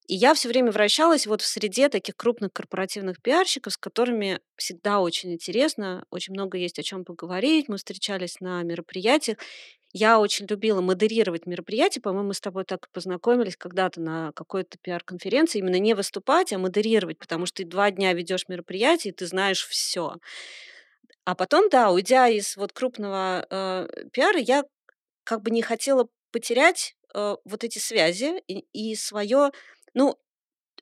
И 0.09 0.15
я 0.15 0.33
всё 0.33 0.49
время 0.49 0.71
вращалась 0.71 1.27
вот 1.27 1.43
в 1.43 1.45
среде 1.45 1.87
таких 1.87 2.15
крупных 2.17 2.51
корпоративных 2.51 3.21
пиарщиков, 3.21 3.73
с 3.73 3.77
которыми 3.77 4.39
всегда 4.55 5.01
очень 5.01 5.31
интересно, 5.33 6.03
очень 6.09 6.33
много 6.33 6.57
есть 6.57 6.79
о 6.79 6.83
чём 6.83 7.05
поговорить. 7.05 7.69
Мы 7.69 7.77
встречались 7.77 8.39
на 8.39 8.63
мероприятиях. 8.63 9.37
Я 9.93 10.19
очень 10.19 10.47
любила 10.49 10.81
модерировать 10.81 11.45
мероприятия. 11.45 12.01
По-моему, 12.01 12.29
мы 12.29 12.33
с 12.33 12.41
тобой 12.41 12.63
так 12.65 12.89
познакомились 12.91 13.55
когда-то 13.55 14.01
на 14.01 14.31
какой-то 14.33 14.79
пиар-конференции. 14.81 15.59
Именно 15.59 15.77
не 15.79 15.93
выступать, 15.93 16.53
а 16.53 16.57
модерировать, 16.57 17.19
потому 17.19 17.45
что 17.45 17.57
ты 17.63 17.69
2 17.69 17.91
дня 17.91 18.13
ведешь 18.13 18.47
мероприятие, 18.47 19.13
и 19.13 19.15
ты 19.15 19.27
знаешь 19.27 19.67
всё. 19.67 20.15
А 21.27 21.35
потом, 21.35 21.69
да, 21.69 21.91
уйдя 21.91 22.27
из 22.29 22.55
вот 22.57 22.73
крупного, 22.73 23.45
а, 23.49 23.87
пиара, 24.13 24.39
я 24.39 24.63
как 25.23 25.41
бы 25.43 25.51
не 25.51 25.61
хотела 25.61 26.07
потерять, 26.31 26.95
а, 27.15 27.37
вот 27.45 27.63
эти 27.63 27.79
связи 27.79 28.41
и 28.47 28.65
и 28.73 28.95
своё, 28.95 29.51
ну, 29.93 30.17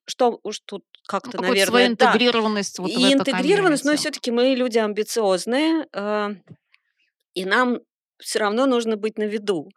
что 0.07 0.39
уж 0.43 0.59
тут 0.61 0.85
Ну, 1.23 1.31
как-то, 1.31 1.37
свою 1.39 1.49
наверное, 1.49 1.89
да, 1.97 2.11
интегрированность 2.13 2.79
вот 2.79 2.91
в 2.95 2.99
и 2.99 3.03
это 3.09 3.13
интегрированность, 3.31 3.85
но 3.85 3.95
всё-таки 3.97 4.31
мы 4.31 4.55
люди 4.55 4.77
амбициозные, 4.79 5.87
а, 5.93 6.31
и 7.35 7.45
нам 7.45 7.79
всё 8.19 8.39
равно 8.39 8.65
нужно 8.67 8.97
быть 8.97 9.17
на 9.19 9.23
виду. 9.25 9.69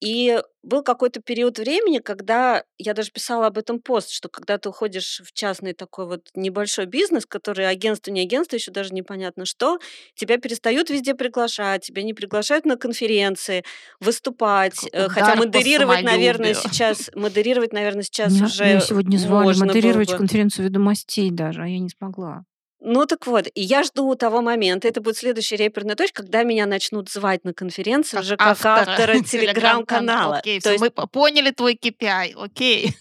И 0.00 0.40
был 0.62 0.82
какой-то 0.82 1.20
период 1.20 1.58
времени, 1.58 1.98
когда 1.98 2.62
я 2.78 2.94
даже 2.94 3.10
писала 3.10 3.46
об 3.46 3.58
этом 3.58 3.80
пост, 3.80 4.10
что 4.10 4.28
когда 4.28 4.58
ты 4.58 4.68
уходишь 4.68 5.20
в 5.24 5.32
частный 5.32 5.72
такой 5.72 6.06
вот 6.06 6.28
небольшой 6.34 6.86
бизнес, 6.86 7.26
который 7.26 7.68
агентство, 7.68 8.10
не 8.12 8.20
агентство, 8.22 8.56
еще 8.56 8.70
даже 8.70 8.94
непонятно 8.94 9.44
что, 9.44 9.78
тебя 10.14 10.38
перестают 10.38 10.90
везде 10.90 11.14
приглашать, 11.14 11.84
тебя 11.84 12.02
не 12.02 12.14
приглашают 12.14 12.64
на 12.64 12.76
конференции 12.76 13.64
выступать. 14.00 14.74
Такой 14.82 14.90
Э, 14.92 15.08
хотя 15.08 15.32
удар 15.32 15.38
модерировать, 15.38 16.02
наверное, 16.02 16.54
сейчас 16.54 17.10
модерировать, 17.14 17.72
наверное, 17.72 18.02
сейчас 18.02 18.32
Меня 18.32 18.42
меня 18.42 18.46
уже 18.46 18.80
сегодня 18.80 19.16
звали 19.18 19.44
можно 19.46 19.66
модерировать 19.66 20.08
бы. 20.10 20.16
конференцию 20.18 20.66
"Ведомостей" 20.66 21.30
даже, 21.30 21.62
а 21.62 21.66
я 21.66 21.78
не 21.78 21.88
смогла. 21.88 22.44
Ну 22.80 23.06
так 23.06 23.26
вот, 23.26 23.46
и 23.54 23.60
я 23.60 23.82
жду 23.82 24.14
того 24.14 24.40
момента, 24.40 24.86
это 24.86 25.00
будет 25.00 25.16
следующая 25.16 25.56
реперная 25.56 25.96
точка, 25.96 26.22
когда 26.22 26.44
меня 26.44 26.64
начнут 26.64 27.10
звать 27.10 27.44
на 27.44 27.52
конференции 27.52 28.16
Как 28.16 28.22
уже 28.24 28.36
как 28.36 28.46
автора 28.48 28.74
автора 28.90 29.20
телеграм-канала. 29.20 30.38
Окей, 30.38 30.60
То 30.60 30.72
есть, 30.72 30.82
мы 30.82 30.90
поняли 30.90 31.50
твой 31.50 31.74
KPI, 31.74 32.34
окей. 32.36 32.94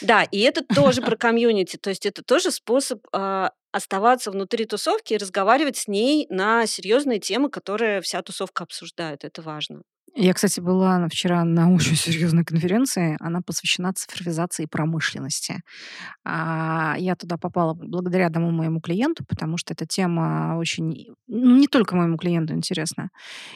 да, 0.00 0.24
и 0.24 0.40
это 0.40 0.64
тоже 0.64 1.02
про 1.02 1.16
комьюнити, 1.16 1.76
то 1.76 1.90
есть 1.90 2.04
это 2.04 2.22
тоже 2.24 2.50
способ 2.50 3.00
а, 3.12 3.52
оставаться 3.70 4.30
внутри 4.30 4.64
тусовки 4.64 5.14
и 5.14 5.18
разговаривать 5.18 5.76
с 5.76 5.88
ней 5.88 6.26
на 6.28 6.66
серьезные 6.66 7.20
темы, 7.20 7.48
которые 7.48 8.00
вся 8.02 8.22
тусовка 8.22 8.64
обсуждает. 8.64 9.24
Это 9.24 9.40
важно. 9.40 9.82
Я, 10.14 10.34
кстати, 10.34 10.60
была 10.60 11.08
вчера 11.08 11.44
на 11.44 11.70
очень 11.74 11.96
серьезной 11.96 12.44
конференции. 12.44 13.16
Она 13.20 13.40
посвящена 13.40 13.92
цифровизации 13.94 14.66
промышленности. 14.66 15.62
А, 16.24 16.96
Я 16.98 17.16
туда 17.16 17.38
попала 17.38 17.74
благодаря 17.74 18.26
одному 18.26 18.50
моему 18.50 18.80
клиенту, 18.80 19.24
потому 19.26 19.56
что 19.56 19.72
эта 19.72 19.86
тема 19.86 20.56
очень, 20.58 21.08
ну, 21.26 21.56
не 21.56 21.66
только 21.66 21.96
моему 21.96 22.18
клиенту 22.18 22.54
интересна. 22.54 23.08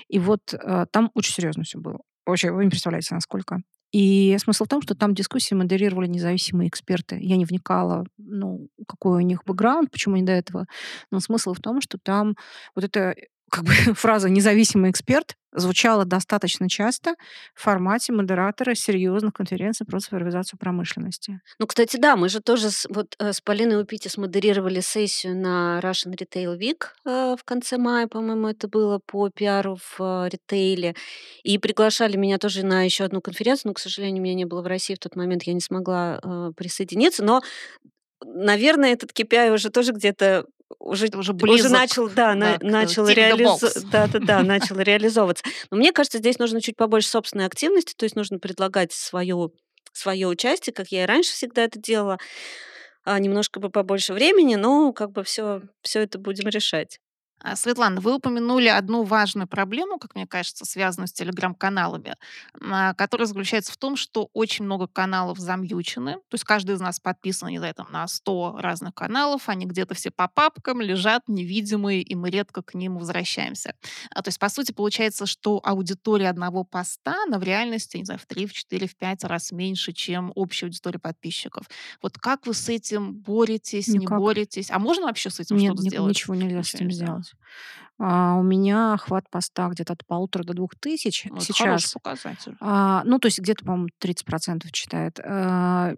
И 0.09 0.19
вот 0.19 0.55
э, 0.55 0.87
там 0.91 1.11
очень 1.15 1.35
серьезно 1.35 1.65
все 1.65 1.79
было. 1.79 2.01
Вообще, 2.25 2.51
вы 2.51 2.65
не 2.65 2.71
представляете, 2.71 3.15
насколько. 3.15 3.59
И 3.93 4.37
смысл 4.39 4.65
в 4.65 4.69
том, 4.69 4.83
что 4.83 4.95
там 4.95 5.15
дискуссии 5.15 5.55
модерировали 5.55 6.07
независимые 6.09 6.69
эксперты. 6.69 7.19
Я 7.21 7.37
не 7.37 7.45
вникала, 7.45 8.05
ну, 8.19 8.69
какой 8.89 9.19
у 9.19 9.27
них 9.27 9.45
бэкграунд, 9.45 9.91
почему 9.91 10.17
они 10.17 10.25
до 10.25 10.33
этого. 10.33 10.67
Но 11.11 11.21
смысл 11.21 11.55
в 11.55 11.61
том, 11.61 11.81
что 11.81 11.99
там 12.03 12.35
вот 12.75 12.85
эта 12.85 13.15
как 13.51 13.65
бы 13.65 13.71
фраза 13.95 14.29
«независимый 14.29 14.91
эксперт» 14.91 15.37
звучала 15.57 16.05
достаточно 16.05 16.69
часто 16.69 17.15
в 17.55 17.63
формате 17.63 18.13
модератора 18.13 18.75
серьезных 18.75 19.33
конференций 19.35 19.87
про 19.87 19.99
цифровизацию 20.01 20.59
промышленности. 20.59 21.41
Ну, 21.59 21.67
кстати, 21.67 21.97
да, 21.97 22.17
мы 22.17 22.29
же 22.29 22.41
тоже 22.41 22.71
с, 22.71 22.87
вот, 22.89 23.17
э, 23.19 23.33
с 23.33 23.41
Полиной 23.41 23.81
Упити 23.81 24.09
смодерировали 24.09 24.81
сессию 24.81 25.37
на 25.37 25.81
Russian 25.83 26.15
Retail 26.15 26.59
Week 26.59 26.85
э, 27.05 27.37
в 27.39 27.45
конце 27.45 27.79
мая, 27.79 28.07
по-моему, 28.07 28.49
это 28.49 28.69
было 28.69 29.01
по 29.05 29.31
пиару 29.31 29.77
в 29.77 30.01
э, 30.01 30.29
ритейле. 30.31 30.95
И 31.43 31.59
приглашали 31.59 32.17
меня 32.17 32.39
тоже 32.39 32.65
на 32.65 32.83
еще 32.83 33.05
одну 33.05 33.21
конференцию, 33.21 33.71
но, 33.71 33.75
к 33.75 33.79
сожалению, 33.79 34.23
меня 34.23 34.35
не 34.35 34.45
было 34.45 34.63
в 34.63 34.67
России 34.67 34.95
в 34.95 34.99
тот 34.99 35.17
момент, 35.17 35.45
я 35.45 35.55
не 35.55 35.61
смогла 35.61 36.21
присоединиться. 36.57 37.25
Но, 37.25 37.43
наверное, 38.37 38.93
этот 38.93 39.13
KPI 39.13 39.53
уже 39.53 39.71
тоже 39.71 39.93
где-то 39.93 40.47
уже, 40.79 41.07
уже 41.15 41.33
уже 41.33 41.69
начал, 41.69 42.09
да, 42.09 42.35
да, 42.35 42.59
начал, 42.63 43.05
реализо- 43.15 43.73
да, 43.91 44.07
да, 44.09 44.19
да, 44.21 44.43
начал 44.43 44.79
реализовываться. 44.79 45.45
Но 45.71 45.77
мне 45.77 45.93
кажется, 45.93 46.19
здесь 46.19 46.39
нужно 46.39 46.61
чуть 46.61 46.77
побольше 46.77 47.09
собственной 47.09 47.47
активности, 47.47 47.95
то 47.97 48.05
есть 48.05 48.17
нужно 48.17 48.39
предлагать 48.39 48.93
свою, 48.93 49.55
свое 49.93 50.27
участие, 50.27 50.75
как 50.75 50.89
я 50.89 51.05
и 51.05 51.07
раньше 51.07 51.33
всегда 51.33 51.63
это 51.65 51.79
делала, 51.79 52.19
а, 53.05 53.19
немножко 53.19 53.61
бы 53.61 53.71
побольше 53.71 54.13
времени, 54.13 54.57
но 54.57 54.93
как 54.93 55.13
бы 55.13 55.23
все, 55.23 55.63
все 55.83 56.01
это 56.03 56.19
будем 56.19 56.49
решать. 56.49 56.99
А, 57.41 57.55
Светлана, 57.55 58.01
вы 58.01 58.15
упомянули 58.15 58.69
одну 58.69 59.03
важную 59.05 59.47
проблему, 59.47 59.99
как 59.99 60.15
мне 60.15 60.27
кажется, 60.27 60.65
связанную 60.65 61.07
с 61.07 61.13
телеграм-каналами, 61.13 62.17
а, 62.61 62.95
которая 62.95 63.27
заключается 63.27 63.73
в 63.73 63.77
том, 63.77 63.97
что 63.97 64.31
очень 64.33 64.65
много 64.65 64.87
каналов 64.87 65.39
замьючены. 65.39 66.15
То 66.15 66.35
есть 66.35 66.45
каждый 66.45 66.77
из 66.77 66.81
нас 66.81 66.99
подписан, 66.99 67.51
не 67.51 67.59
знаю, 67.59 67.75
там, 67.75 67.89
на 67.93 68.09
100 68.09 68.57
разных 68.59 68.95
каналов, 68.95 69.49
они 69.49 69.67
где-то 69.67 69.95
все 69.95 70.11
по 70.11 70.29
папкам 70.29 70.81
лежат, 70.81 71.23
невидимые, 71.29 72.03
и 72.03 72.15
мы 72.15 72.31
редко 72.31 72.63
к 72.63 72.75
ним 72.75 72.97
возвращаемся. 72.99 73.75
А, 74.11 74.23
то 74.23 74.29
есть, 74.29 74.39
по 74.39 74.49
сути, 74.49 74.73
получается, 74.73 75.27
что 75.27 75.61
аудитория 75.63 76.31
одного 76.31 76.65
поста, 76.65 77.17
она 77.27 77.39
в 77.39 77.43
реальности, 77.43 77.99
не 77.99 78.05
знаю, 78.05 78.19
в 78.19 78.27
3, 78.27 78.47
в 78.47 78.53
4, 78.55 78.87
в 78.89 78.97
5 78.97 79.25
раз 79.25 79.53
меньше, 79.53 79.93
чем 79.93 80.33
общая 80.35 80.67
аудитория 80.67 80.99
подписчиков. 80.99 81.67
Вот 82.03 82.19
как 82.19 82.47
вы 82.47 82.55
с 82.55 82.69
этим 82.71 83.15
боретесь, 83.15 83.89
не 83.89 83.99
Никак. 84.01 84.19
боретесь? 84.19 84.71
А 84.71 84.79
можно 84.79 85.07
вообще 85.07 85.31
с 85.31 85.39
этим 85.39 85.57
Нет, 85.57 85.75
что-то 85.75 85.83
сделать? 85.83 86.11
ничего 86.11 86.35
нельзя 86.35 86.63
с 86.63 86.75
этим 86.75 86.91
сделать. 86.91 87.36
А, 87.99 88.35
у 88.37 88.43
меня 88.43 88.95
охват 88.95 89.29
поста 89.31 89.69
где-то 89.69 89.95
от 89.95 90.07
полутора 90.07 90.45
до 90.45 90.55
двух 90.55 90.75
тысяч 90.79 91.25
Ну, 91.31 91.37
это 91.37 91.53
хороший 91.55 91.81
сейчас. 91.81 91.93
показатель. 91.95 92.57
А, 92.61 93.03
ну, 93.05 93.19
то 93.19 93.27
есть 93.27 93.39
где-то, 93.39 93.65
по-моему, 93.65 93.89
30% 93.99 94.71
читает. 94.73 95.19
А, 95.25 95.95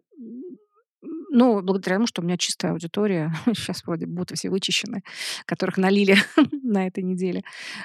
ну, 1.31 1.61
благодаря 1.63 1.97
тому, 1.97 2.07
что 2.07 2.23
у 2.23 2.25
меня 2.25 2.37
чистая 2.37 2.73
аудитория. 2.73 3.33
Сейчас 3.55 3.85
вроде 3.85 4.07
боты 4.07 4.35
все 4.35 4.49
вычищены, 4.51 5.03
которых 5.45 5.77
налили 5.77 6.17
на 6.63 6.87
этой 6.87 7.03
неделе. 7.05 7.43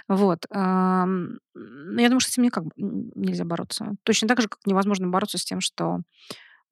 Вот. 0.07 0.45
Ам, 0.49 1.37
м, 1.55 1.97
Я 1.97 2.07
думаю, 2.07 2.21
что 2.21 2.31
с 2.31 2.33
этим 2.35 2.43
никак 2.43 2.63
нельзя 2.75 3.43
бороться. 3.45 3.93
Точно 4.03 4.27
так 4.27 4.41
же, 4.41 4.47
как 4.47 4.59
невозможно 4.65 5.07
бороться 5.09 5.37
с 5.37 5.43
тем, 5.43 5.59
что 5.61 5.85
а, 5.85 5.99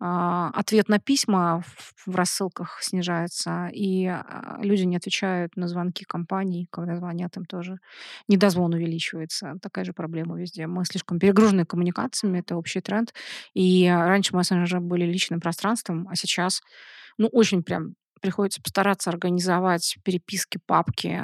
ответ 0.04 0.89
на 0.89 0.99
письма 0.99 1.64
в 2.06 2.16
рассылках 2.16 2.80
снижается, 2.82 3.70
и 3.72 4.08
а, 4.08 4.58
люди 4.62 4.82
не 4.84 4.97
отвечают 4.97 5.56
на 5.56 5.68
звонки 5.68 6.06
компаний, 6.06 6.68
когда 6.72 6.95
звонят 6.95 7.38
им 7.38 7.45
тоже. 7.45 7.78
Недозвон 8.28 8.74
увеличивается. 8.74 9.56
Такая 9.62 9.86
же 9.86 9.93
проблема 9.93 10.39
везде. 10.39 10.66
Мы 10.66 10.86
слишком 10.86 11.20
перегружены 11.20 11.66
коммуникациями, 11.66 12.39
это 12.39 12.56
общий 12.56 12.82
тренд. 12.82 13.14
И 13.54 13.86
а, 13.86 14.08
раньше 14.08 14.36
мессенджеры 14.36 14.82
были 14.82 15.06
личным 15.06 15.39
пространством, 15.39 16.08
а 16.10 16.16
сейчас, 16.16 16.62
ну, 17.20 17.28
очень 17.28 17.62
прям 17.62 17.93
приходится 18.22 18.62
постараться 18.62 19.10
организовать 19.12 19.97
переписки, 20.04 20.60
папки, 20.66 21.22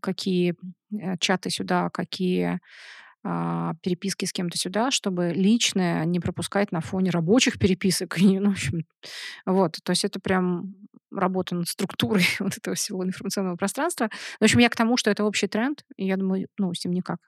какие 0.00 0.54
э, 0.90 1.16
чаты 1.18 1.50
сюда, 1.50 1.90
какие 1.90 2.60
а, 3.24 3.74
переписки 3.82 4.24
с 4.24 4.32
кем-то 4.32 4.58
сюда, 4.58 4.90
чтобы 4.90 5.32
личное 5.34 6.04
не 6.04 6.20
пропускать 6.20 6.72
на 6.72 6.80
фоне 6.80 7.10
рабочих 7.10 7.58
переписок. 7.58 8.18
И, 8.18 8.38
ну, 8.38 8.50
в 8.50 8.52
общем, 8.52 8.84
вот, 9.46 9.78
то 9.82 9.90
есть 9.90 10.04
это 10.04 10.20
прям 10.20 10.74
работа 11.10 11.54
над 11.54 11.68
структурой 11.68 12.24
вот 12.40 12.56
этого 12.56 12.74
всего 12.74 13.04
информационного 13.04 13.56
пространства. 13.56 14.08
В 14.40 14.44
общем, 14.44 14.58
я 14.58 14.68
к 14.68 14.76
тому, 14.76 14.96
что 14.96 15.10
это 15.10 15.24
общий 15.24 15.46
тренд, 15.46 15.84
и 15.96 16.06
я 16.06 16.16
думаю, 16.16 16.48
ну, 16.58 16.72
с 16.74 16.84
ним 16.84 16.94
никак 16.94 17.18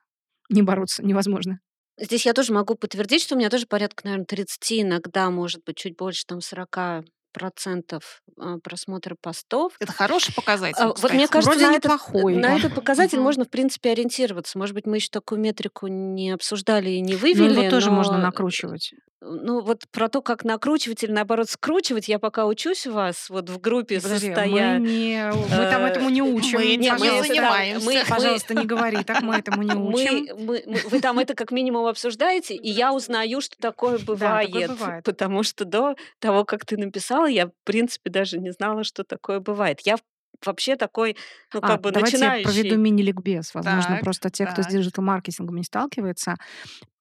не 0.49 0.61
бороться 0.61 1.03
невозможно. 1.03 1.59
Здесь 1.97 2.25
я 2.25 2.33
тоже 2.33 2.51
могу 2.51 2.75
подтвердить, 2.75 3.21
что 3.21 3.35
у 3.35 3.37
меня 3.37 3.49
тоже 3.49 3.67
порядка, 3.67 4.03
наверное, 4.05 4.25
30, 4.25 4.81
иногда, 4.81 5.29
может 5.29 5.63
быть, 5.63 5.77
чуть 5.77 5.95
больше, 5.95 6.25
там, 6.25 6.41
40 6.41 7.05
процентов 7.35 8.21
а, 8.39 8.57
просмотра 8.59 9.15
постов. 9.21 9.73
Это 9.79 9.91
хороший 9.91 10.33
показатель, 10.33 10.81
А, 10.81 10.93
Вот 10.93 11.11
мне 11.11 11.27
кажется, 11.27 11.51
Вроде 11.51 11.67
на 11.67 11.75
неплохой. 11.75 12.35
на 12.35 12.47
да. 12.49 12.57
этот 12.59 12.73
показатель 12.75 13.19
можно, 13.19 13.43
в 13.43 13.49
принципе, 13.49 13.91
ориентироваться. 13.91 14.57
Может 14.57 14.73
быть, 14.73 14.85
мы 14.85 14.95
еще 14.97 15.09
такую 15.11 15.41
метрику 15.41 15.87
не 15.87 16.31
обсуждали 16.31 16.89
и 16.91 17.01
не 17.01 17.13
Ну, 17.13 17.19
вывели, 17.19 17.59
его 17.61 17.69
тоже 17.69 17.91
можно 17.91 18.13
но 18.17 18.23
накручивать. 18.23 18.93
Ну 19.27 19.61
вот 19.61 19.83
про 19.91 20.07
то, 20.09 20.21
как 20.21 20.43
накручивать 20.43 21.03
или 21.03 21.11
наоборот 21.11 21.49
скручивать, 21.49 22.07
я 22.07 22.19
пока 22.19 22.45
учусь 22.45 22.85
у 22.87 22.91
вас 22.93 23.29
вот 23.29 23.49
в 23.49 23.59
группе 23.59 23.99
Подожди, 23.99 24.29
мы 24.29 24.35
состоя. 24.35 24.77
не, 24.79 25.31
мы 25.33 25.69
там 25.71 25.83
Э, 25.83 25.87
этому 25.89 26.09
не 26.09 26.21
учим. 26.21 26.59
мы 26.59 26.75
Не, 26.75 26.91
мы 26.93 26.97
занимаемся. 27.23 27.85
мы- 27.85 27.93
мы- 27.95 28.03
Пожалуйста, 28.07 28.53
не 28.53 28.65
говори, 28.65 29.03
так 29.03 29.21
мы 29.21 29.35
этому 29.35 29.63
не 29.63 29.73
учим. 29.75 30.27
Мы, 30.35 30.35
мы- 30.35 30.63
мы- 30.67 30.89
вы 30.89 31.01
там 31.01 31.19
это 31.19 31.33
как 31.33 31.51
минимум 31.51 31.85
обсуждаете, 31.87 32.55
и 32.55 32.69
я 32.69 32.93
узнаю, 32.93 33.41
что 33.41 33.57
такое 33.59 33.97
бывает. 33.99 34.51
такое 34.51 34.67
бывает. 34.67 35.03
Потому 35.03 35.43
что 35.43 35.65
до 35.65 35.95
того, 36.19 36.45
как 36.45 36.65
ты 36.65 36.77
написала, 36.77 37.25
я, 37.25 37.47
в 37.47 37.51
принципе, 37.63 38.09
даже 38.09 38.37
не 38.39 38.51
знала, 38.51 38.83
что 38.83 39.03
такое 39.03 39.39
бывает. 39.39 39.81
Я 39.81 39.97
вообще 40.45 40.75
такой, 40.75 41.15
ну, 41.53 41.59
А, 41.63 41.67
как 41.67 41.81
бы 41.81 41.91
давайте 41.91 42.17
я 42.17 42.29
проведу 42.43 42.49
начинающий. 42.49 42.77
мини-ликбез. 42.77 43.53
Возможно, 43.53 43.95
Так, 43.95 44.01
просто 44.03 44.29
те, 44.29 44.45
кто 44.45 44.61
с 44.61 44.65
так. 44.65 44.73
диджитал-маркетингом 44.73 45.55
не 45.55 45.63
сталкивается, 45.63 46.35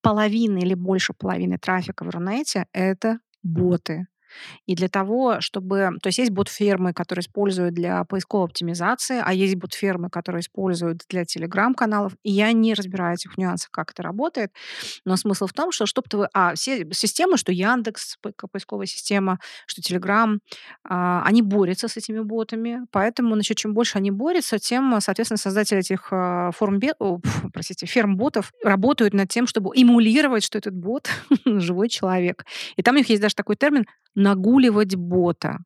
половина 0.02 0.58
или 0.58 0.74
больше 0.74 1.12
половины 1.14 1.58
трафика 1.58 2.04
в 2.04 2.10
Рунете– 2.10 2.66
это 2.72 3.18
боты. 3.42 4.06
И 4.66 4.74
для 4.74 4.88
того, 4.88 5.40
чтобы... 5.40 5.90
То 6.02 6.08
есть 6.08 6.18
есть 6.18 6.30
бот-фермы, 6.30 6.92
которые 6.92 7.22
используют 7.22 7.74
для 7.74 8.04
поисковой 8.04 8.46
оптимизации, 8.46 9.20
а 9.24 9.32
есть 9.32 9.56
бот-фермы, 9.56 10.10
которые 10.10 10.40
используют 10.40 11.02
для 11.08 11.24
телеграм-каналов. 11.24 12.12
И 12.22 12.32
я 12.32 12.52
не 12.52 12.74
разбираю 12.74 13.14
этих 13.14 13.36
нюансов, 13.38 13.70
как 13.70 13.92
это 13.92 14.02
работает. 14.02 14.52
Но 15.04 15.16
смысл 15.16 15.46
в 15.46 15.52
том, 15.52 15.72
что 15.72 15.86
чтобы 15.86 16.08
ты... 16.08 16.28
А, 16.32 16.54
все 16.54 16.86
системы, 16.92 17.36
что 17.36 17.52
Яндекс, 17.52 18.18
по- 18.20 18.32
поисковая 18.48 18.86
система, 18.86 19.38
что 19.66 19.82
Телеграм, 19.82 20.40
а, 20.88 21.22
они 21.24 21.42
борются 21.42 21.88
с 21.88 21.96
этими 21.96 22.20
ботами. 22.20 22.80
Поэтому, 22.90 23.34
значит, 23.34 23.56
чем 23.56 23.74
больше 23.74 23.98
они 23.98 24.10
борются, 24.10 24.58
тем, 24.58 25.00
соответственно, 25.00 25.38
создатели 25.38 25.80
этих 25.80 26.08
а, 26.10 26.50
форм 26.52 26.74
о, 26.98 27.20
простите, 27.52 27.86
ферм-ботов 27.86 28.52
работают 28.62 29.14
над 29.14 29.28
тем, 29.28 29.46
чтобы 29.46 29.70
эмулировать, 29.74 30.44
что 30.44 30.58
этот 30.58 30.74
бот 30.74 31.08
живой 31.44 31.88
человек. 31.88 32.44
И 32.76 32.82
там 32.82 32.94
у 32.94 32.98
них 32.98 33.08
есть 33.08 33.22
даже 33.22 33.34
такой 33.34 33.56
термин 33.56 33.86
нагуливать 34.14 34.96
бота. 34.96 35.58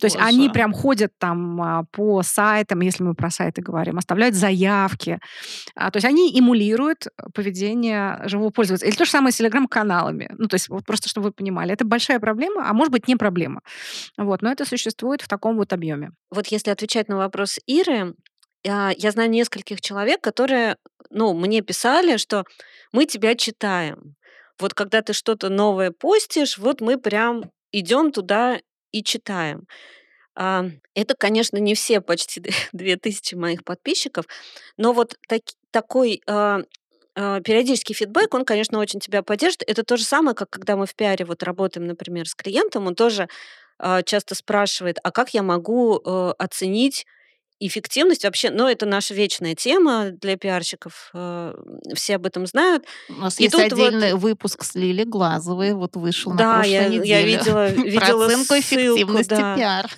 То 0.00 0.06
есть 0.06 0.16
они 0.16 0.48
Боже. 0.48 0.52
прям 0.52 0.72
ходят 0.72 1.12
там 1.18 1.62
а, 1.62 1.84
по 1.92 2.22
сайтам, 2.22 2.80
если 2.80 3.02
мы 3.02 3.14
про 3.14 3.30
сайты 3.30 3.62
говорим, 3.62 3.98
оставляют 3.98 4.34
заявки. 4.34 5.20
А, 5.74 5.90
то 5.90 5.98
есть 5.98 6.06
они 6.06 6.36
эмулируют 6.38 7.06
поведение 7.34 8.20
живого 8.24 8.50
пользователя. 8.50 8.88
Или 8.88 8.96
то 8.96 9.04
же 9.04 9.10
самое 9.10 9.32
с 9.32 9.36
телеграм-каналами. 9.36 10.30
Ну, 10.38 10.48
то 10.48 10.54
есть 10.54 10.68
вот 10.68 10.84
просто, 10.84 11.08
чтобы 11.08 11.26
вы 11.26 11.32
понимали, 11.32 11.72
это 11.72 11.84
большая 11.84 12.20
проблема, 12.20 12.68
а 12.68 12.72
может 12.72 12.92
быть 12.92 13.08
не 13.08 13.16
проблема. 13.16 13.60
Вот, 14.16 14.42
но 14.42 14.50
это 14.50 14.64
существует 14.64 15.22
в 15.22 15.28
таком 15.28 15.56
вот 15.56 15.72
объеме. 15.72 16.10
Вот 16.30 16.46
если 16.48 16.70
отвечать 16.70 17.08
на 17.08 17.16
вопрос 17.16 17.58
Иры, 17.66 18.14
а, 18.66 18.92
я 18.96 19.10
знаю 19.10 19.30
нескольких 19.30 19.80
человек, 19.80 20.20
которые, 20.20 20.76
ну, 21.10 21.34
мне 21.34 21.60
писали, 21.60 22.16
что 22.16 22.44
мы 22.92 23.06
тебя 23.06 23.34
читаем. 23.34 24.16
Вот 24.58 24.72
когда 24.72 25.02
ты 25.02 25.12
что-то 25.12 25.50
новое 25.50 25.90
постишь, 25.90 26.56
вот 26.56 26.80
мы 26.80 26.98
прям 26.98 27.50
идем 27.72 28.12
туда 28.12 28.60
и 28.92 29.02
читаем. 29.02 29.66
А, 30.34 30.66
это, 30.94 31.14
конечно, 31.16 31.56
не 31.58 31.74
все 31.74 32.00
почти 32.00 32.42
2000 32.72 33.34
моих 33.36 33.64
подписчиков, 33.64 34.26
но 34.76 34.92
вот 34.92 35.16
таки 35.28 35.54
такой, 35.70 36.22
а, 36.26 36.60
а, 37.16 37.40
периодический 37.40 37.94
фидбэк, 37.94 38.34
он, 38.34 38.44
конечно, 38.44 38.78
очень 38.78 39.00
тебя 39.00 39.22
поддержит. 39.22 39.62
Это 39.66 39.84
то 39.84 39.96
же 39.96 40.04
самое, 40.04 40.34
как 40.36 40.50
когда 40.50 40.76
мы 40.76 40.86
в 40.86 40.94
пиаре 40.94 41.24
вот 41.24 41.42
работаем, 41.42 41.86
например, 41.86 42.28
с 42.28 42.34
клиентом, 42.34 42.86
он 42.86 42.94
тоже, 42.94 43.28
часто 44.06 44.34
спрашивает: 44.34 44.98
"А 45.02 45.10
как 45.12 45.34
я 45.34 45.42
могу, 45.42 46.00
э, 46.04 46.32
оценить 46.38 47.06
эффективность 47.60 48.24
вообще?" 48.24 48.50
Но 48.50 48.68
это 48.70 48.86
наша 48.86 49.14
вечная 49.14 49.54
тема 49.54 50.10
для 50.10 50.36
пиарщиков, 50.36 51.10
э, 51.14 51.54
все 51.94 52.16
об 52.16 52.26
этом 52.26 52.46
знают. 52.46 52.84
У 53.08 53.14
нас 53.14 53.38
И 53.38 53.44
есть 53.44 53.52
тут 53.52 53.62
вот 53.62 53.72
отдельный 53.72 54.14
выпуск 54.14 54.64
с 54.64 54.74
Лилей 54.74 55.04
Глазовой, 55.04 55.74
вот 55.74 55.96
вышел 55.96 56.32
на 56.32 56.38
Да, 56.38 56.54
прошлой 56.54 56.70
я 56.72 56.82
я 56.82 56.88
неделе 56.88 57.36
видела 57.38 57.68
про 57.74 57.82
видела 57.82 58.26
оценку 58.26 58.54
ссылку, 58.54 58.60
эффективности 58.60 59.30
да. 59.30 59.56
пиар. 59.56 59.90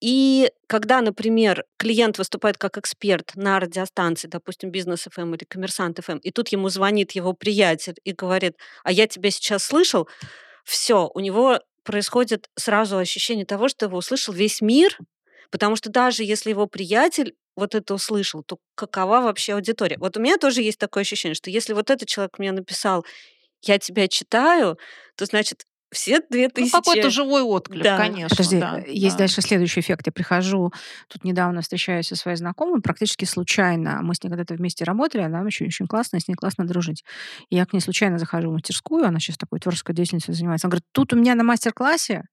И 0.00 0.50
когда, 0.66 1.02
например, 1.02 1.64
клиент 1.76 2.16
выступает 2.16 2.56
как 2.56 2.78
эксперт 2.78 3.32
на 3.34 3.60
радиостанции, 3.60 4.28
допустим, 4.28 4.70
Бизнес 4.70 5.06
ФМ 5.10 5.34
или 5.34 5.44
Коммерсант 5.44 5.98
ФМ, 6.02 6.16
и 6.18 6.30
тут 6.30 6.48
ему 6.48 6.70
звонит 6.70 7.12
его 7.12 7.34
приятель 7.34 7.96
и 8.04 8.12
говорит: 8.12 8.56
"А 8.82 8.92
я 8.92 9.06
тебя 9.06 9.30
сейчас 9.30 9.64
слышал". 9.64 10.08
Всё, 10.64 11.10
у 11.14 11.20
него 11.20 11.60
происходит 11.84 12.48
сразу 12.56 12.96
ощущение 12.98 13.44
того, 13.44 13.68
что 13.68 13.86
его 13.86 13.98
услышал 13.98 14.32
весь 14.32 14.60
мир, 14.62 14.96
потому 15.50 15.76
что 15.76 15.90
даже 15.90 16.24
если 16.24 16.50
его 16.50 16.66
приятель 16.66 17.34
вот 17.56 17.74
это 17.74 17.94
услышал, 17.94 18.42
то 18.44 18.58
какова 18.74 19.20
вообще 19.22 19.54
аудитория? 19.54 19.98
Вот 19.98 20.16
у 20.16 20.20
меня 20.20 20.38
тоже 20.38 20.62
есть 20.62 20.78
такое 20.78 21.02
ощущение, 21.02 21.34
что 21.34 21.50
если 21.50 21.72
вот 21.74 21.90
этот 21.90 22.08
человек 22.08 22.38
мне 22.38 22.52
написал: 22.52 23.04
"Я 23.62 23.78
тебя 23.78 24.08
читаю", 24.08 24.78
то 25.16 25.26
значит 25.26 25.64
все 25.92 26.20
две 26.30 26.48
Ну, 26.56 26.68
какой-то 26.68 27.08
тысячи 27.08 27.10
живой 27.10 27.42
отклик, 27.42 27.88
Да. 27.88 27.94
конечно, 27.94 28.28
Подожди, 28.28 28.56
да, 28.58 28.78
есть 28.86 29.16
да. 29.16 29.16
дальше 29.16 29.40
следующий 29.40 29.80
эффект. 29.80 30.02
Я 30.06 30.12
прихожу, 30.12 30.72
тут 31.08 31.24
недавно 31.24 31.62
встречаюсь 31.62 32.08
со 32.08 32.16
своей 32.16 32.36
знакомой, 32.36 32.82
практически 32.82 33.24
случайно. 33.24 34.00
Мы 34.02 34.14
с 34.14 34.22
ней 34.22 34.30
когда-то 34.30 34.54
вместе 34.54 34.84
работали, 34.84 35.22
она 35.22 35.42
очень 35.42 35.66
очень 35.66 35.86
классная, 35.86 36.20
с 36.20 36.26
ней 36.28 36.34
классно 36.34 36.66
дружить. 36.66 37.04
И 37.50 37.56
я 37.56 37.66
к 37.66 37.72
ней 37.72 37.80
случайно 37.80 38.18
захожу 38.18 38.50
в 38.50 38.52
мастерскую, 38.54 39.04
она 39.06 39.20
щас 39.20 39.36
такой 39.38 39.60
творческой 39.60 39.94
деятельностью 39.94 40.34
занимается. 40.34 40.66
Она 40.66 40.72
говорит: 40.72 40.86
"Тут 40.92 41.12
у 41.12 41.16
меня 41.16 41.34
на 41.36 41.44
мастер-классе 41.44 42.24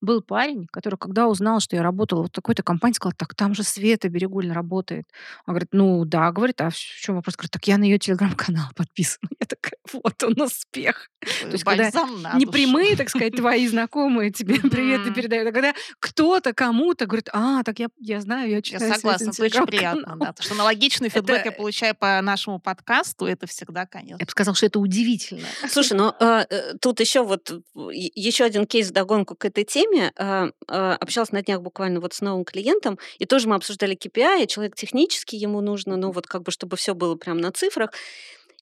был 0.00 0.22
парень, 0.22 0.66
который, 0.72 0.96
когда 0.98 1.26
узнал, 1.28 1.60
что 1.60 1.76
я 1.76 1.82
работала 1.82 2.22
вот 2.22 2.30
в 2.30 2.34
такой-то 2.34 2.62
компании, 2.62 2.94
сказал: 2.94 3.12
"Так 3.16 3.34
там 3.34 3.54
же 3.54 3.62
Света 3.62 4.08
Берегульна 4.08 4.54
работает". 4.54 5.06
Он 5.46 5.52
говорит: 5.54 5.68
"Ну 5.72 6.04
да". 6.04 6.30
Говорит: 6.32 6.60
"А 6.60 6.70
в 6.70 6.74
чём 6.76 7.16
вопрос?" 7.16 7.36
Говорит: 7.36 7.50
"Так 7.52 7.66
я 7.68 7.78
на 7.78 7.84
её 7.84 7.98
телеграм-канал 7.98 8.66
подписана". 8.76 9.28
Я 9.40 9.46
такая: 9.46 9.78
"Вот 9.92 10.22
он 10.22 10.40
успех". 10.40 11.08
То 11.48 11.54
Э, 11.54 11.54
есть 11.54 11.64
когда 11.64 11.92
бальзам 11.92 12.22
на 12.22 12.38
не 12.38 12.40
душу. 12.40 12.52
прямые, 12.52 12.96
так 12.96 13.08
сказать, 13.10 13.34
твои 13.36 13.66
знакомые 13.68 14.30
тебе 14.32 14.56
приветы 14.70 15.10
передают, 15.12 15.48
а 15.48 15.52
когда 15.52 15.74
кто-то 16.00 16.52
кому-то 16.54 17.06
говорит: 17.06 17.28
"А, 17.32 17.62
так 17.64 17.78
я 17.78 17.88
я 17.98 18.20
знаю, 18.20 18.50
я 18.50 18.62
Я 18.68 18.80
читаю 18.80 18.92
Светин 18.94 18.96
согласна, 18.96 19.30
это 19.30 19.42
очень 19.44 19.64
приятно, 19.64 20.12
телеграм-канал". 20.12 20.16
да. 20.16 20.32
То, 20.32 20.42
что 20.42 20.54
аналогичный 20.54 21.08
фидбэк 21.10 21.44
я 21.44 21.52
получаю 21.52 21.94
по 21.94 22.20
нашему 22.22 22.58
подкасту, 22.60 23.26
это 23.26 23.46
всегда, 23.46 23.86
Я 24.18 24.24
конечно. 24.24 24.26
бы 24.26 24.30
сказала, 24.30 24.54
что 24.56 24.66
это 24.66 24.78
удивительно. 24.80 25.56
Слушай, 25.68 25.96
ну, 25.96 26.12
э, 26.20 26.46
э, 26.50 26.74
тут 26.80 27.00
еще 27.00 27.22
вот 27.24 27.50
е 27.50 28.10
еще 28.14 28.44
один 28.44 28.66
кейс 28.66 28.88
вдогонку 28.88 29.34
к 29.36 29.44
этой 29.56 29.64
теме. 29.64 30.12
А, 30.16 30.48
а, 30.68 30.94
общалась 30.96 31.32
на 31.32 31.42
днях 31.42 31.60
буквально 31.62 32.00
вот 32.00 32.14
с 32.14 32.20
новым 32.20 32.44
клиентом, 32.44 32.98
и 33.18 33.26
тоже 33.26 33.48
мы 33.48 33.56
обсуждали 33.56 33.96
KPI. 33.96 34.46
Человек 34.46 34.74
технический, 34.76 35.36
ему 35.36 35.60
нужно, 35.60 35.96
ну, 35.96 36.10
вот 36.12 36.26
как 36.26 36.42
бы 36.42 36.50
чтобы 36.52 36.76
всё 36.76 36.94
было 36.94 37.16
прям 37.16 37.38
на 37.38 37.52
цифрах. 37.52 37.90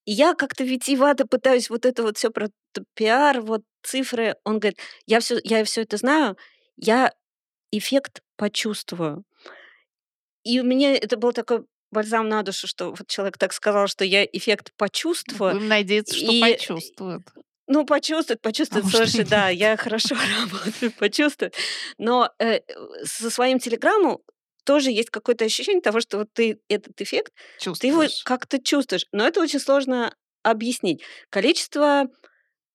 И 0.07 0.12
я 0.12 0.34
как-то 0.34 0.64
витиевато 0.64 1.26
пытаюсь 1.26 1.70
вот 1.70 1.86
это 1.86 2.03
вот 2.03 2.18
всё 2.18 2.30
про 2.30 2.49
пиар, 2.95 3.40
вот 3.40 3.62
цифры. 3.82 4.34
Он 4.45 4.59
говорит: 4.61 4.78
"Я 5.07 5.20
всё 5.20 5.38
я 5.45 5.64
всё 5.64 5.82
это 5.82 5.97
знаю, 5.99 6.36
я 6.76 7.12
эффект 7.72 8.22
почувствую". 8.36 9.24
И 10.47 10.61
у 10.61 10.64
меня 10.64 10.95
это 10.95 11.16
был 11.16 11.32
такой 11.32 11.64
бальзам 11.90 12.28
на 12.28 12.42
душу, 12.42 12.66
что 12.66 12.90
вот 12.90 13.07
человек 13.09 13.38
так 13.38 13.53
сказал, 13.53 13.86
что 13.88 14.05
я 14.05 14.24
эффект 14.24 14.72
почувствую. 14.76 15.55
Будем 15.55 15.68
надеяться, 15.68 16.14
что 16.16 16.30
И, 16.32 16.40
почувствует. 16.40 17.22
Ну, 17.66 17.84
почувствует, 17.86 18.40
А 18.42 18.44
почувствует. 18.48 18.84
может 18.84 18.94
и 19.00 19.06
Слушай, 19.06 19.24
да, 19.24 19.48
я 19.48 19.76
хорошо 19.76 20.14
работаю, 20.40 20.92
почувствует. 20.92 21.54
Но, 21.98 22.30
э, 22.38 22.60
со 23.04 23.30
своим 23.30 23.58
"Телеграмом" 23.58 24.18
тоже 24.64 24.90
есть 24.90 25.10
какое-то 25.10 25.44
ощущение 25.44 25.82
того, 25.82 26.00
что 26.00 26.18
вот 26.18 26.28
ты 26.32 26.58
этот 26.68 27.00
эффект, 27.00 27.32
ты 27.58 27.86
его 27.88 28.02
Чувствуешь. 28.04 28.22
как-то 28.24 28.58
чувствуешь. 28.62 29.06
Но 29.12 29.26
это 29.26 29.40
очень 29.40 29.60
сложно 29.60 30.14
объяснить. 30.42 31.02
Количество 31.30 32.04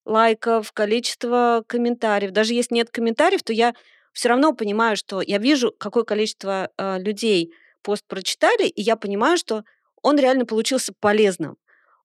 лайков, 0.05 0.71
количество 0.71 1.63
комментариев. 1.67 2.31
Даже 2.31 2.53
если 2.53 2.75
нет 2.75 2.89
комментариев, 2.89 3.43
то 3.43 3.53
я 3.53 3.73
всё 4.13 4.29
равно 4.29 4.53
понимаю, 4.53 4.97
что 4.97 5.21
я 5.21 5.37
вижу, 5.37 5.73
какое 5.79 6.03
количество, 6.03 6.69
а, 6.77 6.97
людей 6.99 7.53
пост 7.83 8.03
прочитали, 8.07 8.67
и 8.67 8.81
я 8.81 8.95
понимаю, 8.95 9.37
что 9.37 9.63
он 10.01 10.17
реально 10.19 10.45
получился 10.45 10.93
полезным. 10.99 11.57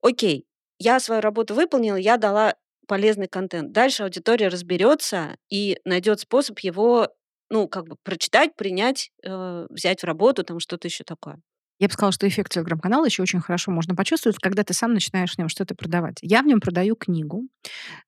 Окей, 0.03 0.45
я 0.79 1.01
свою 1.01 1.21
работу 1.21 1.55
выполнила, 1.55 1.97
я 1.97 2.17
дала 2.19 2.55
полезный 2.87 3.29
контент. 3.29 3.73
Дальше 3.73 4.03
аудитория 4.05 4.49
разберется 4.49 5.37
и 5.51 5.79
найдет 5.85 6.21
способ 6.21 6.59
его, 6.61 7.09
ну, 7.51 7.69
как 7.69 7.87
бы 7.89 7.97
прочитать, 8.03 8.57
принять, 8.57 9.11
э, 9.25 9.67
взять 9.71 10.03
в 10.03 10.05
работу, 10.07 10.45
там 10.45 10.61
что-то 10.61 10.89
еще 10.89 11.05
такое. 11.05 11.41
Я 11.81 11.89
бы 11.89 11.93
сказала, 11.93 12.13
что 12.13 12.29
эффект 12.29 12.53
телеграм-канала 12.53 13.07
еще 13.07 13.23
очень 13.23 13.41
хорошо 13.41 13.73
можно 13.73 13.95
почувствовать, 13.97 14.39
когда 14.39 14.63
ты 14.63 14.75
сам 14.75 14.95
начинаешь 14.95 15.33
в 15.35 15.39
нем 15.39 15.49
что-то 15.49 15.75
продавать. 15.75 16.19
Я 16.23 16.43
в 16.43 16.47
нем 16.47 16.61
продаю 16.61 16.95
книгу. 16.95 17.49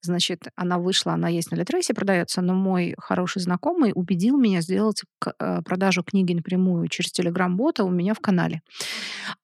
Значит, 0.02 0.48
она 0.54 0.78
вышла, 0.78 1.14
она 1.14 1.28
есть 1.28 1.50
на 1.50 1.56
Литресе, 1.56 1.92
продается, 1.94 2.42
но 2.42 2.54
мой 2.54 2.94
хороший 2.98 3.42
знакомый 3.42 3.92
убедил 3.94 4.38
меня 4.38 4.60
сделать 4.60 5.02
э, 5.40 5.62
продажу 5.64 6.04
книги 6.04 6.32
напрямую 6.32 6.88
через 6.88 7.10
телеграм-бота 7.10 7.84
у 7.84 7.90
меня 7.90 8.14
в 8.14 8.20
канале. 8.20 8.60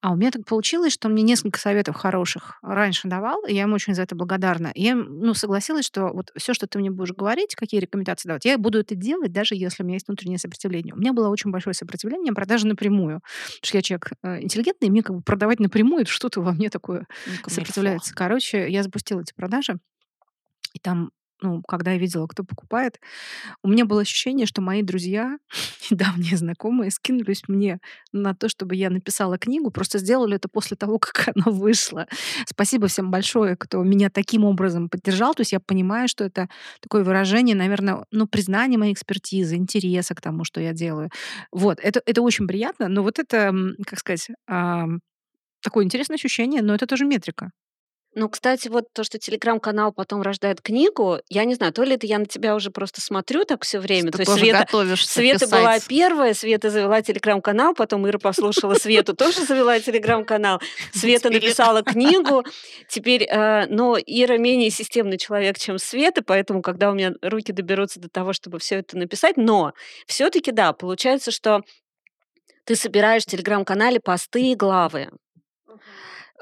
А 0.01 0.11
у 0.11 0.15
меня 0.15 0.31
так 0.31 0.45
получилось, 0.45 0.93
что 0.93 1.07
он 1.07 1.13
мне 1.13 1.23
несколько 1.23 1.59
советов 1.59 1.95
хороших 1.95 2.59
раньше 2.61 3.07
давал, 3.07 3.45
и 3.45 3.53
я 3.53 3.63
ему 3.63 3.75
очень 3.75 3.93
за 3.93 4.03
это 4.03 4.15
благодарна. 4.15 4.71
И 4.73 4.83
я, 4.83 4.95
ну, 4.95 5.33
согласилась, 5.33 5.85
что 5.85 6.07
вот 6.07 6.31
всё, 6.37 6.53
что 6.53 6.67
ты 6.67 6.79
мне 6.79 6.91
будешь 6.91 7.11
говорить, 7.13 7.55
какие 7.55 7.79
рекомендации 7.81 8.27
давать, 8.29 8.45
я 8.45 8.57
буду 8.57 8.79
это 8.79 8.95
делать, 8.95 9.31
даже 9.31 9.55
если 9.55 9.83
у 9.83 9.85
меня 9.85 9.95
есть 9.95 10.07
внутреннее 10.07 10.39
сопротивление. 10.39 10.93
У 10.93 10.97
меня 10.97 11.13
было 11.13 11.29
очень 11.29 11.51
большое 11.51 11.73
сопротивление 11.73 12.33
продажи 12.33 12.67
напрямую. 12.67 13.21
Потому 13.21 13.67
что 13.67 13.77
я 13.77 13.81
человек, 13.81 14.12
интеллигентный, 14.23 14.87
и 14.87 14.91
мне 14.91 15.03
как 15.03 15.15
бы 15.17 15.21
продавать 15.21 15.59
напрямую- 15.59 16.05
что-то 16.05 16.41
во 16.41 16.51
мне 16.53 16.69
такое 16.69 17.05
камильфо. 17.25 17.49
сопротивляется. 17.49 18.13
Короче, 18.15 18.69
я 18.69 18.83
запустила 18.83 19.21
эти 19.21 19.33
продажи, 19.33 19.77
и 20.73 20.79
там, 20.79 21.11
ну, 21.43 21.61
когда 21.67 21.91
я 21.91 21.97
видела, 21.97 22.25
кто 22.25 22.43
покупает, 22.43 22.99
у 23.63 23.67
меня 23.67 23.85
было 23.85 24.01
ощущение, 24.01 24.47
что 24.47 24.61
мои 24.61 24.81
друзья, 24.81 25.37
недавние 25.91 26.37
знакомые, 26.37 26.89
скинулись 26.89 27.43
мне 27.47 27.79
на 28.13 28.33
то, 28.33 28.47
чтобы 28.47 28.75
я 28.75 28.89
написала 28.89 29.37
книгу, 29.37 29.69
просто 29.69 29.99
сделали 29.99 30.37
это 30.37 30.47
после 30.47 30.77
того, 30.77 30.99
как 30.99 31.29
она 31.35 31.51
вышла. 31.53 32.07
Спасибо 32.47 32.87
всем 32.87 33.11
большое, 33.11 33.57
кто 33.57 33.83
меня 33.83 34.09
таким 34.09 34.45
образом 34.45 34.89
поддержал. 34.89 35.35
То 35.35 35.41
есть 35.41 35.51
я 35.51 35.59
понимаю, 35.59 36.07
что 36.07 36.23
это 36.23 36.47
такое 36.79 37.03
выражение, 37.03 37.55
наверно, 37.55 38.05
ну, 38.11 38.25
признание 38.25 38.79
моей 38.79 38.93
экспертизы, 38.93 39.55
интереса 39.55 40.15
к 40.15 40.21
тому, 40.21 40.45
что 40.45 40.61
я 40.61 40.71
делаю. 40.71 41.09
Вот. 41.51 41.79
Это 41.81 42.01
это 42.05 42.21
очень 42.21 42.47
приятно, 42.47 42.87
но 42.87 43.03
вот 43.03 43.19
это, 43.19 43.53
как 43.85 43.99
сказать, 43.99 44.29
такое 45.61 45.83
интересное 45.85 46.15
ощущение, 46.15 46.61
но 46.61 46.73
это 46.73 46.87
тоже 46.87 47.05
метрика. 47.05 47.51
Ну, 48.15 48.29
кстати, 48.29 48.67
вот 48.67 48.85
то, 48.93 49.03
что 49.03 49.17
телеграм-канал 49.17 49.91
потом 49.91 50.21
рождает 50.21 50.61
книгу, 50.61 51.19
я 51.29 51.45
не 51.45 51.55
знаю, 51.55 51.73
то 51.73 51.83
ли 51.83 51.95
это 51.95 52.05
я 52.05 52.19
на 52.19 52.25
тебя 52.25 52.53
уже 52.53 52.69
просто 52.69 53.01
смотрю 53.01 53.43
так 53.43 53.63
всё 53.63 53.79
время. 53.79 54.11
Ты 54.11 54.19
То 54.19 54.21
есть 54.21 54.31
Света 54.33 54.65
Света 54.95 55.47
была 55.47 55.75
писать. 55.75 55.87
первая, 55.87 56.33
Света 56.35 56.69
завела 56.69 57.01
телеграм-канал, 57.01 57.73
потом 57.73 58.07
Ира 58.07 58.19
послушала 58.19 58.75
Свету, 58.75 59.15
тоже 59.15 59.43
завела 59.45 59.79
телеграм-канал. 59.79 60.61
Света 60.93 61.31
написала 61.31 61.81
книгу. 61.83 62.43
Теперь, 62.87 63.23
э, 63.23 63.65
но 63.67 63.97
Ира 63.97 64.37
менее 64.37 64.69
системный 64.69 65.17
человек, 65.17 65.57
чем 65.57 65.79
Света, 65.79 66.21
поэтому, 66.23 66.61
когда 66.61 66.91
у 66.91 66.93
меня 66.93 67.13
руки 67.23 67.51
доберутся 67.51 67.99
до 67.99 68.09
того, 68.09 68.33
чтобы 68.33 68.59
всё 68.59 68.77
это 68.77 68.95
написать 68.97 69.37
Но 69.37 69.73
всё-таки, 70.05 70.51
да, 70.51 70.73
получается, 70.73 71.31
что 71.31 71.61
ты 72.65 72.75
собираешь 72.75 73.23
в 73.23 73.27
телеграм-канале 73.27 73.99
посты 73.99 74.51
и 74.51 74.55
главы. 74.55 75.09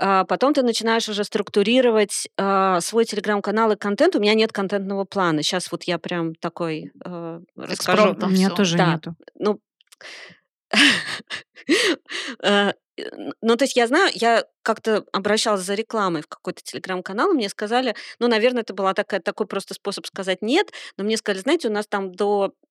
А 0.04 0.26
потом 0.26 0.54
ты 0.56 0.64
начинаешь 0.64 1.08
уже 1.10 1.24
структурировать, 1.24 2.28
а, 2.36 2.82
свой 2.82 3.06
телеграм-канал 3.06 3.72
и 3.72 3.76
контент. 3.76 4.16
У 4.16 4.20
меня 4.20 4.34
нет 4.34 4.52
контентного 4.52 5.06
плана. 5.06 5.44
Щас 5.44 5.72
вот 5.72 5.84
я 5.84 6.00
прям 6.00 6.34
такой, 6.34 6.92
э, 7.06 7.40
расскажу. 7.56 8.16
У 8.20 8.28
меня 8.28 8.50
тоже 8.50 8.78
Да, 8.78 8.94
нету. 8.94 9.16
ну 9.38 9.60
Э, 12.44 12.74
ну, 13.42 13.56
то 13.56 13.64
есть 13.64 13.76
я 13.76 13.88
знаю, 13.88 14.12
я 14.14 14.46
как-то 14.64 15.06
обращалась 15.14 15.62
за 15.62 15.74
рекламой 15.76 16.22
в 16.22 16.28
какой-то 16.28 16.62
телеграм-канал, 16.62 17.32
и 17.32 17.36
мне 17.36 17.50
сказали, 17.50 17.96
ну, 18.20 18.28
наверно, 18.28 18.60
это 18.60 18.74
была 18.74 18.94
такая 18.94 19.20
такой 19.22 19.48
просто 19.48 19.74
способ 19.74 20.06
сказать 20.06 20.42
"нет", 20.42 20.72
но 20.98 21.04
мне 21.04 21.18
сказали: 21.18 21.42
"Знаете, 21.42 21.70
у 21.70 21.72
нас 21.72 21.88
там 21.88 22.14
до 22.14 22.54
э, 22.62 22.68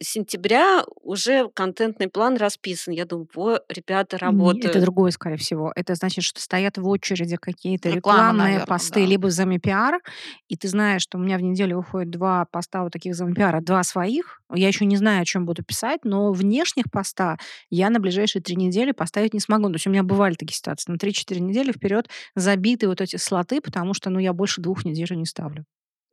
сентября 0.00 0.84
уже 1.02 1.48
контентный 1.54 2.08
план 2.08 2.36
расписан. 2.36 2.94
Я 2.94 3.04
думаю, 3.04 3.28
во, 3.34 3.60
ребята 3.68 4.16
Не, 4.16 4.18
это 4.18 4.26
работают. 4.26 4.80
другое, 4.80 5.10
скорее 5.10 5.36
всего. 5.36 5.72
Это 5.74 5.94
значит, 5.94 6.24
что 6.24 6.40
стоят 6.40 6.78
в 6.78 6.86
очереди 6.88 7.36
какие-то 7.36 7.88
Реклама, 7.88 8.18
рекламные 8.18 8.44
наверно, 8.44 8.66
посты, 8.66 9.00
да. 9.00 9.06
либо 9.06 9.30
зампиар, 9.30 10.00
и 10.48 10.56
ты 10.56 10.68
знаешь, 10.68 11.02
что 11.02 11.18
у 11.18 11.20
меня 11.20 11.38
в 11.38 11.42
неделю 11.42 11.78
выходит 11.78 12.10
2 12.10 12.46
поста 12.50 12.82
вот 12.82 12.92
таких 12.92 13.14
зампиара, 13.14 13.60
2 13.60 13.82
своих. 13.82 14.40
Я 14.52 14.68
еще 14.68 14.84
не 14.84 14.96
знаю, 14.96 15.22
о 15.22 15.24
чем 15.24 15.46
буду 15.46 15.62
писать, 15.62 16.00
но 16.04 16.32
внешних 16.32 16.90
поста 16.90 17.36
я 17.70 17.90
на 17.90 18.00
ближайшие 18.00 18.42
3 18.42 18.56
недели 18.56 18.92
поставить 18.92 19.34
не 19.34 19.40
смогу. 19.40 19.68
То 19.68 19.74
есть 19.74 19.86
у 19.86 19.90
меня 19.90 20.02
бывали 20.02 20.34
такие 20.34 20.56
ситуации. 20.56 20.90
На 20.90 20.96
3-4 20.96 21.40
недели 21.40 21.72
вперед 21.72 22.08
забиты 22.34 22.88
вот 22.88 23.00
эти 23.00 23.16
слоты, 23.16 23.60
потому 23.60 23.94
что, 23.94 24.10
ну, 24.10 24.18
я 24.18 24.32
больше 24.32 24.60
2 24.60 24.74
недель 24.84 25.16
не 25.16 25.26
ставлю. 25.26 25.64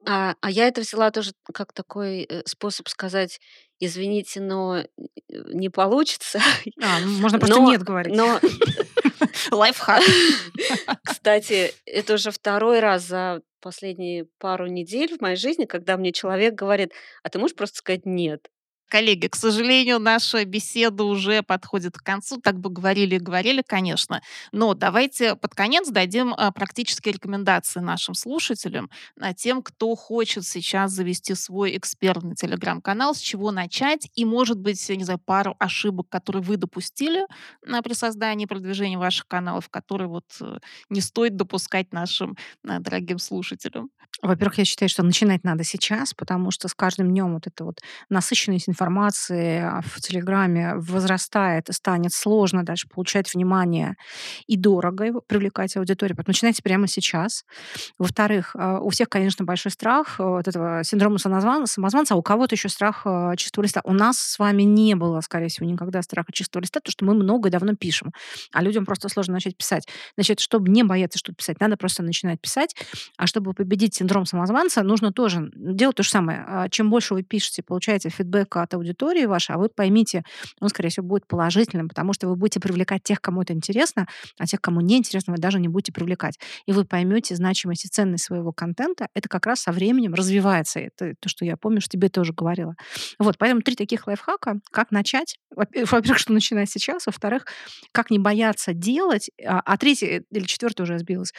А, 0.09 0.35
а 0.39 0.49
я 0.49 0.67
это 0.67 0.81
взяла 0.81 1.11
тоже 1.11 1.31
как 1.53 1.73
такой 1.73 2.21
э, 2.23 2.41
способ 2.45 2.87
сказать, 2.87 3.41
извините, 3.79 4.39
но 4.39 4.77
э, 4.77 4.85
не 5.27 5.69
получится. 5.69 6.39
А, 6.81 6.99
ну, 7.01 7.19
можно 7.19 7.39
просто 7.39 7.59
Но, 7.59 7.69
нет 7.69 7.83
говорить. 7.83 8.15
но, 8.15 8.39
Лайфхак. 9.51 10.01
кстати, 11.03 11.73
это 11.85 12.13
уже 12.13 12.31
второй 12.31 12.79
раз 12.79 13.03
за 13.03 13.41
последние 13.59 14.27
пару 14.39 14.67
недель 14.67 15.17
в 15.17 15.21
моей 15.21 15.35
жизни, 15.35 15.65
когда 15.65 15.97
мне 15.97 16.13
человек 16.13 16.53
говорит, 16.53 16.93
а 17.23 17.29
ты 17.29 17.37
можешь 17.37 17.55
просто 17.55 17.79
сказать 17.79 18.05
нет? 18.05 18.47
Коллеги, 18.89 19.27
к 19.27 19.35
сожалению, 19.35 19.99
наша 19.99 20.45
беседа 20.45 21.03
уже 21.03 21.43
подходит 21.43 21.97
к 21.97 22.03
концу. 22.03 22.37
Так 22.37 22.59
бы 22.59 22.69
говорили 22.69 23.15
и 23.15 23.19
говорили, 23.19 23.61
конечно. 23.65 24.21
Но 24.51 24.73
давайте 24.73 25.35
под 25.35 25.53
конец 25.53 25.89
дадим 25.89 26.33
а, 26.37 26.51
практические 26.51 27.13
рекомендации 27.13 27.81
нашим 27.81 28.13
слушателям, 28.13 28.89
тем, 29.35 29.61
кто 29.61 29.95
хочет 29.95 30.45
сейчас 30.45 30.91
завести 30.91 31.35
свой 31.35 31.75
экспертный 31.77 32.35
телеграм-канал, 32.35 33.13
с 33.13 33.19
чего 33.19 33.51
начать, 33.51 34.09
и, 34.15 34.23
может 34.25 34.59
быть, 34.59 34.87
не 34.89 35.03
знаю, 35.03 35.19
пару 35.19 35.55
ошибок, 35.59 36.07
которые 36.09 36.41
вы 36.41 36.57
допустили 36.57 37.25
а, 37.67 37.81
при 37.81 37.93
создании 37.93 38.45
и 38.45 38.47
продвижении 38.47 38.95
ваших 38.95 39.27
каналов, 39.27 39.69
которые 39.69 40.07
вот 40.07 40.25
э, 40.41 40.59
не 40.89 41.01
стоит 41.01 41.35
допускать 41.35 41.91
нашим 41.91 42.37
а, 42.65 42.79
дорогим 42.79 43.19
слушателям. 43.19 43.89
Во-первых, 44.23 44.57
я 44.57 44.65
считаю, 44.65 44.89
что 44.89 45.03
начинать 45.03 45.43
надо 45.43 45.63
сейчас, 45.63 46.13
потому 46.13 46.49
что 46.49 46.67
с 46.67 46.73
каждым 46.73 47.09
днем 47.09 47.33
вот 47.35 47.45
эта 47.45 47.63
вот 47.63 47.79
насыщенность 48.09 48.67
информации 48.67 49.61
а, 49.61 49.81
в 49.81 50.01
Телеграме 50.01 50.73
возрастает, 50.75 51.67
станет 51.71 52.13
сложно 52.13 52.63
дальше 52.63 52.87
получать 52.87 53.31
внимание 53.33 53.95
и 54.47 54.57
дорого 54.57 55.03
его 55.03 55.21
привлекать 55.21 55.77
аудиторию. 55.77 56.15
Поэтому 56.15 56.31
начинайте 56.31 56.63
прямо 56.63 56.87
сейчас. 56.87 57.43
Во-вторых, 57.99 58.55
а, 58.55 58.79
у 58.79 58.89
всех, 58.89 59.07
конечно, 59.09 59.45
большой 59.45 59.71
страх 59.71 60.19
а, 60.19 60.23
вот 60.29 60.47
этого 60.47 60.83
синдрома 60.83 61.17
самозван- 61.17 61.67
самозванца, 61.67 62.15
а 62.15 62.17
у 62.17 62.23
кого-то 62.23 62.55
еще 62.55 62.69
страх 62.69 63.05
чистого 63.37 63.63
листа. 63.63 63.81
У 63.83 63.93
нас 63.93 64.17
с 64.17 64.39
вами 64.39 64.63
не 64.63 64.95
было, 64.95 65.21
скорее 65.21 65.49
всего, 65.49 65.67
никогда 65.67 66.01
страха 66.01 66.31
чистого 66.31 66.61
листа, 66.61 66.79
потому 66.79 66.91
что 66.91 67.05
мы 67.05 67.13
много 67.13 67.49
и 67.49 67.51
давно 67.51 67.75
пишем, 67.75 68.13
а 68.51 68.63
людям 68.63 68.85
просто 68.85 69.09
сложно 69.09 69.33
начать 69.33 69.55
писать. 69.55 69.87
Значит, 70.15 70.39
чтобы 70.39 70.69
не 70.69 70.83
бояться 70.83 71.19
что-то 71.19 71.35
писать, 71.35 71.59
надо 71.59 71.77
просто 71.77 72.01
начинать 72.01 72.41
писать. 72.41 72.75
А 73.17 73.27
чтобы 73.27 73.53
победить 73.53 74.01
синдром 74.07 74.25
самозванца, 74.25 74.83
нужно 74.83 75.11
тоже 75.11 75.51
делать 75.53 75.97
то 75.97 76.03
же 76.03 76.09
самое. 76.09 76.43
А 76.47 76.69
Чем 76.69 76.89
больше 76.89 77.13
вы 77.13 77.23
пишете, 77.23 77.61
получаете 77.61 78.09
фидбэка 78.09 78.61
от 78.61 78.73
аудитории 78.73 79.25
вашей, 79.25 79.55
а 79.55 79.57
вы 79.57 79.67
поймите, 79.67 80.23
он, 80.61 80.69
скорее 80.69 80.89
всего, 80.89 81.05
будет 81.05 81.27
положительным, 81.27 81.89
потому 81.89 82.13
что 82.13 82.27
вы 82.29 82.35
будете 82.37 82.59
привлекать 82.61 83.03
тех, 83.03 83.19
кому 83.19 83.41
это 83.41 83.53
интересно, 83.53 84.07
а 84.39 84.45
тех, 84.45 84.61
кому 84.61 84.79
не 84.79 84.97
интересно, 84.97 85.33
вы 85.33 85.39
даже 85.39 85.59
не 85.59 85.67
будете 85.67 85.91
привлекать. 85.91 86.39
И 86.65 86.71
вы 86.71 86.85
поймете 86.85 87.35
значимость 87.35 87.85
и 87.85 87.89
ценность 87.89 88.23
своего 88.23 88.53
контента. 88.53 89.07
Это 89.13 89.27
как 89.27 89.45
раз 89.45 89.59
со 89.61 89.71
временем 89.71 90.13
развивается. 90.13 90.79
Это 90.79 91.13
то, 91.19 91.27
что 91.27 91.43
я 91.43 91.57
помню, 91.57 91.81
что 91.81 91.89
тебе 91.89 92.07
тоже 92.07 92.31
говорила. 92.31 92.75
Вот, 93.19 93.37
поэтому 93.37 93.61
три 93.61 93.75
таких 93.75 94.07
лайфхака. 94.07 94.59
Как 94.71 94.91
начать? 94.91 95.37
Во- 95.53 95.65
Во-первых, 95.73 96.17
что 96.19 96.31
начинать 96.31 96.69
сейчас. 96.69 97.05
Во-вторых, 97.07 97.45
как 97.91 98.09
не 98.09 98.19
бояться 98.19 98.73
делать. 98.73 99.29
А 99.45 99.61
а 99.65 99.77
третье 99.77 100.23
или 100.31 100.45
четвертое 100.45 100.83
уже 100.83 100.97
сбилась. 100.97 101.33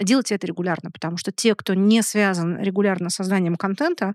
Делайте 0.00 0.34
это 0.34 0.46
регулярно, 0.46 0.90
потому 0.90 1.18
что 1.18 1.32
те, 1.32 1.54
кто 1.54 1.74
не 1.74 2.02
связан 2.02 2.58
регулярно 2.60 3.10
с 3.10 3.14
созданием 3.14 3.56
контента, 3.56 4.14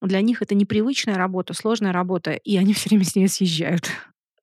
для 0.00 0.20
них 0.20 0.40
это 0.40 0.54
непривычная 0.54 1.16
работа, 1.16 1.52
сложная 1.52 1.92
работа, 1.92 2.32
и 2.32 2.56
они 2.56 2.72
все 2.74 2.90
время 2.90 3.04
с 3.04 3.16
нее 3.16 3.28
съезжают. 3.28 3.88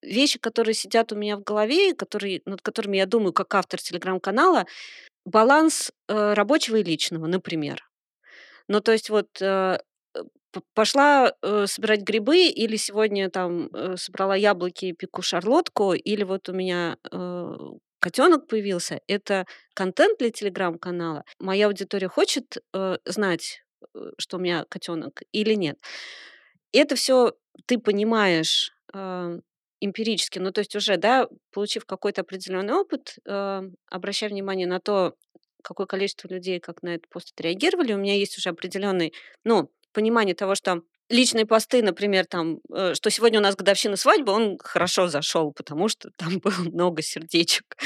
Вещи, 0.01 0.37
которые 0.37 0.73
сидят 0.73 1.13
у 1.13 1.15
меня 1.15 1.37
в 1.37 1.43
голове, 1.43 1.93
которые, 1.93 2.41
над 2.45 2.61
которыми 2.61 2.97
я 2.97 3.05
думаю 3.05 3.31
как 3.31 3.55
автор 3.55 3.81
телеграм-канала, 3.81 4.65
баланс 5.25 5.91
э, 6.09 6.33
рабочего 6.33 6.75
и 6.77 6.83
личного, 6.83 7.27
например. 7.27 7.87
Ну, 8.67 8.81
то 8.81 8.91
есть 8.91 9.09
вот 9.09 9.29
э, 9.41 9.77
э, 10.13 10.21
пошла 10.73 11.33
э, 11.41 11.65
собирать 11.67 12.01
грибы, 12.01 12.47
или 12.47 12.75
сегодня 12.75 13.29
там 13.29 13.67
э, 13.67 13.95
собрала 13.95 14.35
яблоки 14.35 14.87
и 14.87 14.93
пеку 14.93 15.21
шарлотку, 15.21 15.93
или 15.93 16.23
вот 16.23 16.49
у 16.49 16.53
меня 16.53 16.97
котенок 18.03 18.47
появился. 18.47 18.99
Это 19.07 19.45
контент 19.73 20.19
для 20.19 20.29
телеграм-канала. 20.29 21.23
Моя 21.39 21.67
аудитория 21.67 22.09
хочет 22.09 22.57
э, 22.73 22.97
знать, 23.05 23.63
э, 23.95 24.11
что 24.17 24.35
у 24.35 24.39
меня 24.41 24.65
котенок 24.67 25.21
или 25.31 25.53
нет. 25.53 25.79
Это 26.73 26.95
все 26.95 27.31
ты 27.65 27.79
понимаешь 27.79 28.73
э, 28.93 29.39
эмпирически, 29.79 30.39
ну 30.39 30.51
то 30.51 30.59
есть 30.59 30.75
уже, 30.75 30.97
да, 30.97 31.29
получив 31.53 31.85
какой-то 31.85 32.21
определенный 32.21 32.73
опыт, 32.73 33.15
э, 33.25 33.61
обращай 33.89 34.27
внимание 34.27 34.67
на 34.67 34.81
то, 34.81 35.15
какое 35.63 35.87
количество 35.87 36.27
людей 36.27 36.59
как 36.59 36.83
на 36.83 36.95
этот 36.95 37.07
пост 37.07 37.31
отреагировали. 37.31 37.93
У 37.93 37.97
меня 37.97 38.15
есть 38.15 38.37
уже 38.37 38.49
определенный, 38.49 39.13
ну, 39.45 39.71
понимание 39.93 40.35
того, 40.35 40.55
что 40.55 40.81
личные 41.13 41.45
посты, 41.45 41.81
например, 41.83 42.25
там, 42.25 42.59
э, 42.73 42.93
что 42.95 43.09
сегодня 43.09 43.39
у 43.39 43.43
нас 43.43 43.55
годовщина 43.55 43.95
свадьбы, 43.95 44.31
он 44.31 44.57
хорошо 44.57 45.07
зашел, 45.07 45.53
потому 45.53 45.87
что 45.87 46.09
там 46.17 46.39
было 46.43 46.57
много 46.57 47.01
сердечек. 47.01 47.77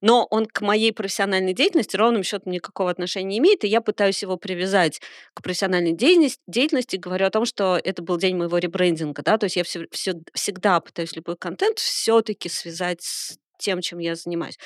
Но 0.00 0.26
он 0.30 0.46
к 0.46 0.60
моей 0.60 0.92
профессиональной 0.92 1.54
деятельности 1.54 1.96
ровным 1.96 2.24
счетом 2.24 2.52
никакого 2.52 2.90
отношения 2.90 3.26
не 3.26 3.38
имеет, 3.38 3.64
и 3.64 3.68
я 3.68 3.80
пытаюсь 3.80 4.20
его 4.22 4.36
привязать 4.36 5.00
к 5.34 5.42
профессиональной 5.42 5.92
деятельности, 5.92 6.96
говорю 6.96 7.26
о 7.26 7.30
том, 7.30 7.46
что 7.46 7.80
это 7.82 8.02
был 8.02 8.18
день 8.18 8.36
моего 8.36 8.58
ребрендинга, 8.58 9.22
да, 9.22 9.38
то 9.38 9.44
есть 9.44 9.56
я 9.56 9.64
все, 9.64 9.86
все, 9.92 10.14
всегда 10.34 10.80
пытаюсь 10.80 11.14
любой 11.14 11.36
контент 11.36 11.78
все-таки 11.78 12.48
связать 12.48 13.02
с 13.02 13.38
тем, 13.58 13.80
чем 13.80 14.00
я 14.00 14.16
занимаюсь. 14.16 14.58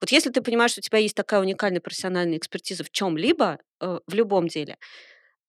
Вот 0.00 0.10
если 0.12 0.30
ты 0.30 0.40
понимаешь, 0.40 0.70
что 0.70 0.80
у 0.80 0.82
тебя 0.82 0.98
есть 0.98 1.16
такая 1.16 1.40
уникальная 1.40 1.80
профессиональная 1.80 2.38
экспертиза 2.38 2.84
в 2.84 2.90
чем-либо, 2.90 3.58
э, 3.80 3.98
в 4.06 4.14
любом 4.14 4.46
деле, 4.46 4.76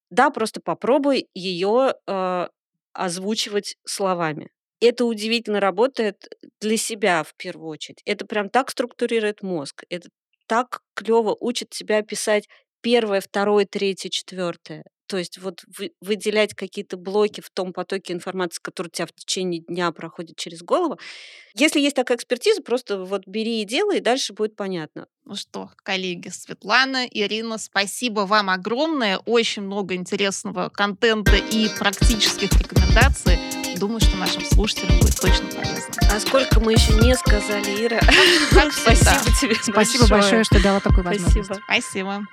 да, 0.10 0.30
просто 0.30 0.62
попробуй 0.62 1.28
ее 1.34 1.96
э, 2.08 2.48
озвучивать 2.94 3.78
словами. 3.86 4.50
Это 4.80 5.06
удивительно 5.06 5.60
работает 5.60 6.30
для 6.62 6.78
себя 6.78 7.24
в 7.24 7.34
первую 7.36 7.70
очередь. 7.70 8.02
Это 8.06 8.26
прям 8.26 8.50
так 8.50 8.70
структурирует 8.70 9.42
мозг. 9.42 9.84
Это 9.90 10.10
так 10.48 10.82
клево 10.94 11.36
учит 11.40 11.70
тебя 11.70 12.02
писать 12.04 12.48
первое, 12.82 13.22
второе, 13.22 13.66
третье, 13.66 14.10
четвертое. 14.10 14.84
То 15.08 15.18
есть 15.18 15.38
вот 15.38 15.64
вы- 15.78 15.94
выделять 16.02 16.54
какие-то 16.54 16.98
блоки 16.98 17.42
в 17.42 17.50
том 17.50 17.74
потоке 17.74 18.14
информации, 18.14 18.60
который 18.62 18.88
у 18.88 18.92
тебя 18.92 19.08
в 19.08 19.14
течение 19.14 19.62
дня 19.62 19.92
проходит 19.92 20.38
через 20.38 20.62
голову. 20.62 21.00
Если 21.56 21.80
есть 21.80 21.96
такая 21.96 22.18
экспертиза, 22.18 22.62
просто 22.62 23.04
вот 23.04 23.26
бери 23.26 23.62
и 23.62 23.66
делай, 23.66 23.98
и 23.98 24.02
дальше 24.02 24.34
будет 24.34 24.56
понятно. 24.56 25.08
Ну 25.26 25.36
что, 25.36 25.72
коллеги, 25.84 26.30
Светлана, 26.30 27.06
Ирина, 27.08 27.58
спасибо 27.58 28.22
вам 28.22 28.50
огромное. 28.50 29.18
Очень 29.20 29.64
много 29.64 29.96
интересного 29.96 30.70
контента 30.70 31.36
и 31.36 31.70
практических 31.78 32.52
рекомендаций. 32.52 33.38
Думаю, 33.78 34.00
что 34.00 34.16
нашим 34.18 34.44
слушателям 34.46 35.00
будет 35.00 35.20
точно 35.20 35.48
полезно. 35.48 35.94
А 36.12 36.20
сколько 36.20 36.60
мы 36.60 36.74
еще 36.74 36.94
не 36.94 37.16
сказали, 37.16 37.86
Ира. 37.86 38.00
Спасибо 38.72 39.36
тебе 39.40 39.56
Спасибо 39.56 40.08
большое, 40.08 40.44
что 40.44 40.62
дала 40.62 40.80
такую 40.80 41.04
возможность. 41.04 41.46
Спасибо. 41.46 41.64
Спасибо. 41.66 42.28